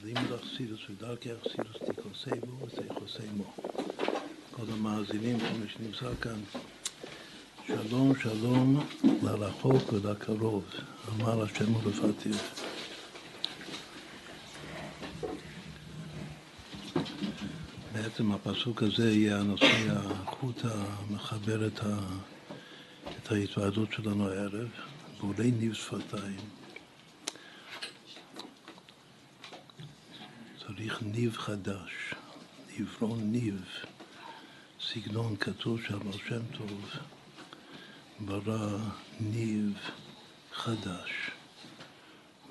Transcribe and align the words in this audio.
בלימוד 0.03 0.33
אכסידוס 0.33 0.81
ודרכי 0.91 1.29
אכסידוס 1.33 1.77
תיקוסייבו 1.87 2.67
וסייחוסיימו. 2.67 3.55
כל 4.67 4.73
המאזינים, 4.73 5.39
כל 5.39 5.59
מי 5.61 5.67
שנמצא 5.69 6.15
כאן, 6.21 6.41
שלום 7.67 8.13
שלום 8.23 8.87
לרחוק 9.23 9.93
ולקרוב, 9.93 10.65
אמר 11.09 11.43
השם 11.43 11.77
ולפתיו. 11.77 12.35
בעצם 17.93 18.33
הפסוק 18.33 18.83
הזה 18.83 19.11
יהיה 19.11 19.39
הנושא, 19.39 19.67
החוט 19.89 20.63
המחבר 20.65 21.67
את, 21.67 21.81
ה, 21.81 21.99
את 23.19 23.33
ההתוועדות 23.33 23.93
שלנו 23.93 24.29
הערב, 24.29 24.69
בולי 25.21 25.51
ניב 25.51 25.75
שפתיים. 25.75 26.41
צריך 30.67 31.03
ניב 31.03 31.37
חדש, 31.37 32.15
נברון 32.79 33.33
ניב, 33.33 33.63
סגנון 34.95 35.37
כתוב 35.37 35.81
שם 35.83 35.99
על 36.07 36.19
שם 36.29 36.41
טוב, 36.59 36.91
ברא 38.21 38.79
ניב 39.21 39.79
חדש. 40.53 41.11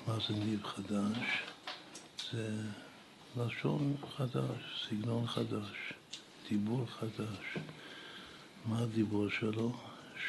מה 0.06 0.18
זה 0.28 0.34
ניב 0.34 0.66
חדש? 0.66 1.42
זה 2.32 2.62
לשון 3.36 3.96
חדש, 4.16 4.88
סגנון 4.88 5.26
חדש, 5.26 5.92
דיבור 6.48 6.86
חדש. 6.86 7.56
מה 8.66 8.78
הדיבור 8.78 9.28
שלו? 9.30 9.72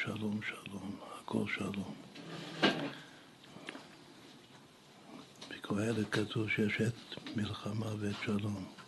שלום 0.02 0.40
שלום, 0.42 0.96
הכל 1.20 1.44
שלום. 1.54 1.94
בקהלת 5.50 6.10
כתוב 6.10 6.50
שיש 6.50 6.80
עת 6.80 7.36
מלחמה 7.36 7.86
ועת 8.00 8.16
שלום. 8.24 8.85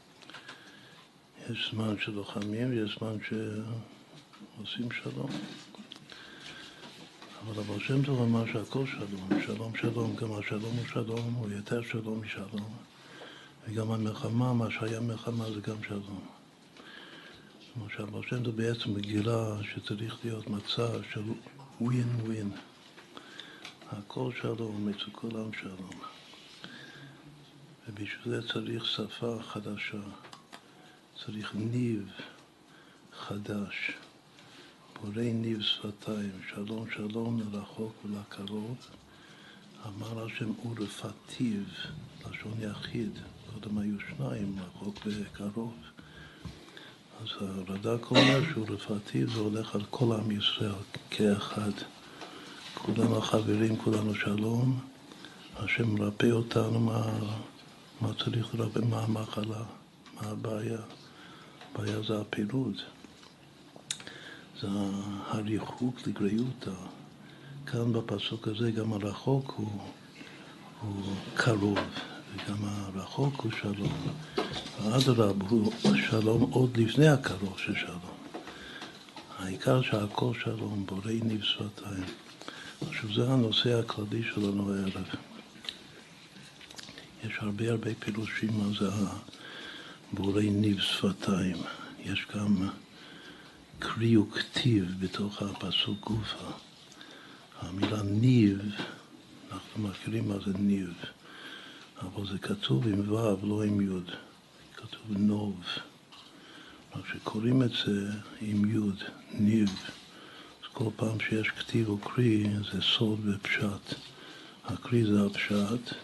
יש 1.52 1.70
זמן 1.72 1.94
של 1.98 2.12
לוחמים 2.12 2.70
ויש 2.70 2.98
זמן 2.98 3.16
שעושים 3.28 4.88
שלום. 4.90 5.30
אבל 7.44 7.60
אבל 7.62 7.80
שם 7.80 8.02
טוב 8.02 8.22
אמר 8.22 8.46
שהכל 8.52 8.86
שלום, 8.86 9.42
שלום 9.46 9.76
שלום, 9.76 10.16
גם 10.16 10.32
השלום 10.32 10.76
הוא 10.76 10.86
שלום, 10.92 11.34
הוא 11.34 11.50
יותר 11.50 11.82
שלום 11.82 12.22
משלום. 12.22 12.76
וגם 13.64 13.90
המלחמה, 13.90 14.52
מה 14.52 14.70
שהיה 14.70 15.00
מלחמה 15.00 15.44
זה 15.50 15.60
גם 15.60 15.76
שלום. 15.88 16.20
למשל, 17.76 18.02
אבל 18.02 18.22
שם 18.22 18.44
טוב 18.44 18.56
בעצם 18.56 18.94
מגילה 18.94 19.56
שצריך 19.62 20.18
להיות 20.24 20.46
מצב 20.46 21.02
של 21.12 21.22
ווין 21.80 22.08
ווין. 22.20 22.50
הכל 23.90 24.30
שלום, 24.40 24.88
אצל 24.88 25.10
כולם 25.12 25.52
שלום. 25.52 26.00
ובשביל 27.88 28.40
זה 28.40 28.48
צריך 28.48 28.86
שפה 28.86 29.38
חדשה, 29.42 29.98
צריך 31.26 31.54
ניב 31.54 32.08
חדש, 33.20 33.92
בורא 35.02 35.22
ניב 35.22 35.60
שפתיים, 35.60 36.40
שלום 36.54 36.86
שלום 36.96 37.40
לרחוק 37.40 37.92
ולקרוב. 38.04 38.76
אמר 39.86 40.24
השם 40.24 40.50
ורפתיו, 40.66 41.62
לשון 42.20 42.52
יחיד, 42.60 43.10
קודם 43.54 43.78
היו 43.78 43.94
שניים, 44.00 44.56
רחוק 44.66 44.94
וקרוב. 45.06 45.74
אז 47.22 47.28
הרד"ק 47.40 48.10
אומר 48.10 48.40
שהוא 48.52 48.66
רפתיו, 48.68 49.30
זה 49.30 49.40
הולך 49.40 49.74
על 49.74 49.82
כל 49.90 50.12
עם 50.12 50.30
ישראל 50.30 50.72
כאחד. 51.10 51.72
כולנו 52.74 53.20
חברים, 53.20 53.76
כולנו 53.76 54.14
שלום. 54.14 54.80
השם 55.56 55.94
מרפא 55.94 56.30
אותנו 56.30 56.80
מה... 56.80 57.18
מה 58.00 58.14
צריך 58.24 58.54
לרפא, 58.54 58.78
מה 58.78 59.00
המחלה, 59.00 59.62
מה 60.14 60.28
הבעיה. 60.28 60.78
הבעיה 61.74 62.02
זה 62.02 62.20
הפירוד, 62.20 62.76
זה 64.60 64.68
הריחוק 65.26 66.06
לגריותא. 66.06 66.70
כאן 67.66 67.92
בפסוק 67.92 68.48
הזה 68.48 68.70
גם 68.70 68.92
הרחוק 68.92 69.54
הוא, 69.56 69.82
הוא 70.80 71.14
קרוב, 71.34 71.78
וגם 72.34 72.56
הרחוק 72.64 73.40
הוא 73.40 73.52
שלום. 73.60 73.92
ואדרבה 74.82 75.44
הוא 75.48 75.72
שלום 76.10 76.50
עוד 76.52 76.76
לפני 76.76 77.08
הקרוב 77.08 77.58
של 77.58 77.74
שלום. 77.74 78.18
העיקר 79.38 79.82
שהכל 79.82 80.32
שלום, 80.44 80.86
בורא 80.86 81.12
ניב 81.22 81.42
שפתיים. 81.42 82.04
עכשיו 82.88 83.14
זה 83.14 83.32
הנושא 83.32 83.78
הכללי 83.78 84.22
שלנו 84.34 84.74
הערב. 84.74 85.06
יש 87.24 87.32
הרבה 87.38 87.70
הרבה 87.70 87.90
פירושים 87.98 88.50
מה 88.58 88.78
זה 88.78 88.88
הבורא 90.12 90.42
ניב 90.42 90.80
שפתיים. 90.80 91.56
יש 92.04 92.26
גם 92.34 92.68
קרי 93.78 94.16
וכתיב 94.16 94.94
בתוך 95.00 95.42
הפסוק 95.42 96.00
גופה. 96.00 96.50
המילה 97.60 98.02
ניב, 98.02 98.58
אנחנו 99.52 99.88
מכירים 99.88 100.28
מה 100.28 100.34
זה 100.46 100.52
ניב, 100.58 100.94
אבל 102.00 102.26
זה 102.26 102.38
כתוב 102.38 102.88
עם 102.88 103.12
ו', 103.12 103.46
לא 103.46 103.64
עם 103.64 103.80
י', 103.80 104.10
כתוב 104.76 105.02
נוב. 105.08 105.60
רק 106.96 107.04
שקוראים 107.12 107.62
את 107.62 107.70
זה 107.86 108.10
עם 108.40 108.76
י', 108.76 109.04
ניב, 109.32 109.70
אז 110.62 110.68
כל 110.72 110.90
פעם 110.96 111.20
שיש 111.20 111.48
כתיב 111.48 111.88
או 111.88 111.98
קרי 111.98 112.44
זה 112.72 112.82
סוד 112.82 113.20
ופשט. 113.24 113.94
הקרי 114.64 115.04
זה 115.04 115.26
הפשט, 115.26 115.94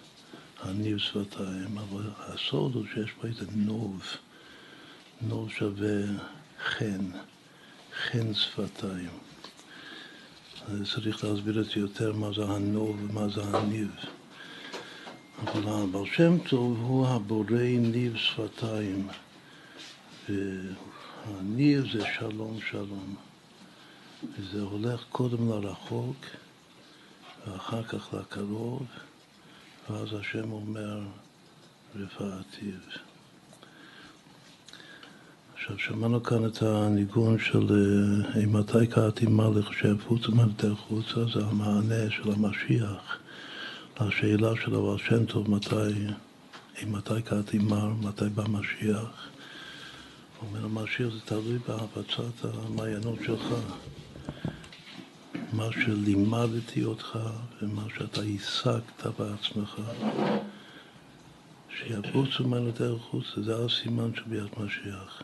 הניב 0.64 0.98
שפתיים, 0.98 1.78
אבל 1.78 2.10
הסוד 2.18 2.74
הוא 2.74 2.84
שיש 2.94 3.10
פה 3.10 3.26
איזה 3.26 3.44
נוב, 3.54 4.02
נוב 5.20 5.50
שווה 5.50 6.02
חן, 6.64 7.10
חן 7.94 8.34
שפתיים. 8.34 9.10
אז 10.68 10.92
צריך 10.94 11.24
להסביר 11.24 11.60
את 11.60 11.64
זה 11.64 11.72
יותר 11.76 12.12
מה 12.12 12.32
זה 12.32 12.44
הנוב 12.44 12.96
ומה 13.02 13.28
זה 13.28 13.42
הניב. 13.44 13.90
אבל 15.42 15.68
הבעל 15.68 16.06
שם 16.06 16.38
טוב 16.38 16.78
הוא 16.80 17.06
הבורא 17.06 17.62
ניב 17.80 18.16
שפתיים, 18.16 19.08
והניב 20.28 21.92
זה 21.92 22.04
שלום 22.18 22.58
שלום. 22.70 23.14
וזה 24.38 24.60
הולך 24.60 25.04
קודם 25.10 25.48
לרחוק 25.48 26.16
ואחר 27.46 27.82
כך 27.82 28.14
לקרוב. 28.14 28.86
ואז 29.90 30.08
השם 30.20 30.52
אומר 30.52 31.00
רפאתיו. 31.96 32.80
עכשיו 35.54 35.78
שמענו 35.78 36.22
כאן 36.22 36.46
את 36.46 36.62
הניגון 36.62 37.38
של 37.38 37.66
אה, 37.70 38.40
אימתי 38.40 38.86
קראתי 38.86 39.26
מלך 39.26 39.72
שהפוצה 39.72 40.28
מלתך 40.32 40.78
חוצה, 40.88 41.24
זה 41.34 41.46
המענה 41.46 42.10
של 42.10 42.32
המשיח 42.32 43.18
לשאלה 44.00 44.50
של 44.64 44.74
אבל 44.74 44.98
שם 44.98 45.24
טוב 45.24 45.50
מתי, 45.50 46.06
אימתי 46.78 47.22
קראתי 47.24 47.58
מר, 47.58 47.88
מתי 47.88 48.28
בא 48.34 48.44
משיח. 48.48 49.28
אומר 50.42 50.64
המשיח 50.64 51.08
זה 51.14 51.20
תלוי 51.24 51.58
בהפצת 51.68 52.44
המעיינות 52.44 53.18
שלך. 53.26 53.54
מה 55.56 55.68
שלימדתי 55.72 56.84
אותך 56.84 57.18
ומה 57.62 57.82
שאתה 57.98 58.20
השגת 58.20 59.06
בעצמך, 59.18 59.80
שיבוצו 61.68 62.44
ממנו 62.44 62.70
דרך 62.70 63.02
חוץ, 63.02 63.24
זה 63.36 63.64
הסימן 63.64 64.10
של 64.14 64.22
ביאת 64.26 64.58
משיח. 64.58 65.22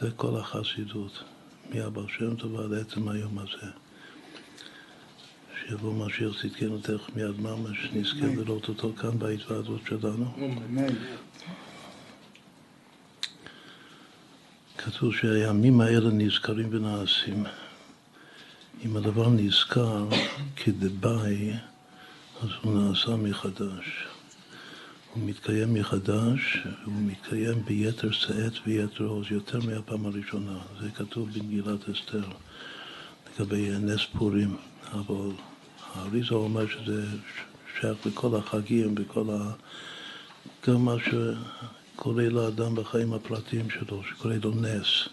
זה 0.00 0.10
כל 0.16 0.36
החסידות, 0.36 1.24
מהבר 1.74 2.06
שם 2.06 2.36
טוב 2.36 2.60
עד 2.60 2.72
עצם 2.72 3.08
היום 3.08 3.38
הזה. 3.38 3.72
שיבוא 5.60 6.06
משיח 6.06 6.42
צדקנו 6.42 6.78
תכף 6.78 7.16
מיד 7.16 7.40
ממש, 7.40 7.78
שנזכה 7.82 8.26
לראות 8.26 8.68
אותו 8.68 8.92
כאן 9.00 9.18
בהתוועדות 9.18 9.80
שלנו. 9.88 10.32
כתוב 14.78 15.14
שהימים 15.14 15.80
האלה 15.80 16.10
נזכרים 16.10 16.68
ונעשים. 16.70 17.44
אם 18.84 18.96
הדבר 18.96 19.28
נזכר 19.28 20.08
כדבעי, 20.56 21.52
אז 22.42 22.48
הוא 22.62 22.78
נעשה 22.78 23.16
מחדש. 23.16 24.06
הוא 25.14 25.22
מתקיים 25.26 25.74
מחדש, 25.74 26.58
הוא 26.84 26.94
מתקיים 26.94 27.64
ביתר 27.64 28.10
שאת 28.10 28.52
ויתר 28.66 29.04
עוז, 29.04 29.26
יותר 29.30 29.58
מהפעם 29.60 30.06
הראשונה. 30.06 30.58
זה 30.80 30.90
כתוב 30.90 31.28
במגילת 31.32 31.88
אסתר 31.88 32.24
לגבי 33.26 33.70
נס 33.80 34.04
פורים, 34.18 34.56
אבל 34.92 35.30
האריזה 35.94 36.34
אומר 36.34 36.68
שזה 36.68 37.04
שייך 37.80 38.06
לכל 38.06 38.36
החגים, 38.36 38.94
בכל 38.94 39.30
ה... 39.30 39.52
גם 40.66 40.84
מה 40.84 40.94
שקורה 41.04 42.28
לאדם 42.28 42.74
בחיים 42.74 43.12
הפרטיים 43.12 43.70
שלו, 43.70 44.02
שקורה 44.04 44.36
לו 44.42 44.50
נס. 44.50 45.08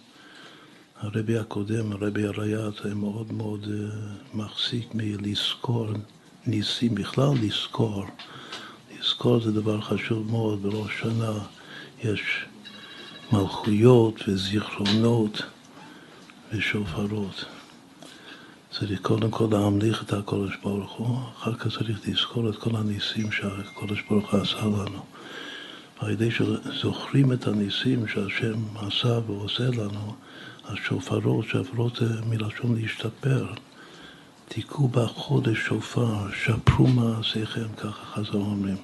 הרבי 1.02 1.38
הקודם, 1.38 1.92
הרבי 1.92 2.28
הריית, 2.28 2.86
היה 2.86 2.96
מאוד 2.96 3.34
מאוד 3.34 3.64
uh, 3.64 4.38
מחזיק 4.38 4.88
מלזכור 4.94 5.88
ניסים, 6.48 6.96
בכלל 6.96 7.30
לזכור. 7.42 8.06
לזכור 9.00 9.40
זה 9.40 9.52
דבר 9.52 9.82
חשוב 9.82 10.32
מאוד, 10.32 10.62
בראש 10.62 10.92
שנה 11.02 11.32
יש 12.04 12.46
מלכויות 13.32 14.16
וזיכרונות 14.28 15.42
ושופרות. 16.54 17.46
צריך 18.72 19.02
קודם 19.02 19.32
כל 19.32 19.48
להמליך 19.52 20.04
את 20.04 20.14
הקודש 20.14 20.54
ברוך 20.64 20.92
הוא, 20.92 21.18
אחר 21.38 21.54
כך 21.56 21.68
צריך 21.78 22.08
לזכור 22.08 22.50
את 22.50 22.56
כל 22.56 22.76
הניסים 22.76 23.32
שהקודש 23.32 24.02
ברוך 24.10 24.34
הוא 24.34 24.42
עשה 24.42 24.66
לנו. 24.66 25.06
על 26.00 26.12
ידי 26.12 26.30
שזוכרים 26.32 27.34
את 27.34 27.48
הניסים 27.48 28.08
שהשם 28.08 28.56
עשה 28.76 29.20
ועושה 29.28 29.68
לנו, 29.68 30.14
השופרות, 30.70 31.46
שופרות 31.46 31.96
זה 31.96 32.22
מלשון 32.30 32.76
להשתפר. 32.82 33.54
תיקחו 34.48 34.88
בחודש 34.88 35.58
שופר, 35.58 36.32
שפרו 36.34 36.88
מעשיכם, 36.88 37.68
ככה 37.78 38.06
חז"ל 38.06 38.38
אומרים. 38.38 38.78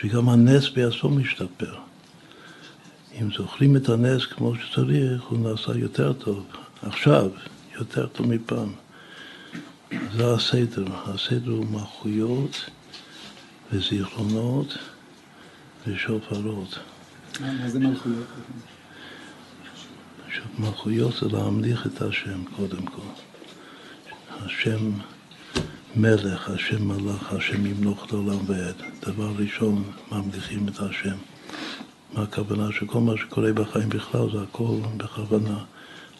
שגם 0.00 0.28
הנס 0.28 0.68
בעצמו 0.68 1.10
משתפר. 1.10 1.74
אם 3.20 3.28
זוכרים 3.36 3.76
את 3.76 3.88
הנס 3.88 4.26
כמו 4.26 4.54
שצריך, 4.54 5.22
הוא 5.22 5.38
נעשה 5.38 5.78
יותר 5.78 6.12
טוב. 6.12 6.46
עכשיו, 6.82 7.30
יותר 7.78 8.06
טוב 8.06 8.26
מפעם. 8.26 8.72
זה 10.16 10.34
הסדר. 10.34 10.84
הסדר 11.06 11.50
הוא 11.50 11.66
מלכויות 11.66 12.70
וזיכרונות 13.72 14.78
ושופרות. 15.86 16.78
מה 17.40 17.68
זה 17.68 17.78
מלכויות? 17.78 18.26
מלכויות 20.58 21.14
זה 21.20 21.36
להמליך 21.36 21.86
את 21.86 22.02
השם 22.02 22.44
קודם 22.56 22.86
כל. 22.86 23.02
השם 24.30 24.90
מלך, 25.96 26.48
השם 26.48 26.88
מלך, 26.88 27.32
השם 27.32 27.66
ימלוך 27.66 28.12
לעולם 28.12 28.38
ועד. 28.46 28.74
דבר 29.00 29.32
ראשון, 29.38 29.82
ממליכים 30.12 30.68
את 30.68 30.80
השם. 30.80 31.16
מה 32.12 32.22
הכוונה? 32.22 32.72
שכל 32.72 33.00
מה 33.00 33.12
שקורה 33.16 33.52
בחיים 33.52 33.88
בכלל 33.88 34.30
זה 34.32 34.42
הכל 34.42 34.76
בכוונה, 34.96 35.58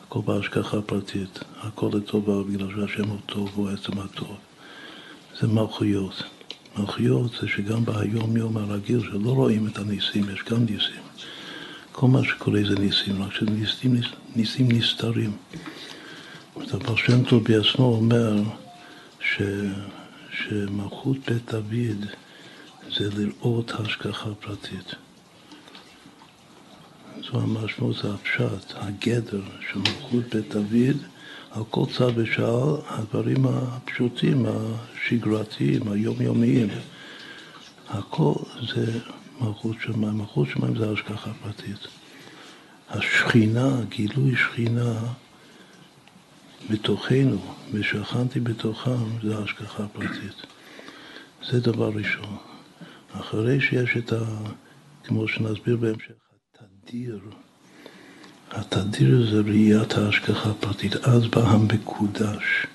הכל 0.07 0.21
בהשגחה 0.25 0.83
פרטית, 0.83 1.39
הכל 1.61 1.91
לטובה, 1.93 2.43
בגלל 2.43 2.69
שהשם 2.75 3.09
הוא 3.09 3.19
טוב, 3.27 3.51
הוא 3.55 3.71
עצם 3.71 3.99
הטוב. 3.99 4.37
זה 5.41 5.47
מלכויות. 5.47 6.23
מלכויות 6.79 7.33
זה 7.41 7.49
שגם 7.49 7.85
ביום 7.85 8.37
יום 8.37 8.57
הרגיל 8.57 9.01
שלא 9.01 9.31
רואים 9.31 9.67
את 9.67 9.79
הניסים, 9.79 10.25
יש 10.35 10.43
גם 10.51 10.65
ניסים. 10.65 11.03
כל 11.93 12.07
מה 12.07 12.25
שקורה 12.25 12.61
זה 12.69 12.75
ניסים, 12.75 13.23
רק 13.23 13.33
שניסים 13.33 14.01
ניסים 14.37 14.73
נסתרים. 14.73 15.37
אבל 16.57 16.97
שם 16.97 17.25
טוב 17.25 17.45
בעצמו 17.45 17.85
אומר 17.85 18.43
ש, 19.21 19.43
שמלכות 20.33 21.17
בית 21.27 21.53
דוד 21.53 22.07
זה 22.97 23.09
לראות 23.17 23.73
השגחה 23.79 24.35
פרטית. 24.41 24.95
זו 27.21 27.41
המשמעות, 27.41 27.97
זה 28.03 28.15
הפשט, 28.15 28.73
הגדר 28.75 29.43
של 29.73 29.79
מלכות 29.79 30.35
בית 30.35 30.49
דוד 30.55 30.97
על 31.51 31.63
כל 31.71 31.85
צד 31.99 32.13
ושעל 32.15 32.77
הדברים 32.89 33.47
הפשוטים, 33.47 34.47
השגרתיים, 34.47 35.93
היומיומיים. 35.93 36.69
הכל 37.89 38.35
זה 38.75 38.99
מלכות 39.43 39.77
שמיים. 39.81 40.19
מלכות 40.19 40.49
שמיים 40.49 40.77
זה 40.77 40.91
השגחה 40.91 41.31
פרטית. 41.43 41.87
השכינה, 42.91 43.81
גילוי 43.89 44.37
שכינה 44.37 44.95
בתוכנו, 46.71 47.55
ושכנתי 47.73 48.41
בתוכם, 48.41 49.19
זה 49.23 49.39
השגחה 49.39 49.89
פרטית. 49.89 50.47
זה 51.51 51.61
דבר 51.61 51.91
ראשון. 51.95 52.37
אחרי 53.13 53.61
שיש 53.61 53.97
את 53.97 54.13
ה... 54.13 54.25
כמו 55.05 55.29
שנסביר 55.29 55.77
בהמשך, 55.77 56.13
התדיר, 56.61 57.21
התדיר 58.51 59.31
זה 59.31 59.41
ראיית 59.41 59.93
ההשגחה 59.93 60.51
הפרטית, 60.51 60.97
אז 60.97 61.27
בא 61.27 61.41
המקודש. 61.41 62.67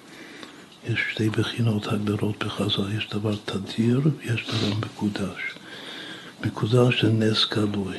יש 0.87 0.99
שתי 1.11 1.29
בחינות 1.29 1.87
הגדרות 1.87 2.43
בחז"ל, 2.43 2.97
יש 2.97 3.09
דבר 3.09 3.35
תדיר 3.45 4.01
ויש 4.17 4.47
דבר 4.47 4.73
מקודש. 4.85 5.56
מקודש 6.45 7.05
זה 7.05 7.11
נס 7.11 7.45
גלוי. 7.51 7.97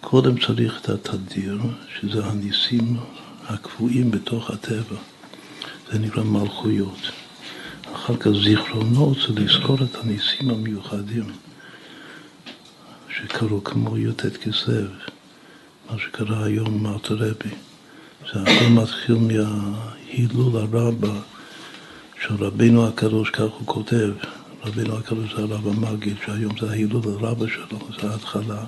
קודם 0.00 0.40
צריך 0.46 0.80
את 0.80 0.88
התדיר, 0.88 1.58
שזה 2.00 2.24
הניסים 2.24 2.96
הקבועים 3.48 4.10
בתוך 4.10 4.50
הטבע. 4.50 4.96
זה 5.92 5.98
נקרא 5.98 6.22
מלכויות. 6.22 7.10
אחר 7.94 8.16
כך 8.16 8.30
זיכרונות 8.44 9.16
זה 9.28 9.40
לזכור 9.40 9.76
את 9.82 9.96
הניסים 9.96 10.50
המיוחדים 10.50 11.32
שקרו 13.16 13.64
כמו 13.64 13.98
י"ט 13.98 14.26
כסלו, 14.26 14.90
מה 15.90 15.98
שקרה 15.98 16.44
היום 16.44 16.82
מארתרבי. 16.82 17.54
זה 18.32 18.40
הכל 18.42 18.64
מתחיל 18.70 19.16
מההילול 19.16 20.56
הרבה 20.56 21.10
של 22.26 22.34
רבינו 22.34 22.88
הקדוש, 22.88 23.30
כך 23.30 23.40
הוא 23.40 23.66
כותב. 23.66 24.10
רבינו 24.64 24.98
הקדוש 24.98 25.34
זה 25.34 25.42
הרב 25.42 25.68
המגיד, 25.68 26.16
שהיום 26.24 26.52
זה 26.60 26.70
ההילול 26.70 27.02
הרבה 27.20 27.46
שלו, 27.48 27.78
זה 28.00 28.10
ההתחלה. 28.10 28.64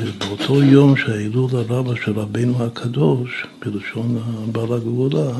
ובאותו 0.00 0.62
יום 0.62 0.96
שההילול 0.96 1.50
הרבה 1.68 1.96
של 2.04 2.12
רבינו 2.18 2.64
הקדוש, 2.64 3.46
בלשון 3.58 4.22
בעל 4.52 4.72
הגאולה, 4.72 5.32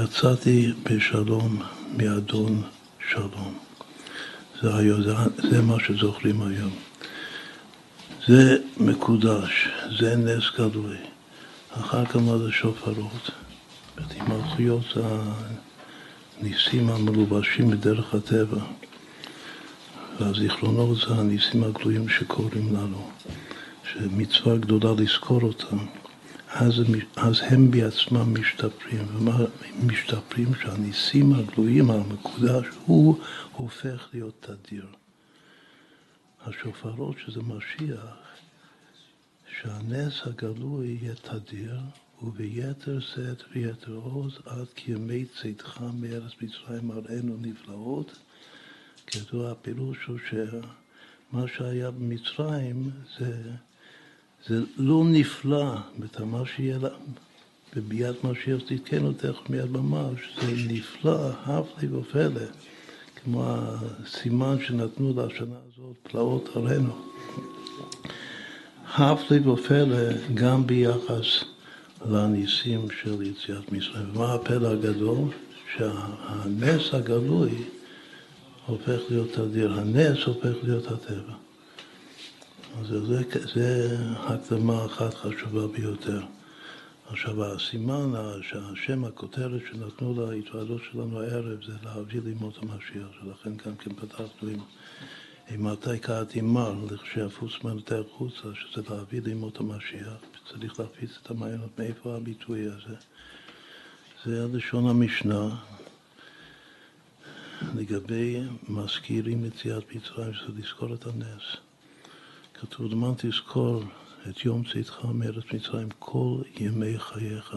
יצאתי 0.00 0.72
בשלום 0.82 1.62
מאדון 1.96 2.62
שלום. 3.10 3.58
זה, 4.62 4.76
היום, 4.76 5.02
זה, 5.02 5.14
זה 5.50 5.62
מה 5.62 5.76
שזוכרים 5.86 6.42
היום. 6.42 6.74
זה 8.28 8.56
מקודש, 8.76 9.68
זה 10.00 10.16
נס 10.16 10.44
גלוי. 10.58 10.96
אחר 11.70 12.04
כך 12.04 12.16
מה 12.16 12.38
זה 12.38 12.52
שופרות? 12.52 13.30
מלכויות 14.28 14.84
הניסים 16.40 16.90
המלובשים 16.90 17.70
בדרך 17.70 18.14
הטבע. 18.14 18.64
והזיכרונות 20.20 20.96
זה 20.96 21.14
הניסים 21.14 21.64
הגלויים 21.64 22.08
שקורים 22.08 22.74
לנו, 22.76 23.10
שמצווה 23.92 24.56
גדולה 24.56 25.02
לזכור 25.02 25.42
אותם. 25.42 25.76
אז, 26.48 26.82
אז 27.16 27.40
הם 27.42 27.70
בעצמם 27.70 28.40
משתפרים, 28.40 29.06
ומה 29.14 29.36
משתפרים? 29.82 30.54
שהניסים 30.54 31.32
הגלויים, 31.32 31.90
המקודש, 31.90 32.66
הוא 32.86 33.18
הופך 33.52 34.08
להיות 34.12 34.46
תדיר. 34.66 34.86
השופרות 36.46 37.16
שזה 37.24 37.40
משיח, 37.42 38.16
שהנס 39.60 40.12
הגלוי 40.26 40.98
יהיה 41.02 41.14
תדיר, 41.14 41.80
וביתר 42.22 43.00
שאת 43.00 43.42
ויתר 43.52 43.92
עוז 43.92 44.32
עד 44.46 44.66
כי 44.74 44.92
ימי 44.92 45.24
צאתך 45.24 45.82
מארץ 46.00 46.32
מצרים 46.42 46.90
הראינו 46.90 47.36
נפלאות. 47.40 48.18
כידוע 49.06 49.50
הפירוש 49.50 49.98
הוא 50.06 50.18
שמה 50.30 51.44
שהיה 51.56 51.90
במצרים 51.90 52.90
זה 53.18 53.52
זה 54.46 54.60
לא 54.76 55.04
נפלא, 55.06 55.74
מה 56.24 56.42
שיהיה 56.46 56.78
בביאת 57.76 58.24
משיח 58.24 58.60
תתקנו 58.66 59.12
תכף 59.12 59.50
מיד 59.50 59.70
ממש, 59.70 60.20
זה 60.40 60.52
נפלא, 60.68 61.30
הפלא 61.30 61.96
ופלא, 61.96 62.40
כמו 63.16 63.44
הסימן 63.46 64.56
שנתנו 64.66 65.12
לשנה 65.16 65.56
הזאת, 65.72 65.96
פלאות 66.02 66.48
עלינו. 66.56 66.92
הפלא 68.94 69.50
ופלא 69.50 70.34
גם 70.34 70.66
ביחס 70.66 71.44
לניסים 72.06 72.88
של 73.02 73.22
יציאת 73.22 73.72
מצרים. 73.72 74.10
ומה 74.14 74.34
הפלא 74.34 74.68
הגדול? 74.68 75.28
שהנס 75.76 76.94
הגלוי 76.94 77.64
הופך 78.66 79.00
להיות 79.10 79.32
תדיר, 79.32 79.72
הנס 79.72 80.24
הופך 80.24 80.54
להיות 80.62 80.86
הטבע. 80.86 81.34
אז 82.80 82.86
זה, 82.86 83.22
זה 83.54 83.96
הקדמה 84.16 84.84
אחת 84.84 85.14
חשובה 85.14 85.66
ביותר. 85.66 86.20
עכשיו 87.10 87.44
הסימן, 87.44 88.12
שהשם, 88.42 89.04
הכותרת 89.04 89.60
שנתנו 89.70 90.30
להתוועדות 90.30 90.80
שלנו 90.90 91.20
הערב 91.20 91.58
זה 91.66 91.72
להביא 91.84 92.20
לימות 92.24 92.58
המשיח, 92.62 93.08
שלכן 93.20 93.50
גם 93.66 93.76
כן 93.76 93.94
פתחנו 93.94 94.48
עם 94.48 94.60
אימתי 95.50 95.98
קראתי 95.98 96.40
מר, 96.40 96.74
לכשהפוץ 96.90 97.52
מנתח 97.64 98.00
חוצה, 98.10 98.48
שזה 98.54 98.82
להביא 98.90 99.20
לימות 99.24 99.60
המשיח, 99.60 100.16
צריך 100.50 100.80
להפיץ 100.80 101.10
את 101.22 101.30
המעיינות, 101.30 101.78
מאיפה 101.78 102.16
הביטוי 102.16 102.66
הזה? 102.66 102.96
זה 104.24 104.44
הלשון 104.44 104.88
המשנה 104.88 105.48
לגבי 107.74 108.40
מזכירים 108.68 109.44
יציאת 109.44 109.94
מצרים, 109.94 110.34
שזה 110.34 110.58
לזכור 110.58 110.94
את 110.94 111.06
הנס. 111.06 111.42
כתוב, 112.54 112.92
למען 112.92 113.14
תזכור 113.16 113.82
את 114.28 114.44
יום 114.44 114.62
צאתך 114.72 115.04
מארץ 115.04 115.44
מצרים 115.52 115.88
כל 115.98 116.38
ימי 116.56 116.98
חייך. 116.98 117.56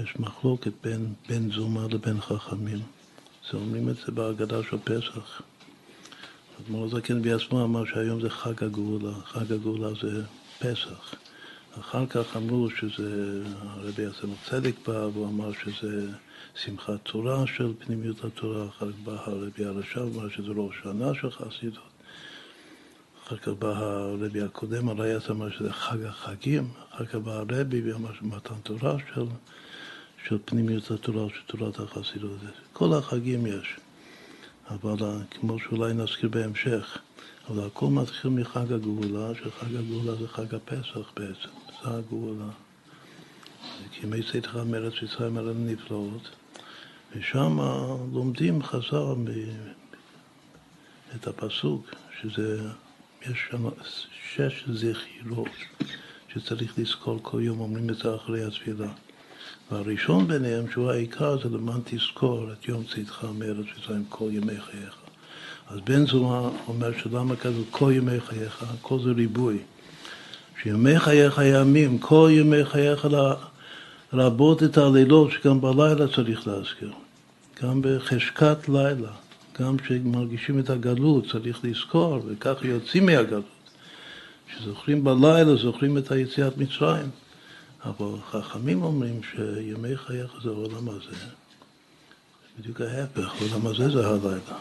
יש 0.00 0.16
מחלוקת 0.18 0.72
בין 0.82 1.14
בן 1.28 1.50
זומה 1.50 1.86
לבין 1.90 2.20
חכמים. 2.20 2.78
זה 3.50 3.58
אומרים 3.58 3.88
את 3.88 3.96
זה 3.96 4.12
בהגדה 4.12 4.62
של 4.62 4.78
פסח. 4.84 5.42
אדמו"ר 6.60 6.84
הזקן 6.84 7.22
בעצמו 7.22 7.64
אמר 7.64 7.84
שהיום 7.84 8.20
זה 8.20 8.30
חג 8.30 8.64
הגאולה, 8.64 9.14
חג 9.24 9.52
הגאולה 9.52 9.88
זה 10.02 10.24
פסח. 10.58 11.14
אחר 11.80 12.06
כך 12.06 12.36
אמרו 12.36 12.70
שזה, 12.70 13.42
הרבי 13.60 14.02
יעשה 14.02 14.26
צדק 14.44 14.74
בא, 14.86 14.92
והוא 14.92 15.26
אמר 15.26 15.52
שזה 15.52 16.08
שמחת 16.54 16.98
תורה 17.02 17.46
של 17.46 17.72
פנימיות 17.78 18.24
התורה, 18.24 18.68
אחר 18.68 18.92
כך 18.92 18.98
בא 19.04 19.12
הרבי 19.12 19.64
הרשב, 19.64 20.00
אמר 20.14 20.28
שזה 20.28 20.52
ראש 20.56 20.74
שנה 20.82 21.14
של 21.14 21.30
חסידות. 21.30 21.96
אחר 23.26 23.36
כך 23.36 23.48
בא 23.48 23.68
הרבי 23.68 24.42
הקודם, 24.42 24.88
הרייס 24.88 25.30
אמר 25.30 25.50
שזה 25.50 25.72
חג 25.72 26.04
החגים, 26.04 26.68
אחר 26.90 27.06
כך 27.06 27.14
בא 27.14 27.32
הרבי 27.32 27.92
ואמר 27.92 28.14
שמתן 28.18 28.54
תורה 28.62 28.96
של, 29.14 29.24
של 30.28 30.38
פנימיות 30.44 30.90
התורה, 30.90 31.28
של 31.28 31.56
תורת 31.56 31.80
החסידות. 31.80 32.38
כל 32.72 32.92
החגים 32.92 33.46
יש, 33.46 33.76
אבל 34.70 34.96
כמו 35.30 35.58
שאולי 35.58 35.94
נזכיר 35.94 36.28
בהמשך, 36.28 36.98
אבל 37.50 37.66
הכל 37.66 37.86
מתחיל 37.86 38.30
מחג 38.30 38.72
הגאולה, 38.72 39.34
שחג 39.34 39.76
הגאולה 39.76 40.14
זה 40.14 40.28
חג 40.28 40.54
הפסח 40.54 41.12
בעצם, 41.16 41.55
זה 41.82 41.90
הגאולה. 41.90 42.48
כי 43.90 44.06
מי 44.06 44.22
צאתך 44.32 44.56
מארץ 44.66 44.92
מצרים 45.02 45.36
על 45.36 45.48
הנפלאות, 45.48 46.30
ושם 47.16 47.58
לומדים 48.12 48.62
חז"ל 48.62 49.14
את 51.14 51.26
הפסוק, 51.26 51.90
שזה 52.20 52.60
יש 53.22 53.38
שם 53.50 53.68
שש 54.34 54.68
זכירות 54.68 55.48
שצריך 56.28 56.78
לזכור 56.78 57.18
כל 57.22 57.40
יום, 57.42 57.60
אומרים 57.60 57.90
את 57.90 57.96
זה 57.96 58.14
אחרי 58.14 58.44
התפילה. 58.44 58.88
והראשון 59.70 60.28
ביניהם, 60.28 60.70
שהוא 60.70 60.90
העיקר, 60.90 61.42
זה 61.42 61.48
למען 61.48 61.80
תזכור 61.84 62.52
את 62.52 62.68
יום 62.68 62.84
צאתך 62.84 63.26
מארץ 63.38 63.66
מצרים 63.78 64.04
כל 64.08 64.28
ימי 64.32 64.60
חייך. 64.60 64.96
אז 65.66 65.80
בן 65.80 66.06
זומה 66.06 66.50
אומר 66.68 66.98
שלמה 66.98 67.36
כזה 67.36 67.60
כל 67.70 67.92
ימי 67.94 68.20
חייך, 68.20 68.64
כל 68.82 68.98
זה 69.04 69.10
ריבוי. 69.10 69.58
שימי 70.62 70.98
חייך 70.98 71.40
ימים, 71.44 71.98
כל 71.98 72.28
ימי 72.32 72.64
חייך 72.64 73.08
לרבות 74.12 74.62
את 74.62 74.78
הלילות, 74.78 75.30
שגם 75.30 75.60
בלילה 75.60 76.14
צריך 76.14 76.46
להזכיר. 76.46 76.92
גם 77.62 77.80
בחשכת 77.82 78.68
לילה. 78.68 79.10
גם 79.60 79.76
כשמרגישים 79.76 80.58
את 80.58 80.70
הגלות 80.70 81.24
צריך 81.30 81.64
לזכור, 81.64 82.20
וכך 82.26 82.54
יוצאים 82.62 83.06
מהגלות. 83.06 83.44
כשזוכרים 84.48 85.04
בלילה, 85.04 85.56
זוכרים 85.56 85.98
את 85.98 86.10
היציאת 86.10 86.58
מצרים. 86.58 87.10
אבל 87.84 88.18
חכמים 88.30 88.82
אומרים 88.82 89.20
שימי 89.22 89.96
חייך 89.96 90.30
זה 90.42 90.50
העולם 90.50 90.88
הזה. 90.88 91.16
בדיוק 92.58 92.80
ההפך, 92.80 93.34
העולם 93.40 93.66
הזה 93.66 93.90
זה 93.90 94.08
הלילה. 94.08 94.58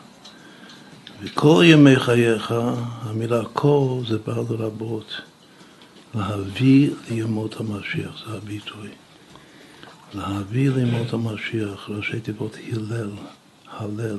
וכל 1.22 1.64
ימי 1.66 1.96
חייך, 1.96 2.54
המילה 3.02 3.42
כל 3.54 4.02
זה 4.08 4.18
בא 4.18 4.34
לרבות. 4.34 5.22
להביא 6.16 6.90
לימות 7.10 7.60
המשיח, 7.60 8.24
זה 8.28 8.38
הביטוי. 8.38 8.90
להביא 10.14 10.70
לימות 10.70 11.14
המשיח, 11.14 11.90
ראשי 11.90 12.20
תיבות 12.20 12.58
הלל, 12.72 13.12
הלל. 13.72 14.18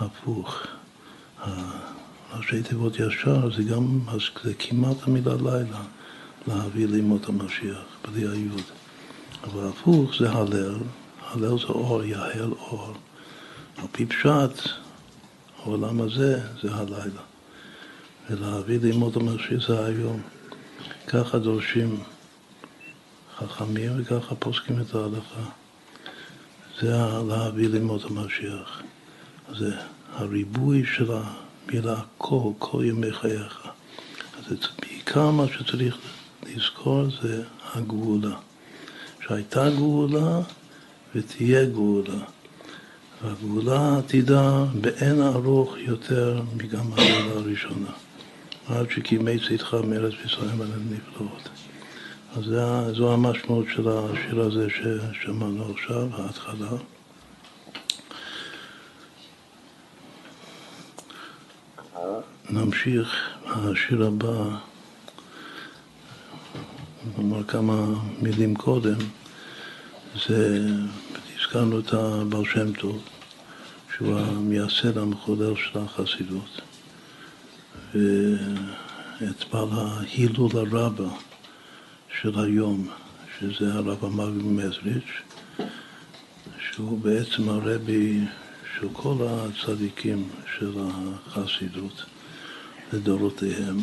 הפוך. 0.00 0.66
ראשי 2.36 2.62
תיבות 2.62 3.00
ישר 3.00 3.50
זה 3.56 3.62
גם, 3.62 4.00
זה 4.44 4.54
כמעט 4.58 4.96
המילה 5.02 5.34
לילה, 5.34 5.82
להביא 6.46 6.86
לימות 6.86 7.28
המשיח, 7.28 7.84
בלי 8.04 8.20
היוד. 8.20 8.62
אבל 9.44 9.68
הפוך 9.68 10.10
זה 10.18 10.30
הלל, 10.30 10.78
הלל 11.20 11.58
זה 11.58 11.66
אור, 11.66 12.02
יהל 12.02 12.52
אור. 12.52 12.94
על 13.76 13.86
פי 13.92 14.06
פשט, 14.06 14.68
העולם 15.62 16.00
הזה 16.00 16.40
זה 16.62 16.74
הלילה. 16.74 17.22
ולהביא 18.30 18.78
לימות 18.82 19.16
המשיח 19.16 19.68
זה 19.68 19.84
היום. 19.84 20.20
ככה 21.06 21.38
דורשים 21.38 22.02
חכמים 23.36 23.92
וככה 23.96 24.34
פוסקים 24.34 24.80
את 24.80 24.94
ההלכה. 24.94 25.42
זה 26.80 26.92
להביא 27.28 27.68
לימות 27.68 28.04
המשיח. 28.04 28.82
זה 29.58 29.74
הריבוי 30.12 30.82
של 30.96 31.10
המילה 31.12 31.96
כל, 32.18 32.50
כל 32.58 32.84
ימי 32.86 33.12
חייך. 33.12 33.68
אז 34.38 34.56
בעיקר 34.80 35.30
מה 35.30 35.44
שצריך 35.48 35.98
לזכור 36.46 37.04
זה 37.22 37.42
הגאולה. 37.74 38.36
שהייתה 39.26 39.70
גאולה 39.70 40.40
ותהיה 41.14 41.64
גאולה. 41.64 42.24
והגאולה 43.22 43.98
עתידה 43.98 44.64
באין 44.80 45.22
ארוך 45.22 45.74
יותר 45.78 46.42
מגם 46.56 46.92
הגאולה 46.92 47.32
הראשונה. 47.32 47.90
עד 48.68 48.90
שקימי 48.90 49.38
צאתך 49.48 49.76
מארץ 49.88 50.14
ישראל 50.24 50.62
על 50.62 50.68
הנפלאות. 50.72 51.48
אז 52.36 52.44
זו 52.96 53.12
המשמעות 53.12 53.66
של 53.74 53.88
השיר 53.88 54.40
הזה 54.40 54.66
ששמענו 54.70 55.72
עכשיו, 55.72 56.08
ההתחלה. 56.12 56.70
נמשיך, 62.50 63.30
השיר 63.46 64.06
הבא, 64.06 64.56
נאמר 67.18 67.44
כמה 67.44 67.86
מילים 68.22 68.54
קודם, 68.54 68.98
זה, 70.26 70.60
הזכרנו 71.38 71.78
את 71.80 71.92
הבעל 71.92 72.44
שם 72.44 72.72
טוב, 72.72 73.02
שהוא 73.96 74.18
המייסד 74.18 74.98
המחולל 74.98 75.56
של 75.56 75.78
החסידות, 75.78 76.60
ואת 77.94 79.44
בעל 79.52 79.68
ההילול 79.72 80.50
הרבה 80.54 81.14
של 82.20 82.38
היום, 82.38 82.88
שזה 83.38 83.74
הרב 83.74 84.04
המאגי 84.04 84.42
מזריץ', 84.42 85.22
שהוא 86.70 86.98
בעצם 86.98 87.48
הרבי 87.48 88.20
של 88.78 88.88
כל 88.92 89.16
הצדיקים 89.20 90.28
של 90.58 90.72
החסידות. 90.78 92.04
לדורותיהם. 92.92 93.76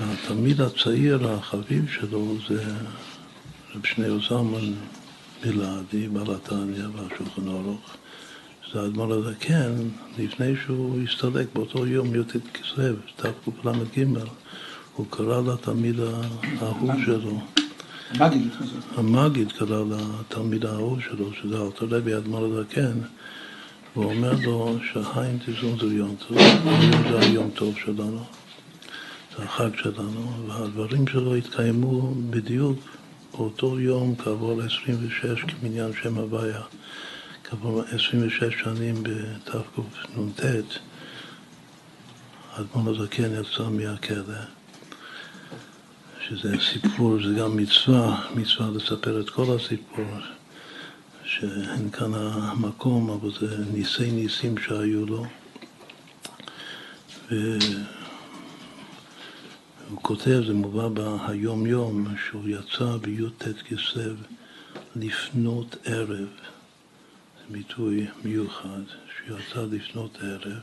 התלמיד 0.00 0.60
הצעיר 0.60 1.28
החביב 1.28 1.90
שלו 1.90 2.34
זה 2.48 2.64
רב 3.74 3.86
שניאור 3.86 4.18
זלמן 4.28 4.72
בלעדי, 5.42 6.08
בעל 6.08 6.34
התניא 6.34 6.84
והשולחן 6.92 7.48
אורוך. 7.48 7.96
זה 8.72 8.80
האדמו"ר 8.80 9.14
הזקן, 9.14 9.72
לפני 10.18 10.54
שהוא 10.64 11.02
הסתלק 11.02 11.46
באותו 11.54 11.86
יום 11.86 12.14
י"ט 12.14 12.36
כסלו, 12.54 12.94
תקל"ג, 13.16 14.04
הוא 14.96 15.06
קרא 15.10 15.40
לתלמיד 15.40 15.96
האהוב 16.60 16.90
שלו. 17.04 17.40
המגיד. 18.10 18.48
המגיד 18.96 19.52
קרא 19.52 19.84
לתלמיד 19.84 20.64
האהוב 20.64 21.00
שלו, 21.00 21.34
שזה 21.34 21.62
אלתר 21.62 21.96
רבי 21.96 22.16
אדמו"ר 22.16 22.44
הזקן. 22.44 22.98
והוא 23.96 24.12
אומר 24.12 24.32
לו 24.44 24.76
תזון 25.46 25.78
זה 25.78 25.94
יום 25.94 26.16
טוב, 26.28 26.38
זה 27.10 27.20
היום 27.20 27.50
טוב 27.50 27.74
שלנו, 27.84 28.24
זה 29.36 29.44
החג 29.44 29.70
שלנו, 29.76 30.32
והדברים 30.48 31.06
שלו 31.06 31.34
התקיימו 31.34 32.14
בדיוק 32.30 32.78
באותו 33.32 33.80
יום 33.80 34.14
כעבור 34.14 34.62
26 34.62 35.44
כמניין 35.60 35.90
שם 36.02 36.18
הוויה, 36.18 36.60
כעבור 37.52 37.82
26 37.82 38.62
שנים 38.62 39.02
בתקנ"ט, 39.02 40.40
אדמון 42.54 42.94
הזקן 42.94 43.30
יצא 43.40 43.68
מהכלא, 43.70 44.42
שזה 46.28 46.54
סיפור, 46.72 47.18
זה 47.22 47.40
גם 47.40 47.56
מצווה, 47.56 48.26
מצווה 48.34 48.70
לספר 48.70 49.20
את 49.20 49.30
כל 49.30 49.56
הסיפור. 49.56 50.04
שאין 51.24 51.90
כאן 51.90 52.14
המקום, 52.14 53.10
אבל 53.10 53.30
זה 53.40 53.64
ניסי 53.72 54.10
ניסים 54.10 54.58
שהיו 54.58 55.06
לו. 55.06 55.26
והוא 57.30 57.48
כותב, 60.02 60.42
זה 60.46 60.54
מובא 60.54 60.88
בהיום 60.88 61.66
יום, 61.66 62.06
שהוא 62.28 62.48
יצא 62.48 62.96
בי"ט 62.96 63.44
כסלו 63.68 64.14
לפנות 64.96 65.76
ערב. 65.84 66.28
ביטוי 67.50 68.06
מיוחד, 68.24 68.80
שהוא 69.16 69.38
יצא 69.38 69.66
לפנות 69.70 70.18
ערב, 70.22 70.60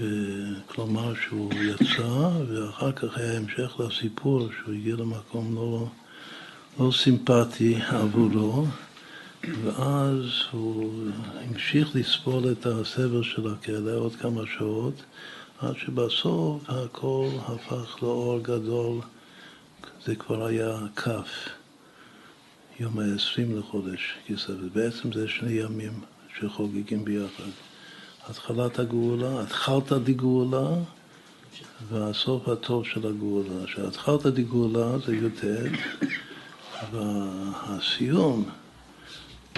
וכלומר 0.00 1.14
שהוא 1.14 1.52
יצא, 1.54 2.30
ואחר 2.48 2.92
כך 2.92 3.16
היה 3.16 3.36
המשך 3.36 3.80
לסיפור 3.80 4.48
שהוא 4.52 4.74
הגיע 4.74 4.96
למקום 4.96 5.54
לא, 5.54 5.86
לא 6.80 6.92
סימפטי 6.92 7.78
עבורו, 7.88 8.66
ואז 9.64 10.24
הוא 10.50 10.92
המשיך 11.40 11.96
לסבול 11.96 12.52
את 12.52 12.66
הסבל 12.66 13.22
של 13.22 13.52
הכלא 13.52 13.94
עוד 13.94 14.16
כמה 14.16 14.42
שעות, 14.58 15.02
עד 15.58 15.76
שבסוף 15.76 16.62
הכל 16.70 17.28
הפך 17.46 18.02
לאור 18.02 18.38
גדול, 18.42 19.00
זה 20.04 20.16
כבר 20.16 20.46
היה 20.46 20.78
כ', 20.96 21.08
יום 22.80 22.98
ה-20 22.98 23.58
לחודש 23.58 24.14
כסלו, 24.26 24.56
ובעצם 24.60 25.12
זה 25.12 25.28
שני 25.28 25.52
ימים 25.52 26.00
שחוגגים 26.38 27.04
ביחד. 27.04 27.50
התחלת 28.28 28.78
הגאולה, 28.78 29.40
התחלת 29.42 29.92
דגאולה 29.92 30.68
והסוף 31.88 32.48
הטוב 32.48 32.86
של 32.86 33.06
הגאולה. 33.06 33.66
שהתחלת 33.66 34.26
דגאולה 34.26 34.98
זה 35.06 35.16
י"ט, 35.16 35.44
והסיום 36.92 38.48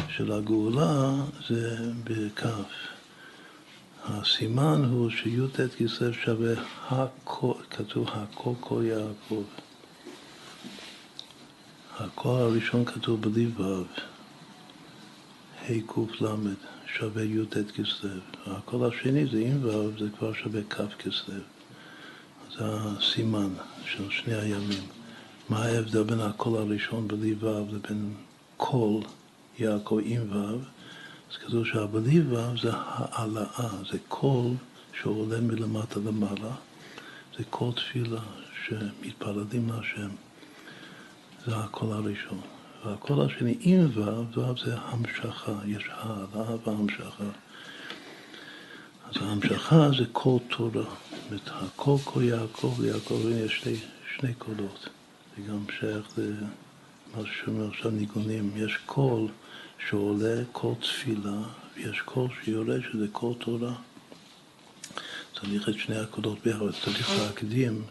של 0.09 0.33
הגאולה 0.33 1.15
זה 1.49 1.77
בכף. 2.05 2.89
הסימן 4.05 4.85
הוא 4.91 5.11
שי"ט 5.11 5.61
כסלו 5.79 6.15
שווה 6.15 6.55
הכל, 6.89 7.55
כתוב 7.71 8.09
הכל 8.13 8.53
כל 8.61 8.83
יעקב. 8.85 9.45
הכל 12.01 12.29
הראשון 12.29 12.85
כתוב 12.85 13.23
בלי 13.23 13.47
ו', 13.47 13.83
ה' 15.63 15.73
קל. 15.87 16.25
שווה 16.95 17.23
י"ט 17.23 17.57
כסלו. 17.57 18.11
הקול 18.47 18.89
השני 18.89 19.27
זה 19.27 19.39
עם 19.39 19.65
ו', 19.65 19.99
זה 19.99 20.07
כבר 20.19 20.33
שווה 20.33 20.61
כ' 20.71 20.81
כסלו. 20.99 21.35
זה 22.57 22.65
הסימן 22.65 23.49
של 23.85 24.11
שני 24.11 24.35
הימים. 24.35 24.83
מה 25.49 25.65
ההבדל 25.65 26.03
בין 26.03 26.21
הקול 26.21 26.59
הראשון 26.59 27.09
בלי 27.09 27.35
ו' 27.41 27.65
לבין 27.73 28.15
קול 28.57 29.03
יעקב 29.59 29.99
עם 30.05 30.33
ו'? 30.33 30.59
אז 31.31 31.37
כתוב 31.37 31.67
שהבלי 31.67 32.21
ו' 32.21 32.59
זה 32.63 32.71
העלאה, 32.73 33.69
זה 33.93 33.99
קול 34.09 34.51
שעולה 35.01 35.41
מלמטה 35.41 36.01
למעלה, 36.01 36.55
זה 37.39 37.45
קול 37.51 37.73
תפילה 37.73 38.21
שמתפללים 38.67 39.69
להשם. 39.69 40.28
זה 41.47 41.57
הקול 41.57 41.93
הראשון. 41.93 42.41
והקול 42.85 43.21
השני 43.27 43.57
עם 43.61 43.87
ו', 43.95 44.39
ו' 44.39 44.65
זה 44.65 44.77
המשכה, 44.79 45.53
יש 45.67 45.85
העלאה 45.91 46.57
והמשכה. 46.67 47.25
אז 49.09 49.23
ההמשכה 49.23 49.89
זה 49.99 50.05
קול 50.13 50.41
תורה. 50.57 50.71
זאת 50.73 51.31
אומרת, 51.31 51.49
הקול 51.49 51.99
קול 52.05 52.25
יעקב 52.25 52.77
ליעקב, 52.81 53.21
יש 53.31 53.61
שני, 53.61 53.77
שני 54.17 54.35
קולות. 54.35 54.89
זה 55.37 55.43
גם 55.43 55.65
שייך 55.81 56.19
למה 56.19 57.27
ששומע 57.27 57.69
עכשיו 57.69 57.91
ניגונים. 57.91 58.53
יש 58.57 58.79
קול 58.87 59.29
שעולה, 59.89 60.43
קול 60.53 60.75
תפילה, 60.75 61.39
ויש 61.77 62.01
קול 62.01 62.29
שיורד 62.45 62.81
שזה 62.93 63.07
קול 63.13 63.35
תורה. 63.39 63.75
צריך 65.41 65.69
את 65.69 65.75
שני 65.75 65.97
הקולות 65.97 66.39
ביחד, 66.45 66.71
צריך 66.85 67.11
להקדים 67.19 67.83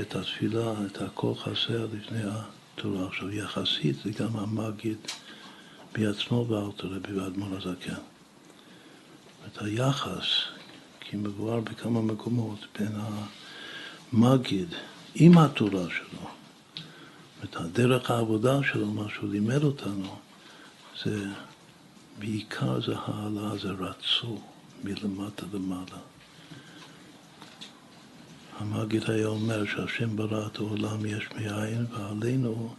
את 0.00 0.16
התפילה, 0.16 0.72
את 0.86 1.02
הקול 1.02 1.34
חסר 1.34 1.86
לפני 1.92 2.22
ה... 2.22 2.57
תורה. 2.82 3.06
עכשיו, 3.06 3.30
יחסית 3.30 3.96
זה 4.04 4.10
גם 4.10 4.36
המגיד 4.36 4.98
בעצמו 5.92 6.44
בארתורבי 6.44 7.12
ואדמון 7.12 7.52
הזקן. 7.52 8.00
את 9.46 9.62
היחס, 9.62 10.26
כי 11.00 11.16
מבואר 11.16 11.60
בכמה 11.60 12.02
מקומות, 12.02 12.58
בין 12.78 12.92
המגיד 14.12 14.68
עם 15.14 15.38
התורה 15.38 15.84
שלו, 15.90 16.28
את 17.44 17.56
הדרך 17.56 18.10
העבודה 18.10 18.60
שלו, 18.62 18.86
מה 18.86 19.08
שהוא 19.14 19.30
לימד 19.30 19.62
אותנו, 19.62 20.16
זה 21.04 21.26
בעיקר 22.18 22.80
זה 22.80 22.94
העלה, 22.96 23.58
זה 23.58 23.70
רצו 23.70 24.40
מלמטה 24.84 25.46
למעלה. 25.52 25.98
המגיד 28.58 29.10
היה 29.10 29.26
אומר 29.26 29.64
שהשם 29.64 30.16
ברא 30.16 30.46
את 30.46 30.56
העולם 30.56 31.06
יש 31.06 31.28
מאין 31.36 31.86
ועלינו 31.90 32.74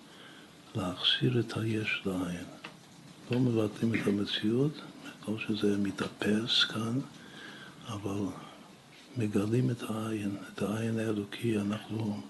להחסיר 0.75 1.39
את 1.39 1.57
היש 1.57 2.01
לעין. 2.05 2.45
לא 3.31 3.39
מבטלים 3.39 3.95
את 3.95 4.07
המציאות, 4.07 4.71
לא 5.27 5.37
שזה 5.39 5.77
מתאפס 5.77 6.63
כאן, 6.63 6.99
אבל 7.87 8.25
מגלים 9.17 9.71
את 9.71 9.83
העין, 9.83 10.35
את 10.53 10.61
העין 10.61 10.99
האלוקי, 10.99 11.57
אנחנו 11.57 12.21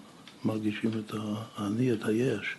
מרגישים 0.46 0.92
את 1.00 1.14
האני, 1.14 1.94
את 1.94 2.06
היש. 2.06 2.56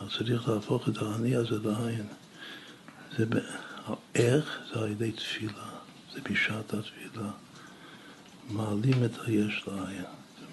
אז 0.00 0.08
צריך 0.18 0.48
להפוך 0.48 0.88
את 0.88 0.96
האני 1.02 1.36
הזה 1.36 1.58
לעין. 1.64 2.06
זה 3.18 3.24
איך? 4.14 4.58
זה 4.72 4.80
על 4.80 4.90
ידי 4.90 5.12
תפילה, 5.12 5.68
זה 6.14 6.20
בשעת 6.30 6.74
התפילה. 6.74 7.30
מעלים 8.50 9.04
את 9.04 9.10
היש 9.26 9.64
לעין. 9.68 10.04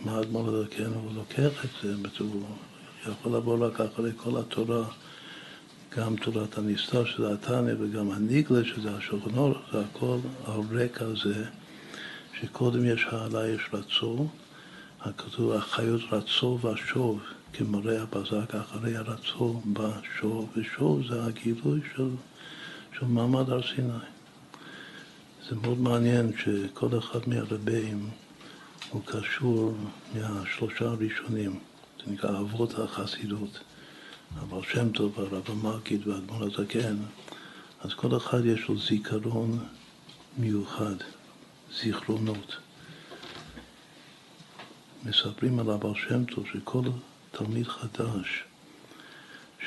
מה 0.06 0.17
האדמו"ר 0.17 0.49
אלוקינו, 0.49 0.95
הוא 0.95 1.12
לוקח 1.15 1.65
את 1.65 1.69
זה, 1.84 1.95
הוא 2.19 2.43
יכול 3.08 3.36
לבוא 3.36 3.67
רק 3.67 3.82
אחרי 3.82 4.12
כל 4.17 4.39
התורה, 4.39 4.86
גם 5.97 6.15
תורת 6.15 6.58
הנסתר 6.58 7.06
שזה 7.06 7.34
התניא 7.34 7.73
וגם 7.80 8.12
הניגלה 8.12 8.65
שזה 8.65 8.95
השוכנור, 8.95 9.54
זה 9.71 9.82
הכל 9.82 10.17
על 10.45 10.60
רקע 10.71 11.06
זה 11.23 11.45
שקודם 12.41 12.86
יש 12.86 13.06
העלה, 13.12 13.47
יש 13.47 13.62
רצו, 13.73 14.28
הכתוב 15.02 15.52
החיות 15.52 16.02
רצו 16.12 16.60
ושוב, 16.63 17.19
כמראה 17.54 18.02
הבזק 18.02 18.56
אחרי 18.56 18.97
הרצו 18.97 19.62
בשוב, 19.73 20.49
ושוב 20.58 21.08
זה 21.10 21.23
הגילוי 21.23 21.80
של, 21.95 22.10
של 22.99 23.06
מעמד 23.06 23.49
הר 23.49 23.62
סיני. 23.75 24.18
זה 25.49 25.55
מאוד 25.55 25.79
מעניין 25.79 26.31
שכל 26.38 26.97
אחד 26.97 27.19
מהרבים 27.27 28.09
הוא 28.89 29.01
קשור 29.05 29.77
מהשלושה 30.15 30.85
הראשונים, 30.85 31.59
זה 31.97 32.12
נקרא 32.12 32.39
אבות 32.39 32.79
החסידות, 32.79 33.59
אבל 34.39 34.62
שם 34.63 34.89
טוב, 34.89 35.19
הרב 35.19 35.43
המגיד 35.47 36.07
והאדמו"ר 36.07 36.43
הזקן, 36.43 36.97
אז 37.81 37.93
כל 37.93 38.17
אחד 38.17 38.45
יש 38.45 38.67
לו 38.67 38.79
זיכרון 38.79 39.59
מיוחד, 40.38 40.95
זיכרונות. 41.81 42.57
מספרים 45.05 45.59
על 45.59 45.69
הבעל 45.69 45.93
שם 46.09 46.25
טוב 46.25 46.45
שכל 46.53 46.81
תלמיד 47.31 47.67
חדש 47.67 48.43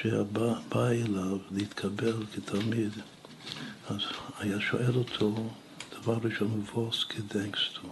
שבא 0.00 0.88
אליו 0.90 1.38
להתקבל 1.50 2.24
כתלמיד, 2.34 2.92
אז 3.88 4.00
היה 4.38 4.60
שואל 4.60 4.94
אותו 4.94 5.50
דבר 6.02 6.18
ראשון, 6.22 6.64
ווס 6.74 7.04
כדנקסטו, 7.04 7.88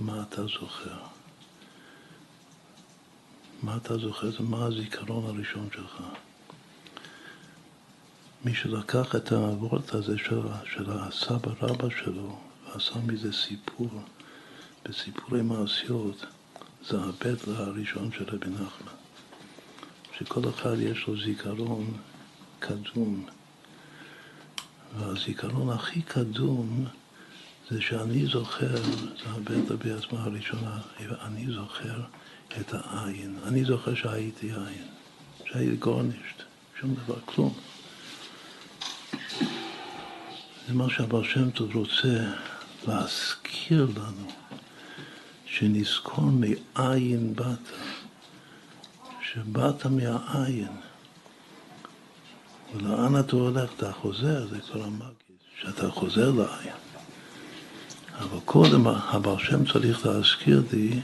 מה 0.00 0.22
אתה 0.22 0.42
זוכר? 0.42 0.98
מה 3.62 3.76
אתה 3.76 3.98
זוכר? 3.98 4.30
זה 4.30 4.40
מה 4.40 4.64
הזיכרון 4.66 5.24
הראשון 5.24 5.68
שלך. 5.74 6.02
מי 8.44 8.54
שלקח 8.54 9.16
את 9.16 9.32
הוורט 9.32 9.94
הזה 9.94 10.18
של, 10.18 10.40
של 10.64 10.90
הסבא 10.90 11.50
רבא 11.60 11.88
שלו 11.90 12.38
ועשה 12.66 12.98
מזה 13.06 13.32
סיפור, 13.32 13.90
בסיפורי 14.84 15.42
מעשיות, 15.42 16.26
זה 16.88 17.00
הבית 17.00 17.48
הראשון 17.48 18.10
של 18.12 18.24
רבי 18.24 18.50
נחמן. 18.50 18.92
שכל 20.18 20.48
אחד 20.48 20.76
יש 20.78 21.06
לו 21.06 21.20
זיכרון 21.20 21.96
קדום, 22.58 23.26
והזיכרון 24.98 25.70
הכי 25.70 26.02
קדום 26.02 26.86
זה 27.72 27.80
שאני 27.80 28.26
זוכר, 28.26 28.82
זה 28.82 29.24
הבטא 29.26 29.74
בעצמה 29.74 30.24
הראשונה, 30.24 30.78
אני 31.22 31.46
זוכר 31.54 32.00
את 32.60 32.74
העין. 32.74 33.38
אני 33.46 33.64
זוכר 33.64 33.94
שהייתי 33.94 34.46
עין, 34.46 34.86
שהייתי 35.44 35.76
גורנישט, 35.76 36.42
שום 36.80 36.94
דבר, 36.94 37.18
כלום. 37.24 37.54
זה 40.68 40.74
מה 40.74 40.90
שהבר 40.90 41.22
שם 41.22 41.50
טוב 41.50 41.76
רוצה 41.76 42.32
להזכיר 42.88 43.86
לנו, 43.96 44.30
שנזכור 45.46 46.24
מאין 46.24 47.34
באת, 47.34 47.68
שבאת 49.32 49.86
מהעין. 49.86 50.72
ולאן 52.74 53.20
אתה 53.20 53.36
הולך? 53.36 53.70
אתה 53.76 53.92
חוזר, 53.92 54.46
זה 54.46 54.60
כל 54.72 54.82
המגיד, 54.82 55.36
שאתה 55.60 55.90
חוזר 55.90 56.30
לעין. 56.30 56.91
אבל 58.22 58.38
קודם 58.44 58.86
הבעל 58.86 59.38
שם 59.38 59.72
צריך 59.72 60.06
להזכיר 60.06 60.62
לי 60.72 61.00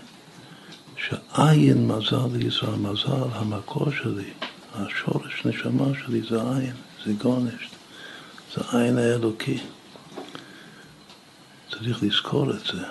שעין 0.96 1.88
מזל 1.88 2.26
לישראל, 2.33 2.74
מזל 2.74 3.28
המקור 3.33 3.90
שלי, 3.90 4.31
השורש 4.74 5.46
נשמה 5.46 5.87
שלי 6.04 6.22
זה 6.31 6.37
עין, 6.37 6.74
זה 7.04 7.12
גונש, 7.12 7.68
זה 8.54 8.78
עין 8.78 8.98
האלוקי. 8.98 9.59
צריך 11.70 12.02
לזכור 12.02 12.50
את 12.50 12.64
זה, 12.72 12.83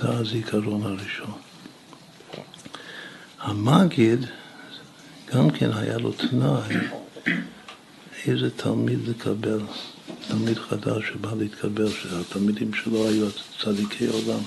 זה 0.00 0.08
הזיכרון 0.08 0.82
הראשון. 0.82 1.38
המגיד, 3.40 4.26
גם 5.34 5.50
כן 5.50 5.70
היה 5.72 5.98
לו 5.98 6.12
תנאי 6.12 6.76
איזה 8.26 8.50
תלמיד 8.50 9.08
לקבל, 9.08 9.60
תלמיד 10.28 10.58
חדש 10.58 11.08
שבא 11.08 11.34
להתקבל, 11.38 11.90
שהתלמידים 11.90 12.74
שלו 12.74 13.08
היו 13.08 13.26
צדיקי 13.62 14.06
עולם, 14.06 14.40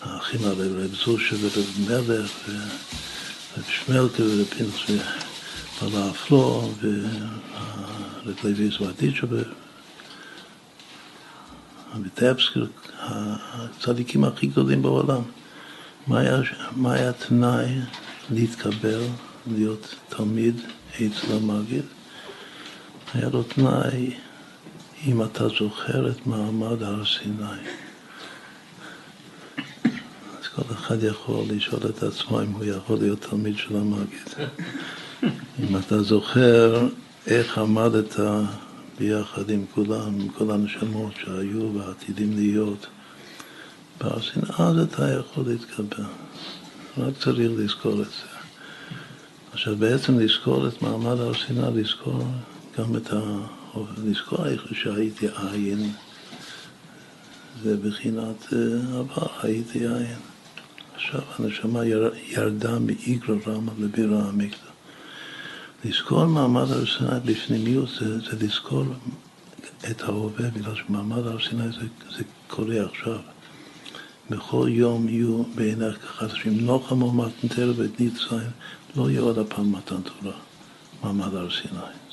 האחים 0.00 0.40
האלה, 0.44 0.84
רב 0.84 0.94
זושה 0.94 1.36
ורב 1.40 1.66
מלך 1.88 2.30
ורב 2.46 3.64
שמלכה 3.68 4.22
ורב 4.22 4.46
פינוס 4.46 4.84
ובעלה 5.82 6.10
אפלו 6.10 6.70
ורב 6.82 8.36
לוי 8.44 8.68
זוואדיצ'ה 8.70 9.26
וטפסקי, 12.04 12.60
הצדיקים 13.00 14.24
הכי 14.24 14.46
גדולים 14.46 14.82
בעולם. 14.82 15.22
מה 16.06 16.20
היה, 16.20 16.40
מה 16.76 16.92
היה 16.92 17.10
התנאי 17.10 17.66
להתקבל, 18.30 19.00
להיות 19.46 19.94
תלמיד 20.08 20.60
אצל 20.94 21.32
המגיד? 21.32 21.84
היה 23.14 23.28
לו 23.28 23.42
תנאי, 23.42 24.14
אם 25.06 25.22
אתה 25.22 25.48
זוכר 25.48 26.10
את 26.10 26.26
מעמד 26.26 26.82
הר 26.82 27.04
סיני. 27.04 27.44
אז 30.38 30.48
כל 30.54 30.62
אחד 30.72 31.02
יכול 31.02 31.44
לשאול 31.50 31.80
את 31.90 32.02
עצמו 32.02 32.42
אם 32.42 32.50
הוא 32.50 32.64
יכול 32.64 32.98
להיות 32.98 33.20
תלמיד 33.20 33.58
של 33.58 33.76
המגיד. 33.76 34.48
אם 35.60 35.76
אתה 35.76 36.02
זוכר 36.02 36.88
איך 37.26 37.58
עמדת 37.58 38.20
ביחד 38.98 39.50
עם 39.50 39.64
כולם, 39.74 40.20
עם 40.20 40.28
כל 40.28 40.50
הנשמות 40.50 41.12
שהיו 41.24 41.74
ועתידים 41.74 42.36
להיות 42.36 42.86
בהר 44.00 44.22
סיני, 44.22 44.46
אז 44.58 44.78
אתה 44.78 45.08
יכול 45.10 45.44
להתקבל. 45.46 46.04
רק 46.98 47.14
צריך 47.18 47.50
לזכור 47.56 48.02
את 48.02 48.06
זה. 48.06 48.26
עכשיו 49.52 49.76
בעצם 49.76 50.18
לזכור 50.18 50.68
את 50.68 50.82
מעמד 50.82 51.20
הר 51.20 51.32
סיני, 51.46 51.80
לזכור 51.82 52.24
גם 52.78 52.96
את 52.96 53.12
ה... 53.12 53.46
לזכור 54.04 54.46
איך 54.46 54.66
שהייתי 54.72 55.26
עין, 55.52 55.92
זה 57.62 57.76
בחינת 57.76 58.52
אה, 58.52 58.98
עבר, 58.98 59.26
הייתי 59.42 59.78
עין. 59.78 60.18
עכשיו 60.94 61.20
הנשמה 61.38 61.80
ירדה 62.28 62.78
מאיגרא 62.78 63.36
רמא 63.46 63.72
לבירה 63.78 64.28
המקדא. 64.28 64.70
לזכור 65.84 66.26
מעמד 66.26 66.70
הר 66.70 66.84
סיני 66.86 67.20
בפנימיות 67.24 67.88
זה, 67.88 68.18
זה 68.18 68.46
לזכור 68.46 68.84
את 69.90 70.02
ההווה, 70.02 70.50
בגלל 70.50 70.74
שמעמד 70.74 71.26
הר 71.26 71.38
סיני 71.48 71.68
זה, 71.68 71.86
זה 72.16 72.24
קורה 72.48 72.84
עכשיו. 72.84 73.18
בכל 74.30 74.68
יום 74.70 75.08
יהיו 75.08 75.42
בעיניך 75.54 75.98
כחדשים. 75.98 76.60
נוחם 76.60 77.02
ומתנתר 77.02 77.72
ואת 77.76 78.00
ניציים, 78.00 78.50
לא 78.96 79.10
יהיה 79.10 79.20
עוד 79.20 79.38
הפעם 79.38 79.72
מתן 79.72 80.00
תורה, 80.00 80.36
מעמד 81.02 81.34
הר 81.34 81.48
סיני. 81.50 82.03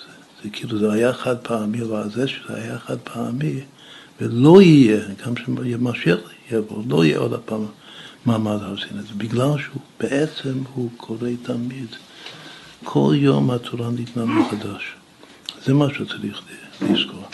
זה 0.43 0.49
כאילו 0.49 0.80
זה 0.80 0.91
היה 0.91 1.13
חד 1.13 1.38
פעמי, 1.38 1.82
אבל 1.82 2.10
זה 2.10 2.27
שזה 2.27 2.56
היה 2.56 2.80
חד 2.80 2.97
פעמי, 3.04 3.60
ולא 4.21 4.62
יהיה, 4.62 5.01
גם 5.25 5.34
שמשיח 5.38 6.19
יבוא, 6.51 6.84
לא 6.88 7.06
יהיה 7.06 7.17
עוד 7.17 7.34
הפעם 7.34 7.65
מעמד 8.25 8.63
הר 8.63 8.75
סיני. 8.77 9.01
זה 9.01 9.13
בגלל 9.17 9.58
שהוא 9.58 9.82
בעצם 9.99 10.63
הוא 10.73 10.89
קורא 10.97 11.30
תמיד. 11.43 11.88
כל 12.84 13.13
יום 13.15 13.51
התורה 13.51 13.89
ניתנה 13.89 14.25
מחדש. 14.25 14.93
זה 15.65 15.73
מה 15.73 15.86
שצריך 15.93 16.41
לזכור. 16.82 17.25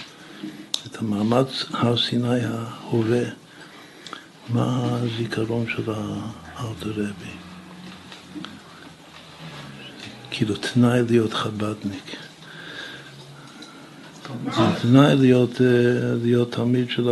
את 0.86 0.98
המעמד 0.98 1.46
הר 1.72 1.98
סיני 1.98 2.40
ההווה, 2.46 3.24
מה 4.50 4.90
הזיכרון 4.92 5.66
של 5.70 5.92
האלתר 5.92 6.90
רבי. 6.90 7.34
כאילו 10.32 10.56
תנאי 10.56 11.02
להיות 11.10 11.34
חב"דניק. 11.34 12.27
תנאי 14.82 15.16
להיות, 15.16 15.62
אה, 15.62 16.16
להיות 16.24 16.52
תלמיד 16.52 16.90
של, 16.90 17.10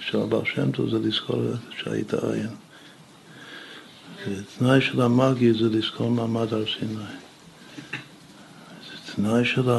של 0.00 0.20
הבעל 0.20 0.44
שם 0.54 0.70
טוב 0.70 0.90
זה 0.90 0.98
לזכור 0.98 1.42
שהיית 1.82 2.14
עין. 2.14 2.48
תנאי 4.58 4.80
של 4.80 5.00
המאגי 5.00 5.52
זה 5.52 5.68
לזכור 5.68 6.10
מעמד 6.10 6.52
הר 6.52 6.64
סיני. 6.78 7.04
תנאי 9.14 9.44
של 9.44 9.70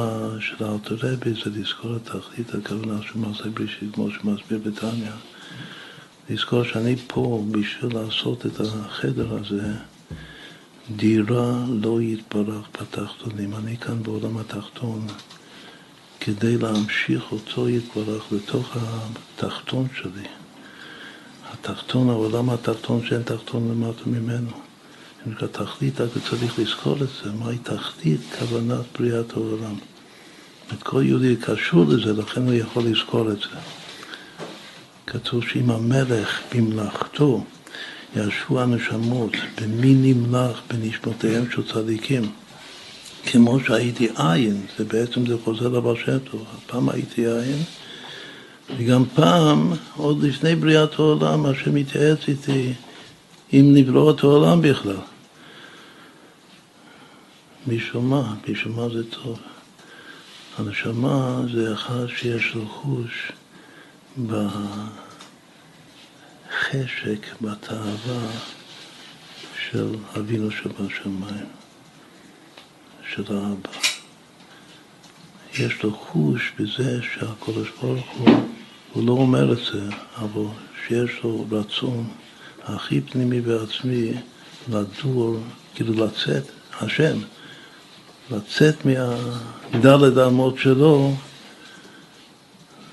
רבי 0.90 1.32
זה 1.44 1.50
לזכור 1.50 1.96
את 1.96 2.04
תכלית 2.04 2.54
הכוונה 2.54 3.02
של 3.02 3.18
מעשה 3.18 3.44
בראשית, 3.48 3.94
כמו 3.94 4.10
שמסביר 4.10 4.58
בתניא. 4.64 5.10
לזכור 6.30 6.64
שאני 6.64 6.96
פה 7.06 7.44
בשביל 7.50 7.94
לעשות 7.94 8.46
את 8.46 8.60
החדר 8.60 9.38
הזה, 9.40 9.72
דירה 10.96 11.64
לא 11.68 12.02
יתברך 12.02 12.68
בתחתונים. 12.80 13.54
אני 13.54 13.76
כאן 13.76 14.02
בעולם 14.02 14.38
התחתון. 14.38 15.06
כדי 16.20 16.58
להמשיך 16.58 17.32
אותו 17.32 17.68
יתברך 17.68 18.32
לתוך 18.32 18.76
התחתון 18.76 19.86
שלי. 19.94 20.28
התחתון, 21.52 22.10
העולם 22.10 22.50
התחתון 22.50 23.06
שאין 23.06 23.22
תחתון 23.22 23.68
למטה 23.70 24.02
ממנו. 24.06 24.50
נקרא 25.26 25.48
תכלית, 25.48 26.00
אתה 26.00 26.20
צריך 26.30 26.58
לזכור 26.58 26.96
את 26.96 27.08
זה, 27.24 27.32
מהי 27.32 27.58
תכלית 27.58 28.20
כוונת 28.38 28.84
בריאת 28.98 29.32
העולם. 29.32 29.74
את 30.72 30.82
כל 30.82 31.02
יהודי 31.06 31.36
קשור 31.36 31.84
לזה, 31.88 32.12
לכן 32.12 32.42
הוא 32.42 32.52
יכול 32.52 32.84
לזכור 32.84 33.32
את 33.32 33.38
זה. 33.38 33.58
כתוב 35.06 35.44
שאם 35.48 35.70
המלך 35.70 36.40
במלאכתו 36.54 37.44
ישבו 38.16 38.60
הנשמות 38.60 39.32
במי 39.60 39.94
נמלך 39.94 40.60
בנשמותיהם 40.70 41.50
של 41.50 41.72
צדיקים 41.72 42.22
כמו 43.26 43.60
שהייתי 43.60 44.08
עין, 44.16 44.66
זה 44.78 44.84
בעצם 44.84 45.26
זה 45.26 45.36
חוזר 45.44 45.68
לבעל 45.68 45.96
שם 45.96 46.18
טוב, 46.18 46.44
פעם 46.66 46.88
הייתי 46.88 47.26
עין, 47.26 47.62
וגם 48.76 49.04
פעם, 49.14 49.72
עוד 49.96 50.22
לפני 50.22 50.56
בריאת 50.56 50.98
העולם, 50.98 51.46
השם 51.46 51.76
התייעץ 51.76 52.18
איתי 52.28 52.72
אם 53.52 53.70
נבראות 53.74 54.24
העולם 54.24 54.62
בכלל. 54.62 54.96
משום 57.66 58.10
מה, 58.10 58.34
משום 58.48 58.76
מה 58.76 58.88
זה 58.88 59.10
טוב. 59.10 59.38
הנשמה 60.58 61.40
זה 61.54 61.72
אחד 61.74 62.06
שיש 62.16 62.54
לו 62.54 62.66
חוש 62.68 63.32
בחשק, 66.46 67.26
בתאווה 67.40 68.28
של 69.68 69.94
אבינו 70.18 70.50
שבשמיים. 70.50 71.46
של 73.14 73.22
האבא. 73.28 73.70
יש 75.54 75.82
לו 75.82 75.94
חוש 75.94 76.52
בזה 76.58 77.00
שהקדוש 77.02 77.68
ברוך 77.82 78.10
הוא, 78.18 78.28
הוא 78.92 79.06
לא 79.06 79.12
אומר 79.12 79.52
את 79.52 79.58
זה, 79.72 79.82
אבל 80.16 80.44
שיש 80.86 81.10
לו 81.24 81.46
רצון 81.50 82.08
הכי 82.62 83.00
פנימי 83.00 83.40
ועצמי 83.40 84.12
לדור, 84.68 85.36
כאילו 85.74 86.06
לצאת, 86.06 86.44
השם, 86.80 87.18
לצאת 88.30 88.76
מהדלת 88.84 90.16
האמות 90.16 90.58
שלו 90.58 91.14